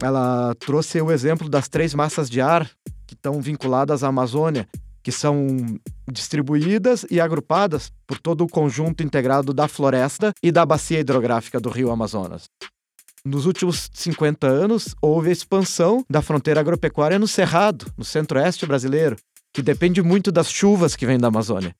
Ela 0.00 0.54
trouxe 0.54 0.98
o 1.02 1.12
exemplo 1.12 1.50
das 1.50 1.68
três 1.68 1.92
massas 1.92 2.30
de 2.30 2.40
ar 2.40 2.70
que 3.06 3.12
estão 3.12 3.42
vinculadas 3.42 4.02
à 4.02 4.08
Amazônia, 4.08 4.66
que 5.02 5.12
são 5.12 5.54
distribuídas 6.10 7.04
e 7.10 7.20
agrupadas 7.20 7.92
por 8.06 8.18
todo 8.18 8.42
o 8.42 8.48
conjunto 8.48 9.02
integrado 9.02 9.52
da 9.52 9.68
floresta 9.68 10.32
e 10.42 10.50
da 10.50 10.64
bacia 10.64 11.00
hidrográfica 11.00 11.60
do 11.60 11.68
rio 11.68 11.90
Amazonas. 11.90 12.44
Nos 13.22 13.44
últimos 13.44 13.90
50 13.92 14.46
anos, 14.46 14.94
houve 15.02 15.28
a 15.28 15.32
expansão 15.32 16.02
da 16.08 16.22
fronteira 16.22 16.60
agropecuária 16.60 17.18
no 17.18 17.28
Cerrado, 17.28 17.84
no 17.98 18.04
centro-oeste 18.04 18.64
brasileiro, 18.64 19.16
que 19.52 19.62
depende 19.62 20.02
muito 20.02 20.30
das 20.32 20.50
chuvas 20.50 20.96
que 20.96 21.04
vêm 21.06 21.18
da 21.18 21.28
Amazônia. 21.28 21.74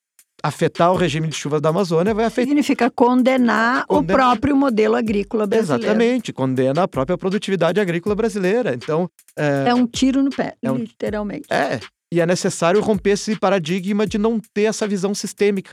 Afetar 0.44 0.92
o 0.92 0.96
regime 0.96 1.28
de 1.28 1.36
chuvas 1.36 1.60
da 1.60 1.68
Amazônia 1.68 2.12
vai 2.12 2.24
afetar. 2.24 2.48
Significa 2.48 2.90
condenar, 2.90 3.84
o 3.88 4.02
próprio 4.02 4.56
modelo 4.56 4.96
agrícola 4.96 5.46
brasileiro. 5.46 5.84
Exatamente, 5.84 6.32
condena 6.32 6.82
a 6.82 6.88
própria 6.88 7.16
produtividade 7.16 7.78
agrícola 7.80 8.14
brasileira. 8.16 8.74
Então, 8.74 9.08
é, 9.38 9.66
É 9.68 9.74
um 9.74 9.86
tiro 9.86 10.20
no 10.22 10.30
pé, 10.30 10.54
É 10.60 10.70
um- 10.70 10.76
literalmente. 10.78 11.46
É, 11.48 11.78
e 12.12 12.20
é 12.20 12.26
necessário 12.26 12.80
romper 12.80 13.10
esse 13.10 13.36
paradigma 13.36 14.04
de 14.04 14.18
não 14.18 14.40
ter 14.52 14.64
essa 14.64 14.86
visão 14.88 15.14
sistêmica. 15.14 15.72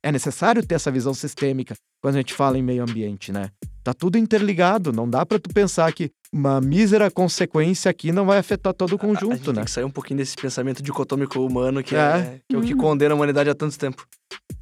É 0.00 0.12
necessário 0.12 0.64
ter 0.64 0.76
essa 0.76 0.92
visão 0.92 1.12
sistêmica 1.12 1.74
quando 2.00 2.14
a 2.14 2.18
gente 2.18 2.34
fala 2.34 2.56
em 2.56 2.62
meio 2.62 2.84
ambiente, 2.84 3.32
né? 3.32 3.50
Tá 3.88 3.94
tudo 3.94 4.18
interligado, 4.18 4.92
não 4.92 5.08
dá 5.08 5.24
para 5.24 5.38
tu 5.38 5.48
pensar 5.48 5.90
que 5.94 6.10
uma 6.30 6.60
mísera 6.60 7.10
consequência 7.10 7.90
aqui 7.90 8.12
não 8.12 8.26
vai 8.26 8.36
afetar 8.36 8.74
todo 8.74 8.92
o 8.92 8.98
a 9.00 9.06
gente 9.06 9.20
conjunto, 9.20 9.44
tem 9.46 9.54
né? 9.54 9.64
que 9.64 9.70
sair 9.70 9.84
um 9.84 9.90
pouquinho 9.90 10.18
desse 10.18 10.36
pensamento 10.36 10.82
dicotômico 10.82 11.40
humano 11.40 11.82
que 11.82 11.96
é, 11.96 11.98
É. 11.98 12.40
que, 12.46 12.54
é 12.54 12.58
o 12.58 12.60
que 12.62 12.74
Uhum. 12.74 12.80
condena 12.80 13.14
a 13.14 13.16
humanidade 13.16 13.48
há 13.48 13.54
tanto 13.54 13.78
tempo. 13.78 14.06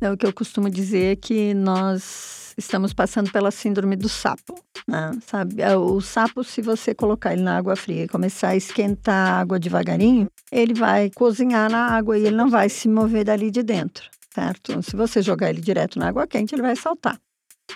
É 0.00 0.08
o 0.08 0.16
que 0.16 0.24
eu 0.24 0.32
costumo 0.32 0.70
dizer 0.70 1.14
é 1.14 1.16
que 1.16 1.52
nós 1.54 2.54
estamos 2.56 2.92
passando 2.94 3.32
pela 3.32 3.50
síndrome 3.50 3.96
do 3.96 4.08
sapo, 4.08 4.54
né? 4.86 5.10
Sabe? 5.26 5.60
É, 5.60 5.76
O 5.76 6.00
sapo, 6.00 6.44
se 6.44 6.62
você 6.62 6.94
colocar 6.94 7.32
ele 7.32 7.42
na 7.42 7.56
água 7.56 7.74
fria 7.74 8.04
e 8.04 8.08
começar 8.08 8.50
a 8.50 8.56
esquentar 8.56 9.32
a 9.34 9.40
água 9.40 9.58
devagarinho, 9.58 10.28
ele 10.52 10.72
vai 10.72 11.10
cozinhar 11.12 11.68
na 11.68 11.88
água 11.88 12.16
e 12.16 12.24
ele 12.26 12.36
não 12.36 12.48
vai 12.48 12.68
se 12.68 12.88
mover 12.88 13.24
dali 13.24 13.50
de 13.50 13.64
dentro, 13.64 14.08
certo? 14.32 14.80
Se 14.84 14.94
você 14.94 15.20
jogar 15.20 15.50
ele 15.50 15.60
direto 15.60 15.98
na 15.98 16.06
água 16.06 16.28
quente, 16.28 16.54
ele 16.54 16.62
vai 16.62 16.76
saltar. 16.76 17.18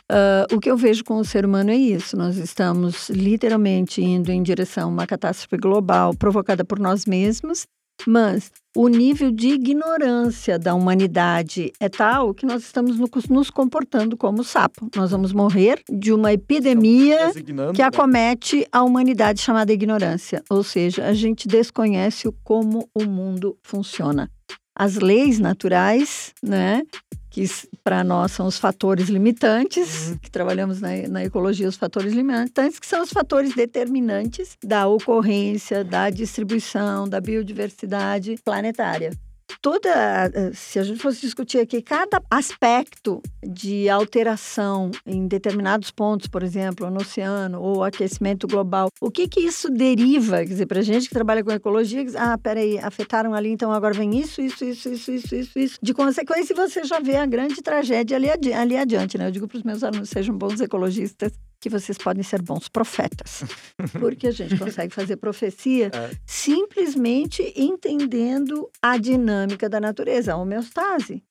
Ah, 0.09 0.47
o 0.53 0.59
que 0.61 0.71
eu 0.71 0.77
vejo 0.77 1.05
com 1.05 1.17
o 1.19 1.25
ser 1.25 1.45
humano 1.45 1.71
é 1.71 1.77
isso. 1.77 2.17
Nós 2.17 2.37
estamos 2.37 3.09
literalmente 3.11 4.03
indo 4.03 4.31
em 4.31 4.43
direção 4.43 4.85
a 4.89 4.93
uma 4.93 5.07
catástrofe 5.07 5.57
global 5.57 6.15
provocada 6.15 6.65
por 6.65 6.79
nós 6.79 7.07
mesmos, 7.07 7.67
mas 8.07 8.51
o 8.75 8.89
nível 8.89 9.31
de 9.31 9.49
ignorância 9.49 10.59
da 10.59 10.75
humanidade 10.75 11.71
é 11.79 11.89
tal 11.89 12.33
que 12.33 12.47
nós 12.47 12.63
estamos 12.63 12.97
no- 12.99 13.09
nos 13.29 13.51
comportando 13.51 14.17
como 14.17 14.43
sapo. 14.43 14.89
Nós 14.97 15.11
vamos 15.11 15.33
morrer 15.33 15.83
de 15.91 16.13
uma 16.13 16.33
epidemia 16.33 17.31
que 17.75 17.83
né? 17.83 17.89
acomete 17.89 18.67
a 18.73 18.83
humanidade 18.83 19.41
chamada 19.43 19.73
ignorância. 19.73 20.43
Ou 20.49 20.63
seja, 20.63 21.05
a 21.07 21.13
gente 21.15 21.47
desconhece 21.47 22.29
como 22.43 22.89
o 22.95 23.05
mundo 23.05 23.57
funciona. 23.63 24.31
As 24.75 24.95
leis 24.97 25.39
naturais, 25.39 26.33
né? 26.43 26.83
Que 27.31 27.45
para 27.85 28.03
nós 28.03 28.33
são 28.33 28.47
os 28.47 28.59
fatores 28.59 29.09
limitantes, 29.09 30.17
que 30.21 30.31
trabalhamos 30.31 30.81
na, 30.81 30.89
na 31.09 31.25
ecologia, 31.25 31.69
os 31.69 31.77
fatores 31.77 32.13
limitantes, 32.13 32.79
que 32.79 32.87
são 32.87 33.03
os 33.03 33.11
fatores 33.11 33.55
determinantes 33.55 34.59
da 34.63 34.89
ocorrência, 34.89 35.85
da 35.85 36.11
distribuição, 36.11 37.09
da 37.09 37.21
biodiversidade 37.21 38.37
planetária 38.45 39.13
toda, 39.61 40.31
eh, 40.33 40.53
se 40.55 40.79
a 40.79 40.83
gente 40.83 41.01
fosse 41.01 41.21
discutir 41.21 41.59
aqui 41.59 41.83
cada 41.83 42.23
aspecto 42.31 43.23
de 43.43 43.89
alteração 43.89 44.91
em 45.07 45.27
determinados 45.27 45.91
pontos, 45.91 46.27
por 46.27 46.43
exemplo, 46.43 46.91
no 46.91 47.01
oceano 47.01 47.61
ou 47.61 47.85
aquecimento 47.85 48.47
global, 48.47 48.89
o 49.01 49.11
que 49.11 49.29
que 49.29 49.41
isso 49.41 49.71
deriva? 49.71 50.39
Quer 50.39 50.45
dizer, 50.45 50.67
para 50.67 50.83
gente 50.83 51.09
que 51.09 51.15
trabalha 51.15 51.45
com 51.45 51.51
ecologia, 51.51 52.05
ah, 52.17 52.39
peraí, 52.39 52.79
afetaram 52.79 53.35
ali, 53.35 53.51
então 53.51 53.73
agora 53.73 53.95
vem 53.95 54.19
isso, 54.19 54.41
isso, 54.41 54.65
isso, 54.65 54.89
isso, 54.89 55.13
isso, 55.13 55.35
isso, 55.35 55.59
isso. 55.59 55.79
De 55.83 55.93
consequência, 55.93 56.55
você 56.55 56.85
já 56.85 57.01
vê 57.01 57.17
a 57.17 57.27
grande 57.27 57.63
tragédia 57.63 58.17
ali, 58.17 58.31
adi 58.31 58.53
ali 58.53 58.77
adiante, 58.77 59.19
né? 59.19 59.27
Eu 59.27 59.31
digo 59.31 59.49
para 59.49 59.59
os 59.59 59.63
meus 59.63 59.83
alunos, 59.85 60.09
sejam 60.09 60.37
bons 60.37 60.61
ecologistas, 60.61 61.33
que 61.61 61.69
vocês 61.69 61.99
podem 61.99 62.23
ser 62.23 62.41
bons 62.43 62.69
profetas. 62.69 63.43
Porque 64.01 64.27
a 64.29 64.33
gente 64.33 64.57
consegue 64.57 64.95
fazer 64.95 65.17
profecia 65.17 65.91
É. 65.93 66.11
simplesmente 66.27 67.53
entendendo 67.57 68.69
a 68.83 68.97
dinâmica 68.97 69.69
da 69.69 69.81
natureza, 69.81 70.33
a 70.33 70.37
homeostase. 70.37 71.23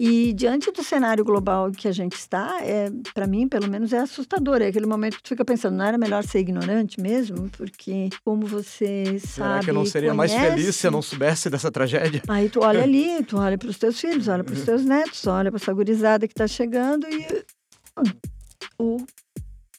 E 0.00 0.32
diante 0.32 0.72
do 0.72 0.82
cenário 0.82 1.24
global 1.24 1.70
que 1.70 1.86
a 1.86 1.92
gente 1.92 2.14
está, 2.14 2.58
é, 2.60 2.90
para 3.14 3.24
mim, 3.26 3.46
pelo 3.46 3.68
menos, 3.70 3.92
é 3.92 3.98
assustador. 3.98 4.60
É 4.60 4.66
aquele 4.66 4.86
momento 4.86 5.16
que 5.18 5.22
tu 5.22 5.28
fica 5.28 5.44
pensando, 5.44 5.76
não 5.76 5.84
era 5.84 5.96
melhor 5.96 6.24
ser 6.24 6.40
ignorante 6.40 7.00
mesmo? 7.00 7.48
Porque, 7.50 8.08
como 8.24 8.44
você 8.44 9.16
Será 9.20 9.46
sabe. 9.54 9.64
que 9.64 9.70
eu 9.70 9.74
não 9.74 9.86
seria 9.86 10.12
mais 10.12 10.32
conhece, 10.32 10.50
feliz 10.56 10.76
se 10.76 10.86
eu 10.88 10.90
não 10.90 11.02
soubesse 11.02 11.48
dessa 11.48 11.70
tragédia? 11.70 12.20
Aí 12.26 12.48
tu 12.48 12.60
olha 12.62 12.82
ali, 12.82 13.22
tu 13.24 13.36
olha 13.38 13.56
para 13.56 13.68
os 13.68 13.78
teus 13.78 14.00
filhos, 14.00 14.26
olha 14.26 14.42
para 14.42 14.54
os 14.54 14.62
teus 14.64 14.84
netos, 14.84 15.24
olha 15.28 15.52
para 15.52 15.60
essa 15.60 15.72
gurizada 15.72 16.26
que 16.26 16.32
está 16.32 16.48
chegando 16.48 17.06
e 17.08 17.44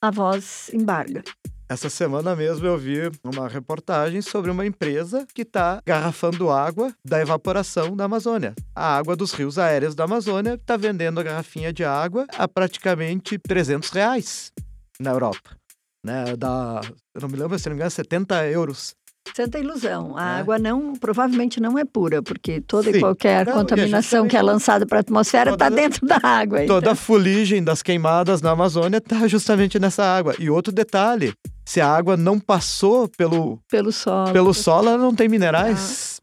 a 0.04 0.12
voz 0.12 0.70
embarga. 0.74 1.24
Essa 1.70 1.90
semana 1.90 2.36
mesmo 2.36 2.68
eu 2.68 2.78
vi 2.78 3.10
uma 3.24 3.48
reportagem 3.48 4.22
sobre 4.22 4.52
uma 4.52 4.66
empresa 4.66 5.26
que 5.34 5.44
está 5.44 5.82
garrafando 5.86 6.52
água 6.52 6.94
da 7.08 7.22
evaporação 7.22 7.96
da 7.96 8.04
Amazônia. 8.04 8.54
A 8.76 8.98
água 8.98 9.16
dos 9.16 9.32
rios 9.32 9.58
aéreos 9.58 9.96
da 9.96 10.04
Amazônia 10.04 10.56
está 10.56 10.76
vendendo 10.76 11.22
a 11.22 11.24
garrafinha 11.24 11.72
de 11.72 11.86
água 11.86 12.28
a 12.38 12.46
praticamente 12.50 13.40
300 13.40 13.90
reais 13.92 14.52
na 15.00 15.12
Europa. 15.12 15.56
Né, 16.06 16.36
da, 16.36 16.82
eu 17.16 17.22
não 17.22 17.30
me 17.30 17.38
lembro, 17.38 17.58
se 17.58 17.70
não 17.70 17.76
me 17.76 17.80
engano, 17.80 17.92
70 17.92 18.46
euros 18.50 18.94
Santa 19.36 19.58
ilusão. 19.58 20.16
A 20.18 20.38
É. 20.38 20.40
água 20.42 20.60
não, 20.60 20.94
provavelmente 20.94 21.60
não 21.60 21.78
é 21.80 21.86
pura, 21.86 22.22
porque 22.22 22.62
toda 22.62 22.90
e 22.90 22.94
Sim. 22.94 23.00
qualquer 23.00 23.46
Não, 23.46 23.54
e 23.54 23.56
a 23.56 23.60
gente 23.60 23.70
contaminação 23.70 24.28
que 24.28 24.38
é 24.38 24.42
lançada 24.42 24.86
para 24.86 25.00
a 25.00 25.02
atmosfera 25.02 25.52
está 25.54 25.70
Toda- 25.70 25.82
dentro 25.82 26.06
da 26.06 26.20
água. 26.22 26.60
Toda 26.66 26.78
então. 26.80 26.92
a 26.92 26.96
fuligem 26.96 27.64
das 27.64 27.82
queimadas 27.82 28.42
na 28.42 28.52
Amazônia 28.52 28.98
está 28.98 29.28
justamente 29.28 29.80
nessa 29.80 30.04
água. 30.04 30.36
E 30.38 30.50
outro 30.50 30.72
detalhe, 30.74 31.34
se 31.66 31.82
a 31.82 31.88
água 31.88 32.16
não 32.16 32.40
passou 32.40 33.08
pelo, 33.18 33.60
Pelo 33.72 33.92
solo. 33.92 34.32
pelo 34.34 34.54
solo, 34.54 34.90
ela 34.90 34.98
não 34.98 35.16
tem 35.16 35.28
minerais. 35.30 36.22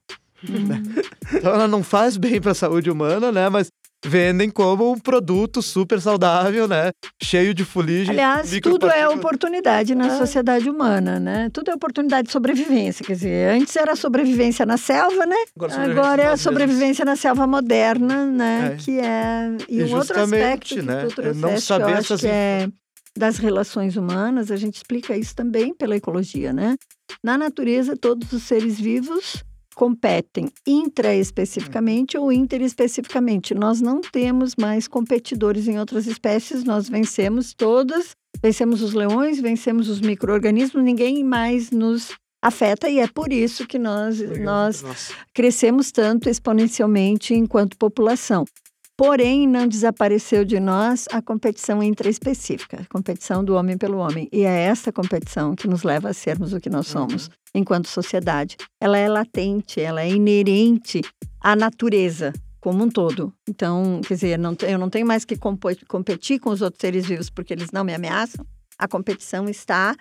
Hum. 0.49 0.49
Então 1.33 1.55
ela 1.55 1.69
não 1.69 1.83
faz 1.83 2.17
bem 2.17 2.41
para 2.41 2.51
a 2.53 2.55
saúde 2.55 2.91
humana, 2.91 3.31
né? 3.31 3.49
Mas 3.49 3.69
vendem 4.05 4.51
como 4.51 4.91
um 4.93 4.99
produto 4.99 5.61
super 5.61 6.01
saudável, 6.01 6.67
né? 6.67 6.91
Cheio 7.23 7.53
de 7.53 7.65
fuligem. 7.65 8.11
Aliás, 8.13 8.51
tudo 8.63 8.89
é 8.89 9.09
oportunidade 9.09 9.95
na 9.95 10.07
É. 10.07 10.19
sociedade 10.19 10.69
humana, 10.69 11.21
né? 11.21 11.49
Tudo 11.53 11.71
é 11.71 11.75
oportunidade 11.75 12.27
de 12.27 12.33
sobrevivência. 12.33 13.05
Quer 13.05 13.13
dizer, 13.15 13.51
antes 13.55 13.77
era 13.77 13.93
a 13.93 13.97
sobrevivência 13.97 14.65
na 14.65 14.77
selva, 14.77 15.27
né? 15.27 15.37
Agora 15.79 16.23
é 16.23 16.27
a 16.29 16.37
sobrevivência 16.37 17.05
na 17.05 17.17
selva 17.17 17.47
moderna, 17.47 18.25
né? 18.27 18.73
É. 18.73 18.77
Que 18.77 18.99
é. 19.01 19.57
E, 19.69 19.81
E 19.81 19.85
um 19.85 19.97
outro 19.97 20.19
aspecto 20.21 20.75
que 20.75 20.83
né, 20.83 21.07
tu 21.15 21.21
é 21.21 21.33
não 21.35 21.41
trouxeste, 21.41 21.67
saber 21.67 21.85
que 21.87 21.91
eu 21.91 21.95
acho 21.97 22.13
essas 22.15 22.21
que 22.21 22.27
é 22.27 22.69
das 23.17 23.39
relações 23.39 23.97
humanas, 23.97 24.51
a 24.53 24.57
gente 24.57 24.77
explica 24.77 25.17
isso 25.17 25.35
também 25.35 25.75
pela 25.75 25.97
ecologia, 25.97 26.53
né? 26.53 26.77
Na 27.23 27.37
natureza, 27.37 27.97
todos 27.97 28.33
os 28.33 28.45
seres 28.45 28.81
vivos 28.81 29.43
competem 29.81 30.51
intraespecificamente 30.67 32.19
ou 32.19 32.31
interespecificamente. 32.31 33.55
Nós 33.55 33.81
não 33.81 34.03
temos 34.03 34.55
mais 34.55 34.87
competidores 34.87 35.67
em 35.67 35.79
outras 35.79 36.07
espécies, 36.07 36.65
nós 36.65 36.87
vencemos 36.87 37.55
todas, 37.55 38.11
vencemos 38.43 38.83
os 38.83 38.93
leões, 38.93 39.41
vencemos 39.41 39.89
os 39.89 40.03
micro-organismos, 40.03 40.85
ninguém 40.85 41.25
mais 41.25 41.71
nos 41.71 42.11
afeta 42.43 42.91
e 42.91 42.99
é 42.99 43.09
por 43.09 43.33
isso 43.33 43.67
que 43.67 43.79
nós, 43.79 44.21
nós 44.41 44.83
Nossa. 44.83 45.15
crescemos 45.33 45.91
tanto 45.91 46.29
exponencialmente 46.29 47.33
enquanto 47.33 47.79
população. 47.79 48.45
Porém, 49.01 49.47
não 49.47 49.67
desapareceu 49.67 50.45
de 50.45 50.61
nós 50.61 51.07
a 51.11 51.23
competição 51.23 51.83
intraespecífica, 51.83 52.83
a 52.83 52.85
competição 52.85 53.43
do 53.43 53.55
homem 53.55 53.79
pelo 53.79 53.97
homem. 53.97 54.29
E 54.31 54.43
é 54.43 54.65
essa 54.65 54.93
competição 54.93 55.57
que 55.57 55.67
nos 55.67 55.85
leva 55.85 56.11
a 56.11 56.13
sermos 56.13 56.53
o 56.53 56.61
que 56.61 56.69
nós 56.69 56.87
somos 56.87 57.31
enquanto 57.55 57.89
sociedade. 57.89 58.59
Ela 58.79 58.99
é 58.99 59.09
latente, 59.09 59.81
ela 59.81 60.03
é 60.03 60.11
inerente 60.11 61.01
à 61.41 61.57
natureza 61.57 62.35
como 62.61 62.85
um 62.85 62.91
todo. 62.91 63.33
Então, 63.49 64.03
quer 64.07 64.13
dizer, 64.13 64.39
não, 64.39 64.55
eu 64.69 64.79
não 64.79 64.91
tenho 64.91 65.07
mais 65.07 65.25
que 65.25 65.35
competir 65.89 66.39
com 66.39 66.51
os 66.51 66.61
outros 66.61 66.83
seres 66.83 67.07
vivos 67.07 67.31
porque 67.31 67.55
eles 67.55 67.71
não 67.73 67.83
me 67.83 67.95
ameaçam. 67.95 68.45
A 68.79 68.87
competição 68.87 69.49
está 69.49 69.97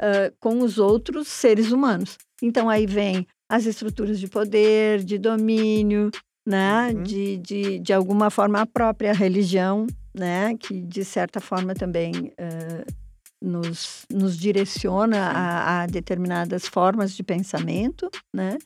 ah, 0.00 0.32
com 0.38 0.60
os 0.60 0.78
outros 0.78 1.26
seres 1.26 1.72
humanos. 1.72 2.16
Então, 2.40 2.70
aí 2.70 2.86
vem 2.86 3.26
as 3.48 3.66
estruturas 3.66 4.20
de 4.20 4.28
poder, 4.28 5.02
de 5.02 5.18
domínio, 5.18 6.12
né? 6.46 6.92
Uhum. 6.92 7.02
De, 7.02 7.38
de, 7.38 7.78
de 7.78 7.92
alguma 7.92 8.30
forma 8.30 8.60
a 8.60 8.66
própria 8.66 9.12
religião, 9.12 9.86
né? 10.14 10.54
Que 10.58 10.80
de 10.80 11.04
certa 11.04 11.40
forma 11.40 11.74
também 11.74 12.32
eh, 12.36 12.84
nos, 13.40 14.04
nos 14.10 14.38
direciona 14.38 15.30
a, 15.30 15.82
a 15.82 15.86
determinadas 15.86 16.66
formas 16.66 17.12
de 17.14 17.22
pensamento, 17.22 18.10
né? 18.32 18.58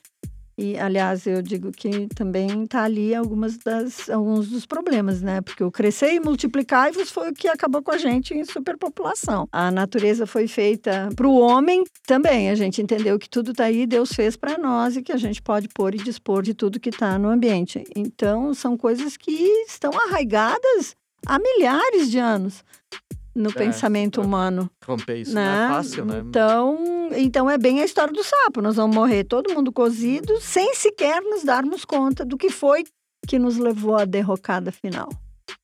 E, 0.61 0.77
aliás, 0.77 1.25
eu 1.25 1.41
digo 1.41 1.71
que 1.71 2.07
também 2.07 2.63
está 2.63 2.83
ali 2.83 3.15
algumas 3.15 3.57
das, 3.57 4.09
alguns 4.09 4.49
dos 4.49 4.65
problemas, 4.65 5.21
né? 5.21 5.39
Porque 5.39 5.63
o 5.63 5.71
crescer 5.71 6.13
e 6.13 6.19
multiplicar 6.19 6.91
foi 7.05 7.29
o 7.29 7.33
que 7.33 7.47
acabou 7.47 7.81
com 7.81 7.91
a 7.91 7.97
gente 7.97 8.33
em 8.33 8.43
superpopulação. 8.43 9.47
A 9.53 9.71
natureza 9.71 10.27
foi 10.27 10.49
feita 10.49 11.07
para 11.15 11.25
o 11.25 11.39
homem 11.39 11.85
também. 12.05 12.49
A 12.49 12.55
gente 12.55 12.81
entendeu 12.81 13.17
que 13.17 13.29
tudo 13.29 13.51
está 13.51 13.63
aí, 13.63 13.87
Deus 13.87 14.11
fez 14.11 14.35
para 14.35 14.57
nós 14.57 14.97
e 14.97 15.01
que 15.01 15.13
a 15.13 15.17
gente 15.17 15.41
pode 15.41 15.69
pôr 15.69 15.95
e 15.95 15.97
dispor 15.97 16.41
de 16.41 16.53
tudo 16.53 16.77
que 16.77 16.89
está 16.89 17.17
no 17.17 17.29
ambiente. 17.29 17.81
Então, 17.95 18.53
são 18.53 18.75
coisas 18.75 19.15
que 19.15 19.31
estão 19.65 19.91
arraigadas 19.93 20.93
há 21.25 21.39
milhares 21.39 22.11
de 22.11 22.19
anos 22.19 22.65
no 23.39 23.49
É, 23.49 23.53
pensamento 23.53 24.21
é. 24.21 24.23
humano. 24.23 24.69
Romper 24.85 25.17
isso 25.17 25.33
né? 25.33 25.43
não 25.45 25.65
é 25.65 25.67
fácil, 25.69 26.05
né? 26.05 26.23
Então, 26.25 27.09
então 27.15 27.49
é 27.49 27.57
bem 27.57 27.81
a 27.81 27.85
história 27.85 28.13
do 28.13 28.23
sapo. 28.23 28.61
Nós 28.61 28.75
vamos 28.75 28.95
morrer 28.95 29.23
todo 29.23 29.53
mundo 29.53 29.71
cozido 29.71 30.39
sem 30.41 30.73
sequer 30.75 31.21
nos 31.21 31.43
darmos 31.43 31.85
conta 31.85 32.25
do 32.25 32.37
que 32.37 32.49
foi 32.49 32.83
que 33.27 33.39
nos 33.39 33.57
levou 33.57 33.95
à 33.97 34.05
derrocada 34.05 34.71
final. 34.71 35.09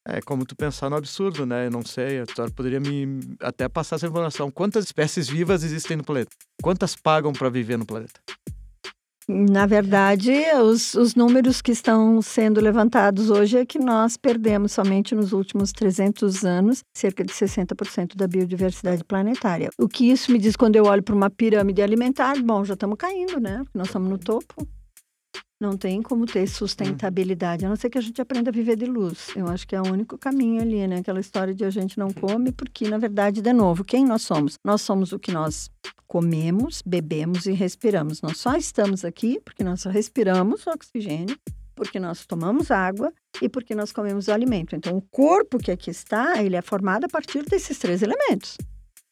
É 0.08 0.20
como 0.22 0.46
tu 0.46 0.56
pensar 0.56 0.90
no 0.90 0.96
absurdo, 0.96 1.46
né? 1.46 1.68
Eu 1.68 1.72
não 1.72 1.84
sei, 1.84 2.20
a 2.20 2.26
senhora 2.26 2.52
poderia 2.52 2.80
me 2.80 3.20
até 3.40 3.68
passar 3.68 3.96
essa 3.96 4.06
informação. 4.08 4.52
Quantas 4.52 4.86
espécies 4.86 5.28
vivas 5.28 5.64
existem 5.64 5.98
no 5.98 6.04
planeta? 6.04 6.30
Quantas 6.62 6.96
pagam 6.96 7.34
para 7.34 7.50
viver 7.50 7.78
no 7.78 7.86
planeta? 7.86 8.20
Na 9.28 9.66
verdade, 9.66 10.32
os, 10.62 10.94
os 10.94 11.16
números 11.16 11.60
que 11.60 11.72
estão 11.72 12.22
sendo 12.22 12.62
levantados 12.62 13.32
hoje 13.32 13.58
é 13.58 13.66
que 13.66 13.80
nós 13.80 14.18
perdemos 14.18 14.72
somente 14.72 15.16
nos 15.16 15.34
últimos 15.34 15.72
300 15.72 16.46
anos 16.46 16.84
cerca 16.96 17.24
de 17.24 17.34
60% 17.34 18.16
da 18.16 18.28
biodiversidade 18.28 19.04
planetária. 19.04 19.70
O 19.80 19.88
que 19.88 20.12
isso 20.12 20.32
me 20.32 20.38
diz 20.38 20.56
quando 20.56 20.76
eu 20.76 20.86
olho 20.86 21.02
para 21.02 21.16
uma 21.16 21.30
pirâmide 21.30 21.82
alimentar? 21.82 22.36
Bom, 22.44 22.64
já 22.64 22.76
estamos 22.76 22.98
caindo, 22.98 23.40
né? 23.40 23.64
Nós 23.74 23.88
estamos 23.88 24.10
no 24.10 24.20
topo. 24.20 24.68
Não 25.60 25.78
tem 25.78 26.02
como 26.02 26.26
ter 26.26 26.46
sustentabilidade, 26.48 27.66
a 27.66 27.70
não 27.70 27.78
ser 27.78 27.90
que 27.90 27.98
a 27.98 28.02
gente 28.02 28.22
aprenda 28.22 28.50
a 28.50 28.54
viver 28.54 28.76
de 28.76 28.86
luz. 28.86 29.30
Eu 29.38 29.48
acho 29.48 29.66
que 29.66 29.74
é 29.74 29.82
o 29.82 29.88
único 29.88 30.18
caminho 30.18 30.62
ali, 30.62 30.86
né? 30.86 30.98
Aquela 30.98 31.22
história 31.22 31.54
de 31.54 31.64
a 31.64 31.70
gente 31.70 31.98
não 31.98 32.12
come, 32.12 32.52
porque, 32.52 32.90
na 32.90 32.98
verdade, 32.98 33.42
de 33.42 33.54
novo, 33.54 33.82
quem 33.82 34.06
nós 34.06 34.24
somos? 34.24 34.60
Nós 34.66 34.82
somos 34.82 35.14
o 35.14 35.20
que 35.20 35.32
nós 35.32 35.72
comemos, 36.06 36.82
bebemos 36.86 37.46
e 37.46 37.54
respiramos. 37.54 38.22
Nós 38.22 38.38
só 38.38 38.58
estamos 38.58 39.06
aqui 39.06 39.40
porque 39.46 39.64
nós 39.64 39.80
só 39.80 39.90
respiramos 39.90 40.68
oxigênio, 40.68 41.40
porque 41.74 42.02
nós 42.02 42.26
tomamos 42.26 42.70
água 42.70 43.14
e 43.42 43.48
porque 43.48 43.74
nós 43.74 43.94
comemos 43.94 44.28
o 44.28 44.34
alimento. 44.34 44.76
Então, 44.76 44.98
o 44.98 45.02
corpo 45.02 45.58
que 45.58 45.72
aqui 45.72 45.90
está, 45.90 46.44
ele 46.44 46.58
é 46.58 46.62
formado 46.62 47.06
a 47.06 47.10
partir 47.10 47.44
desses 47.46 47.80
três 47.80 48.02
elementos. 48.02 48.58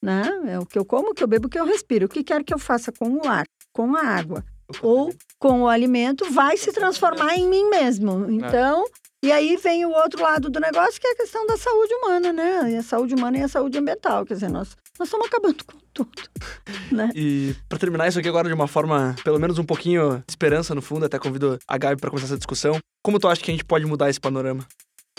Né? 0.02 0.28
É 0.48 0.58
o 0.58 0.66
que 0.66 0.78
eu 0.78 0.84
como, 0.84 1.12
o 1.12 1.14
que 1.14 1.24
eu 1.24 1.28
bebo, 1.28 1.46
o 1.46 1.50
que 1.50 1.58
eu 1.58 1.64
respiro. 1.64 2.04
O 2.04 2.08
que 2.08 2.22
quer 2.22 2.44
que 2.44 2.52
eu 2.52 2.58
faça 2.58 2.92
com 2.92 3.08
o 3.16 3.26
ar, 3.26 3.46
com 3.72 3.96
a 3.96 4.02
água 4.02 4.44
ou 4.82 5.14
com 5.38 5.62
o 5.62 5.68
alimento, 5.68 6.30
vai 6.30 6.56
se 6.56 6.72
transformar 6.72 7.36
em 7.36 7.48
mim 7.48 7.68
mesmo. 7.68 8.30
Então, 8.30 8.84
e 9.24 9.32
aí 9.32 9.56
vem 9.56 9.86
o 9.86 9.90
outro 9.90 10.22
lado 10.22 10.50
do 10.50 10.60
negócio, 10.60 11.00
que 11.00 11.06
é 11.06 11.12
a 11.12 11.16
questão 11.16 11.46
da 11.46 11.56
saúde 11.56 11.94
humana, 11.94 12.32
né? 12.32 12.72
E 12.72 12.76
a 12.76 12.82
saúde 12.82 13.14
humana 13.14 13.38
e 13.38 13.42
a 13.42 13.48
saúde 13.48 13.78
ambiental. 13.78 14.26
Quer 14.26 14.34
dizer, 14.34 14.50
nós, 14.50 14.76
nós 14.98 15.08
estamos 15.08 15.26
acabando 15.26 15.64
com 15.64 15.78
tudo. 15.92 16.10
Né? 16.92 17.10
E 17.14 17.54
pra 17.68 17.78
terminar 17.78 18.06
isso 18.06 18.18
aqui 18.18 18.28
agora 18.28 18.46
de 18.46 18.54
uma 18.54 18.68
forma, 18.68 19.16
pelo 19.24 19.38
menos 19.38 19.58
um 19.58 19.64
pouquinho 19.64 20.18
de 20.18 20.24
esperança 20.28 20.74
no 20.74 20.82
fundo, 20.82 21.06
até 21.06 21.18
convido 21.18 21.58
a 21.66 21.78
Gabi 21.78 22.00
pra 22.00 22.10
começar 22.10 22.26
essa 22.26 22.36
discussão. 22.36 22.78
Como 23.02 23.18
tu 23.18 23.26
acha 23.26 23.42
que 23.42 23.50
a 23.50 23.54
gente 23.54 23.64
pode 23.64 23.84
mudar 23.84 24.10
esse 24.10 24.20
panorama? 24.20 24.64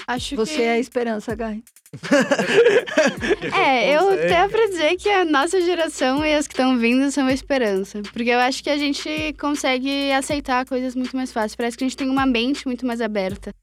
Acho 0.08 0.36
Você 0.36 0.58
que... 0.58 0.62
é 0.62 0.72
a 0.74 0.80
esperança, 0.80 1.36
Gai. 1.36 1.64
É, 3.56 3.96
eu 3.96 4.02
tenho 4.28 4.50
pra 4.50 4.66
dizer 4.68 4.98
que 4.98 5.10
a 5.10 5.24
nossa 5.24 5.62
geração 5.62 6.26
e 6.26 6.34
as 6.34 6.48
que 6.48 6.54
estão 6.54 6.78
vindo 6.78 7.10
são 7.10 7.26
a 7.28 7.34
esperança. 7.34 8.02
Porque 8.12 8.30
eu 8.30 8.40
acho 8.40 8.64
que 8.64 8.70
a 8.70 8.78
gente 8.78 9.34
consegue 9.40 10.12
aceitar 10.12 10.66
coisas 10.66 10.96
muito 10.96 11.16
mais 11.16 11.32
fácil. 11.32 11.58
Parece 11.58 11.78
que 11.78 11.84
a 11.84 11.88
gente 11.88 11.98
tem 11.98 12.10
uma 12.10 12.26
mente 12.26 12.68
muito 12.68 12.86
mais 12.86 13.02
aberta. 13.02 13.54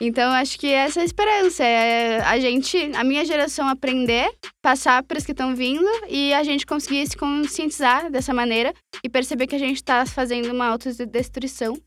Então, 0.00 0.32
acho 0.32 0.58
que 0.58 0.66
essa 0.66 1.00
é 1.00 1.02
a 1.02 1.04
esperança. 1.04 1.64
É 1.64 2.20
a 2.20 2.38
gente, 2.38 2.76
a 2.94 3.04
minha 3.04 3.24
geração 3.24 3.68
aprender, 3.68 4.30
passar 4.62 5.02
para 5.02 5.18
as 5.18 5.24
que 5.24 5.32
estão 5.32 5.54
vindo 5.54 5.86
e 6.08 6.32
a 6.34 6.42
gente 6.42 6.66
conseguir 6.66 7.06
se 7.06 7.16
conscientizar 7.16 8.10
dessa 8.10 8.32
maneira 8.32 8.72
e 9.02 9.08
perceber 9.08 9.46
que 9.46 9.54
a 9.54 9.58
gente 9.58 9.76
está 9.76 10.04
fazendo 10.06 10.50
uma 10.52 10.66
autodestruição. 10.66 11.78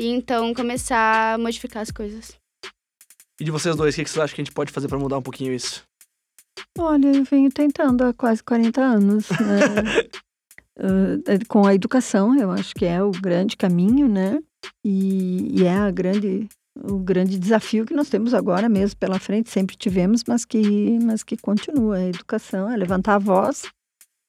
E 0.00 0.08
então 0.08 0.52
começar 0.52 1.34
a 1.34 1.38
modificar 1.38 1.82
as 1.82 1.90
coisas. 1.90 2.43
E 3.40 3.44
de 3.44 3.50
vocês 3.50 3.74
dois, 3.74 3.94
o 3.94 3.96
que 3.96 4.04
que 4.04 4.10
vocês 4.10 4.22
acham 4.22 4.34
que 4.34 4.40
a 4.40 4.44
gente 4.44 4.54
pode 4.54 4.72
fazer 4.72 4.86
pra 4.88 4.98
mudar 4.98 5.18
um 5.18 5.22
pouquinho 5.22 5.52
isso? 5.52 5.84
Olha, 6.78 7.08
eu 7.08 7.24
venho 7.24 7.50
tentando 7.50 8.04
há 8.04 8.12
quase 8.12 8.42
40 8.42 8.80
anos, 8.80 9.28
né? 9.30 10.08
Eh, 10.78 11.38
com 11.48 11.66
a 11.66 11.74
educação, 11.74 12.36
eu 12.38 12.50
acho 12.50 12.74
que 12.74 12.84
é 12.84 13.02
o 13.02 13.10
grande 13.10 13.56
caminho, 13.56 14.08
né? 14.08 14.40
E, 14.84 15.60
e 15.60 15.64
é 15.64 15.74
a 15.74 15.90
grande, 15.90 16.48
o 16.76 16.98
grande 16.98 17.38
desafio 17.38 17.84
que 17.84 17.94
nós 17.94 18.08
temos 18.08 18.34
agora 18.34 18.68
mesmo 18.68 18.96
pela 18.98 19.18
frente, 19.18 19.50
sempre 19.50 19.76
tivemos, 19.76 20.22
mas 20.26 20.44
que, 20.44 20.98
mas 21.02 21.22
que 21.22 21.36
continua. 21.36 21.96
A 21.96 22.08
educação 22.08 22.70
é 22.70 22.76
levantar 22.76 23.16
a 23.16 23.18
voz 23.18 23.64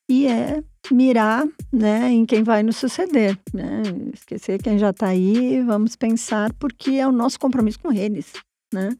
e 0.10 0.28
é 0.28 0.64
mirar 0.92 1.48
né, 1.72 2.10
em 2.12 2.26
quem 2.26 2.44
vai 2.44 2.64
nos 2.64 2.78
suceder. 2.78 3.38
Né? 3.54 3.82
Esquecer 4.14 4.62
quem 4.62 4.78
já 4.78 4.92
está 4.92 5.08
aí, 5.08 5.62
vamos 5.64 5.96
pensar, 5.96 6.54
porque 6.54 6.92
é 6.92 7.08
o 7.08 7.12
nosso 7.12 7.40
compromisso 7.40 7.80
com 7.80 7.92
eles. 7.92 8.34
Né? 8.74 8.96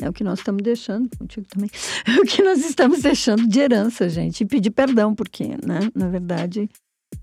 É 0.00 0.08
o 0.08 0.12
que 0.12 0.24
nós 0.24 0.38
estamos 0.40 0.62
deixando, 0.62 1.08
contigo 1.16 1.46
também, 1.48 1.70
é 2.06 2.20
o 2.20 2.24
que 2.24 2.42
nós 2.42 2.58
estamos 2.64 3.00
deixando 3.02 3.46
de 3.46 3.60
herança, 3.60 4.08
gente. 4.08 4.42
E 4.42 4.46
pedir 4.46 4.70
perdão, 4.70 5.14
porque, 5.14 5.48
né? 5.64 5.90
Na 5.94 6.08
verdade, 6.08 6.68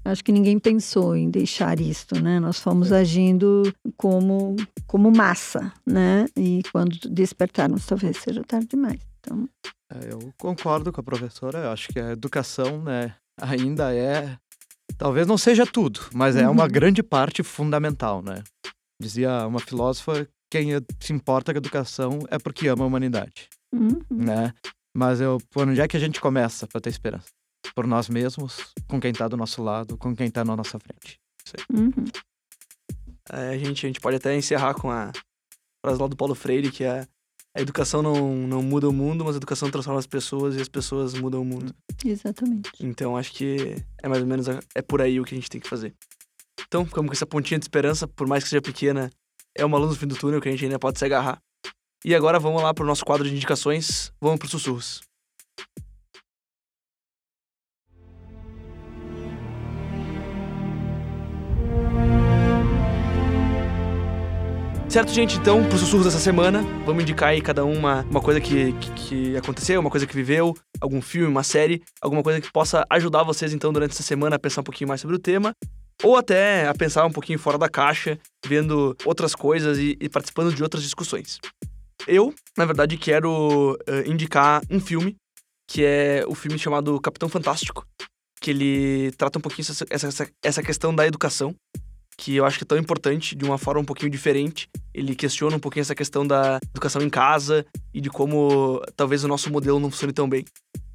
acho 0.05 0.23
que 0.23 0.31
ninguém 0.31 0.57
pensou 0.59 1.15
em 1.15 1.29
deixar 1.29 1.79
isto, 1.81 2.19
né? 2.21 2.39
Nós 2.39 2.59
fomos 2.59 2.91
agindo 2.91 3.73
como, 3.97 4.55
como 4.87 5.11
massa, 5.11 5.71
né? 5.85 6.25
E 6.37 6.61
quando 6.71 6.97
despertarmos, 7.09 7.85
talvez 7.85 8.17
seja 8.17 8.41
tarde 8.43 8.67
demais. 8.67 8.99
Então, 9.19 9.49
É, 9.91 10.11
eu 10.13 10.33
concordo 10.37 10.91
com 10.93 11.01
a 11.01 11.03
professora. 11.03 11.59
Eu 11.59 11.71
acho 11.71 11.89
que 11.89 11.99
a 11.99 12.11
educação, 12.11 12.81
né, 12.81 13.15
ainda 13.41 13.93
é 13.93 14.37
Talvez 14.97 15.27
não 15.27 15.37
seja 15.37 15.65
tudo, 15.65 15.99
mas 16.13 16.35
é 16.37 16.47
uma 16.47 16.63
Uhum. 16.63 16.69
grande 16.71 17.03
parte 17.03 17.43
fundamental, 17.43 18.21
né? 18.21 18.43
Dizia 19.01 19.45
uma 19.45 19.59
filósofa, 19.59 20.25
quem 20.63 20.69
se 20.99 21.11
importa 21.13 21.51
com 21.53 21.57
a 21.57 21.59
educação 21.59 22.19
é 22.29 22.37
porque 22.39 22.67
ama 22.67 22.83
a 22.83 22.87
humanidade, 22.87 23.49
Uhum. 23.73 23.99
né? 24.09 24.53
Mas 24.95 25.19
eu, 25.19 25.37
por 25.49 25.67
onde 25.67 25.81
é 25.81 25.87
que 25.87 25.97
a 25.97 25.99
gente 25.99 26.21
começa 26.21 26.65
para 26.67 26.79
ter 26.79 26.89
esperança? 26.89 27.27
Por 27.75 27.85
nós 27.85 28.07
mesmos, 28.07 28.73
com 28.87 28.99
quem 29.01 29.11
tá 29.11 29.27
do 29.27 29.35
nosso 29.35 29.61
lado, 29.61 29.97
com 29.97 30.15
quem 30.15 30.29
tá 30.31 30.45
na 30.45 30.55
nossa 30.55 30.79
frente. 30.79 31.19
Uhum. 31.73 31.91
É, 33.31 33.49
a, 33.49 33.57
gente, 33.57 33.85
a 33.85 33.89
gente 33.89 33.99
pode 33.99 34.15
até 34.17 34.35
encerrar 34.35 34.73
com 34.75 34.89
a 34.89 35.11
frase 35.83 35.99
lá 35.99 36.07
do 36.07 36.15
Paulo 36.15 36.35
Freire, 36.35 36.71
que 36.71 36.83
é 36.83 37.05
a 37.55 37.61
educação 37.61 38.01
não, 38.01 38.35
não 38.47 38.61
muda 38.63 38.87
o 38.87 38.93
mundo, 38.93 39.25
mas 39.25 39.35
a 39.35 39.37
educação 39.37 39.69
transforma 39.69 39.99
as 39.99 40.07
pessoas 40.07 40.55
e 40.55 40.61
as 40.61 40.69
pessoas 40.69 41.13
mudam 41.13 41.41
o 41.41 41.45
mundo. 41.45 41.73
Exatamente. 42.05 42.69
Então 42.79 43.17
acho 43.17 43.33
que 43.33 43.75
é 44.01 44.07
mais 44.07 44.21
ou 44.21 44.27
menos 44.27 44.47
é 44.47 44.81
por 44.81 45.01
aí 45.01 45.19
o 45.19 45.23
que 45.25 45.33
a 45.33 45.37
gente 45.37 45.49
tem 45.49 45.59
que 45.59 45.67
fazer. 45.67 45.93
Então, 46.67 46.85
ficamos 46.85 47.09
com 47.09 47.13
essa 47.13 47.25
pontinha 47.25 47.59
de 47.59 47.65
esperança, 47.65 48.07
por 48.07 48.27
mais 48.27 48.43
que 48.43 48.49
seja 48.49 48.61
pequena, 48.61 49.09
é 49.55 49.65
uma 49.65 49.77
luz 49.77 49.91
no 49.91 49.95
fim 49.95 50.07
do 50.07 50.15
túnel 50.15 50.41
que 50.41 50.49
a 50.49 50.51
gente 50.51 50.65
ainda 50.65 50.77
pode 50.77 50.99
se 50.99 51.05
agarrar. 51.05 51.39
E 52.03 52.13
agora 52.13 52.39
vamos 52.39 52.61
lá 52.61 52.73
pro 52.73 52.85
nosso 52.85 53.05
quadro 53.05 53.27
de 53.27 53.33
indicações, 53.33 54.11
vamos 54.21 54.37
pros 54.37 54.51
sussurros. 54.51 55.01
Certo, 64.95 65.11
gente? 65.11 65.37
Então, 65.37 65.61
pros 65.67 65.81
sussurros 65.81 66.05
dessa 66.05 66.19
semana, 66.19 66.61
vamos 66.85 67.03
indicar 67.03 67.29
aí 67.29 67.41
cada 67.41 67.65
um 67.65 67.73
uma, 67.73 68.03
uma 68.03 68.21
coisa 68.21 68.39
que, 68.39 68.71
que, 68.73 68.91
que 68.91 69.37
aconteceu, 69.37 69.81
uma 69.81 69.89
coisa 69.89 70.07
que 70.07 70.15
viveu, 70.15 70.55
algum 70.79 71.01
filme, 71.01 71.27
uma 71.27 71.43
série, 71.43 71.83
alguma 72.01 72.23
coisa 72.23 72.39
que 72.39 72.49
possa 72.49 72.85
ajudar 72.89 73.23
vocês, 73.23 73.53
então, 73.53 73.73
durante 73.73 73.91
essa 73.91 74.03
semana 74.03 74.37
a 74.37 74.39
pensar 74.39 74.61
um 74.61 74.63
pouquinho 74.63 74.87
mais 74.87 75.01
sobre 75.01 75.17
o 75.17 75.19
tema, 75.19 75.53
ou 76.03 76.15
até 76.15 76.67
a 76.67 76.73
pensar 76.73 77.05
um 77.05 77.11
pouquinho 77.11 77.39
fora 77.39 77.57
da 77.57 77.69
caixa, 77.69 78.19
vendo 78.45 78.95
outras 79.05 79.33
coisas 79.33 79.77
e, 79.77 79.97
e 79.99 80.09
participando 80.09 80.53
de 80.53 80.61
outras 80.61 80.83
discussões. 80.83 81.39
Eu, 82.07 82.33
na 82.57 82.65
verdade, 82.65 82.97
quero 82.97 83.77
eh, 83.87 84.03
indicar 84.05 84.61
um 84.69 84.79
filme, 84.79 85.15
que 85.67 85.83
é 85.83 86.23
o 86.27 86.35
filme 86.35 86.59
chamado 86.59 86.99
Capitão 86.99 87.27
Fantástico, 87.27 87.87
que 88.39 88.51
ele 88.51 89.11
trata 89.17 89.39
um 89.39 89.41
pouquinho 89.41 89.65
essa, 89.67 89.85
essa, 89.89 90.29
essa 90.43 90.61
questão 90.61 90.93
da 90.93 91.07
educação, 91.07 91.55
que 92.17 92.35
eu 92.35 92.45
acho 92.45 92.57
que 92.57 92.63
é 92.63 92.67
tão 92.67 92.77
importante, 92.77 93.35
de 93.35 93.43
uma 93.43 93.57
forma 93.57 93.81
um 93.81 93.85
pouquinho 93.85 94.11
diferente. 94.11 94.69
Ele 94.93 95.15
questiona 95.15 95.55
um 95.55 95.59
pouquinho 95.59 95.81
essa 95.81 95.95
questão 95.95 96.25
da 96.25 96.59
educação 96.73 97.01
em 97.01 97.09
casa 97.09 97.65
e 97.93 97.99
de 97.99 98.09
como 98.09 98.81
talvez 98.95 99.23
o 99.23 99.27
nosso 99.27 99.51
modelo 99.51 99.79
não 99.79 99.89
funcione 99.89 100.13
tão 100.13 100.29
bem. 100.29 100.45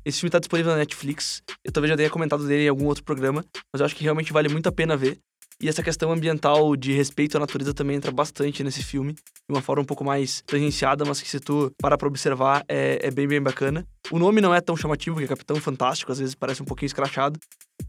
Esse 0.04 0.20
filme 0.20 0.28
está 0.28 0.38
disponível 0.38 0.72
na 0.72 0.78
Netflix. 0.78 1.42
Eu 1.64 1.72
talvez 1.72 1.90
já 1.90 1.96
tenha 1.96 2.10
comentado 2.10 2.46
dele 2.46 2.64
em 2.64 2.68
algum 2.68 2.86
outro 2.86 3.04
programa, 3.04 3.44
mas 3.72 3.80
eu 3.80 3.86
acho 3.86 3.94
que 3.94 4.02
realmente 4.02 4.32
vale 4.32 4.48
muito 4.48 4.68
a 4.68 4.72
pena 4.72 4.96
ver. 4.96 5.18
E 5.62 5.68
essa 5.68 5.82
questão 5.82 6.10
ambiental 6.10 6.74
de 6.74 6.90
respeito 6.92 7.36
à 7.36 7.40
natureza 7.40 7.74
também 7.74 7.94
entra 7.94 8.10
bastante 8.10 8.64
nesse 8.64 8.82
filme, 8.82 9.12
de 9.12 9.20
uma 9.50 9.60
forma 9.60 9.82
um 9.82 9.84
pouco 9.84 10.02
mais 10.02 10.40
tangenciada, 10.46 11.04
mas 11.04 11.20
que 11.20 11.28
se 11.28 11.38
tu 11.38 11.70
parar 11.76 11.98
pra 11.98 12.08
observar 12.08 12.64
é, 12.66 12.98
é 13.02 13.10
bem, 13.10 13.28
bem 13.28 13.42
bacana. 13.42 13.86
O 14.10 14.18
nome 14.18 14.40
não 14.40 14.54
é 14.54 14.60
tão 14.62 14.74
chamativo, 14.74 15.18
que 15.18 15.24
é 15.24 15.28
Capitão 15.28 15.56
Fantástico, 15.56 16.10
às 16.10 16.18
vezes 16.18 16.34
parece 16.34 16.62
um 16.62 16.64
pouquinho 16.64 16.86
escrachado, 16.86 17.38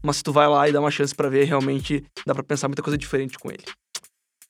mas 0.02 0.16
se 0.16 0.22
tu 0.22 0.32
vai 0.34 0.46
lá 0.46 0.68
e 0.68 0.72
dá 0.72 0.80
uma 0.80 0.90
chance 0.90 1.14
pra 1.14 1.30
ver, 1.30 1.44
realmente 1.44 2.04
dá 2.26 2.34
pra 2.34 2.44
pensar 2.44 2.68
muita 2.68 2.82
coisa 2.82 2.98
diferente 2.98 3.38
com 3.38 3.50
ele. 3.50 3.64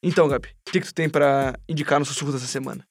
Então, 0.02 0.26
Gabi, 0.26 0.48
o 0.68 0.72
que, 0.72 0.80
que 0.80 0.86
tu 0.88 0.94
tem 0.94 1.08
pra 1.08 1.54
indicar 1.68 2.00
no 2.00 2.04
sussurro 2.04 2.32
dessa 2.32 2.48
semana? 2.48 2.84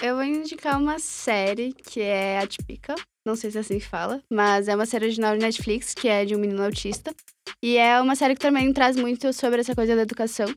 Eu 0.00 0.16
vou 0.16 0.24
indicar 0.24 0.80
uma 0.80 0.98
série 0.98 1.74
que 1.74 2.00
é 2.00 2.38
Atípica. 2.38 2.94
Não 3.24 3.36
sei 3.36 3.50
se 3.50 3.58
é 3.58 3.60
assim 3.60 3.78
que 3.78 3.86
fala, 3.86 4.22
mas 4.30 4.66
é 4.66 4.74
uma 4.74 4.86
série 4.86 5.06
original 5.06 5.36
de 5.36 5.44
Netflix, 5.44 5.94
que 5.94 6.08
é 6.08 6.24
de 6.24 6.34
um 6.34 6.38
menino 6.38 6.62
autista. 6.62 7.14
E 7.62 7.76
é 7.76 8.00
uma 8.00 8.16
série 8.16 8.34
que 8.34 8.40
também 8.40 8.72
traz 8.72 8.96
muito 8.96 9.32
sobre 9.32 9.60
essa 9.60 9.74
coisa 9.74 9.94
da 9.94 10.02
educação. 10.02 10.52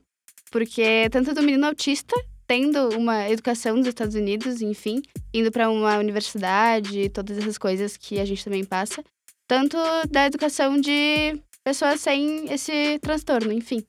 Porque 0.50 1.08
tanto 1.10 1.32
do 1.32 1.42
menino 1.42 1.66
autista, 1.66 2.14
tendo 2.46 2.88
uma 2.96 3.28
educação 3.30 3.76
nos 3.76 3.86
Estados 3.86 4.14
Unidos, 4.14 4.60
enfim, 4.62 5.02
indo 5.32 5.50
para 5.50 5.70
uma 5.70 5.98
universidade, 5.98 7.08
todas 7.10 7.38
essas 7.38 7.58
coisas 7.58 7.96
que 7.96 8.18
a 8.18 8.24
gente 8.24 8.44
também 8.44 8.64
passa, 8.64 9.04
tanto 9.46 9.76
da 10.10 10.26
educação 10.26 10.80
de 10.80 11.40
pessoas 11.62 12.00
sem 12.00 12.52
esse 12.52 12.98
transtorno, 13.00 13.52
enfim. 13.52 13.84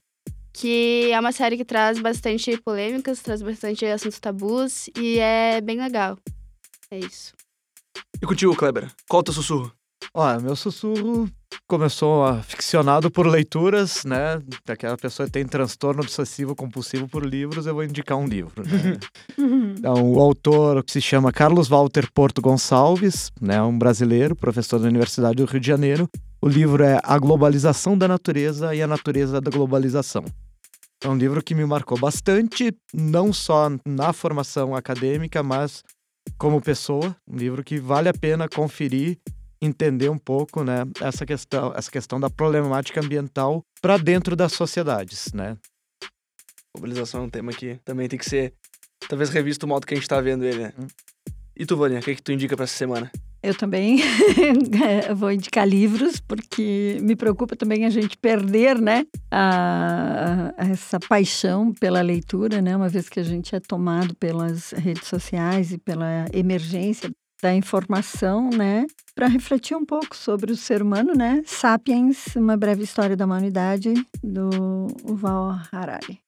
Que 0.53 1.11
é 1.11 1.19
uma 1.19 1.31
série 1.31 1.57
que 1.57 1.65
traz 1.65 1.99
bastante 1.99 2.57
polêmicas, 2.61 3.21
traz 3.21 3.41
bastante 3.41 3.85
assuntos 3.85 4.19
tabus 4.19 4.89
e 4.97 5.19
é 5.19 5.61
bem 5.61 5.79
legal. 5.79 6.17
É 6.89 6.97
isso. 6.97 7.33
E 8.21 8.25
contigo, 8.25 8.55
Kleber? 8.55 8.89
Qual 9.07 9.21
o 9.21 9.23
teu 9.23 9.33
sussurro? 9.33 9.71
Ó, 10.13 10.39
meu 10.39 10.55
sussurro 10.55 11.29
começou 11.67 12.23
aficionado 12.23 13.09
por 13.11 13.27
leituras, 13.27 14.03
né? 14.05 14.41
Daquela 14.65 14.97
pessoa 14.97 15.25
que 15.25 15.33
tem 15.33 15.45
transtorno 15.45 16.01
obsessivo 16.01 16.55
compulsivo 16.55 17.07
por 17.07 17.25
livros, 17.25 17.65
eu 17.65 17.73
vou 17.73 17.83
indicar 17.83 18.17
um 18.17 18.25
livro. 18.25 18.63
Né? 18.65 18.97
Então, 19.77 19.93
o 20.13 20.19
autor 20.19 20.83
se 20.87 21.01
chama 21.01 21.31
Carlos 21.31 21.67
Walter 21.67 22.09
Porto 22.13 22.41
Gonçalves, 22.41 23.31
né? 23.41 23.61
Um 23.61 23.77
brasileiro, 23.77 24.35
professor 24.35 24.79
da 24.79 24.87
Universidade 24.87 25.35
do 25.35 25.45
Rio 25.45 25.59
de 25.59 25.67
Janeiro. 25.67 26.09
O 26.41 26.47
livro 26.47 26.83
é 26.83 26.99
A 27.03 27.17
Globalização 27.17 27.97
da 27.97 28.07
Natureza 28.07 28.73
e 28.75 28.81
a 28.81 28.87
Natureza 28.87 29.41
da 29.41 29.49
Globalização. 29.49 30.23
É 31.03 31.07
um 31.07 31.15
livro 31.15 31.43
que 31.43 31.53
me 31.53 31.65
marcou 31.65 31.97
bastante, 31.99 32.75
não 32.93 33.31
só 33.31 33.69
na 33.85 34.13
formação 34.13 34.75
acadêmica, 34.75 35.43
mas 35.43 35.83
como 36.37 36.61
pessoa. 36.61 37.15
Um 37.27 37.35
livro 37.35 37.63
que 37.63 37.79
vale 37.79 38.09
a 38.09 38.13
pena 38.13 38.47
conferir, 38.47 39.17
entender 39.61 40.09
um 40.09 40.17
pouco, 40.17 40.63
né, 40.63 40.83
essa 41.01 41.25
questão, 41.25 41.73
essa 41.75 41.91
questão 41.91 42.19
da 42.19 42.29
problemática 42.29 42.99
ambiental 42.99 43.63
para 43.81 43.97
dentro 43.97 44.35
das 44.35 44.53
sociedades, 44.53 45.31
né? 45.33 45.57
Mobilização 46.75 47.21
é 47.21 47.23
um 47.25 47.29
tema 47.29 47.51
que 47.51 47.79
também 47.83 48.07
tem 48.07 48.19
que 48.19 48.29
ser, 48.29 48.53
talvez, 49.09 49.29
revisto 49.29 49.65
o 49.65 49.69
modo 49.69 49.85
que 49.85 49.93
a 49.93 49.97
gente 49.97 50.07
tá 50.07 50.21
vendo 50.21 50.45
ele, 50.45 50.63
né? 50.63 50.73
Hum. 50.79 50.87
E 51.55 51.65
tu, 51.65 51.75
Vânia, 51.75 51.99
o 51.99 52.03
que, 52.03 52.15
que 52.15 52.21
tu 52.21 52.31
indica 52.31 52.55
pra 52.55 52.65
essa 52.65 52.77
semana? 52.77 53.11
Eu 53.41 53.53
também 53.55 53.99
eu 55.07 55.15
vou 55.15 55.31
indicar 55.31 55.67
livros, 55.67 56.19
porque 56.19 56.97
me 57.01 57.15
preocupa 57.15 57.55
também 57.55 57.85
a 57.85 57.89
gente 57.89 58.17
perder, 58.17 58.79
né, 58.81 59.05
a, 59.31 60.53
a- 60.57 60.65
essa 60.69 60.99
paixão 60.99 61.71
pela 61.73 62.01
leitura, 62.01 62.61
né, 62.61 62.75
uma 62.75 62.89
vez 62.89 63.07
que 63.07 63.19
a 63.19 63.23
gente 63.23 63.55
é 63.55 63.59
tomado 63.59 64.15
pelas 64.15 64.71
redes 64.71 65.07
sociais 65.07 65.71
e 65.71 65.77
pela 65.77 66.25
emergência 66.33 67.09
da 67.41 67.53
informação, 67.53 68.49
né, 68.49 68.85
para 69.13 69.27
refletir 69.27 69.77
um 69.77 69.85
pouco 69.85 70.15
sobre 70.15 70.51
o 70.51 70.57
ser 70.57 70.81
humano, 70.81 71.13
né, 71.13 71.43
Sapiens, 71.45 72.35
uma 72.35 72.57
breve 72.57 72.83
história 72.83 73.15
da 73.15 73.25
humanidade, 73.25 73.93
do 74.23 74.87
Yuval 75.07 75.59
Harari. 75.71 76.19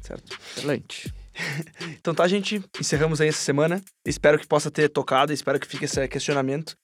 Certo? 0.00 0.38
Excelente. 0.56 1.12
Então 2.00 2.14
tá, 2.14 2.26
gente, 2.28 2.62
encerramos 2.80 3.20
aí 3.20 3.28
essa 3.28 3.40
semana. 3.40 3.82
Espero 4.06 4.38
que 4.38 4.46
possa 4.46 4.70
ter 4.70 4.88
tocado, 4.88 5.32
espero 5.32 5.58
que 5.58 5.66
fique 5.66 5.84
esse 5.84 6.06
questionamento. 6.08 6.74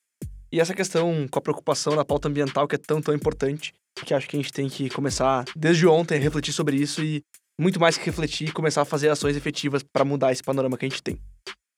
E 0.51 0.61
essa 0.61 0.75
questão 0.75 1.27
com 1.31 1.39
a 1.39 1.43
preocupação 1.43 1.97
da 1.97 2.05
pauta 2.05 2.29
ambiental, 2.29 2.69
que 2.69 2.75
é 2.75 2.79
tão, 2.79 3.01
tão 3.01 3.15
importante, 3.15 3.73
que 4.05 4.13
acho 4.13 4.29
que 4.29 4.37
a 4.37 4.41
gente 4.41 4.53
tem 4.53 4.69
que 4.69 4.91
começar 4.91 5.45
desde 5.57 5.87
ontem 5.87 6.19
a 6.19 6.21
refletir 6.21 6.53
sobre 6.53 6.77
isso 6.77 7.03
e, 7.03 7.23
muito 7.59 7.81
mais 7.81 7.97
que 7.97 8.05
refletir, 8.05 8.53
começar 8.53 8.83
a 8.83 8.85
fazer 8.85 9.09
ações 9.09 9.37
efetivas 9.37 9.83
para 9.83 10.05
mudar 10.05 10.33
esse 10.33 10.43
panorama 10.43 10.77
que 10.77 10.85
a 10.85 10.89
gente 10.89 11.03
tem. 11.03 11.19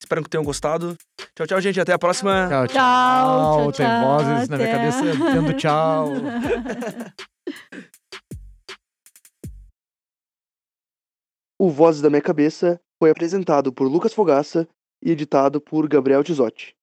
Espero 0.03 0.23
que 0.23 0.29
tenham 0.29 0.45
gostado. 0.45 0.97
Tchau, 1.37 1.47
tchau, 1.47 1.61
gente. 1.61 1.81
Até 1.81 1.93
a 1.93 1.99
próxima. 1.99 2.49
Tchau, 2.49 2.67
Tchau, 2.67 3.63
tchau, 3.63 3.73
Tem 3.73 3.87
tchau, 3.87 4.19
vozes 4.19 4.49
na 4.49 4.57
minha 4.57 4.71
cabeça 4.71 5.03
dizendo 5.03 5.53
tchau. 5.55 6.13
O 11.65 11.71
Vozes 11.71 12.03
da 12.03 12.11
Minha 12.11 12.21
Cabeça 12.21 12.79
foi 12.99 13.09
apresentado 13.09 13.73
por 13.73 13.89
Lucas 13.89 14.13
Fogaça 14.13 14.69
e 15.03 15.11
editado 15.11 15.63
por 15.63 15.89
Gabriel 15.89 16.23
Tizotti. 16.23 16.77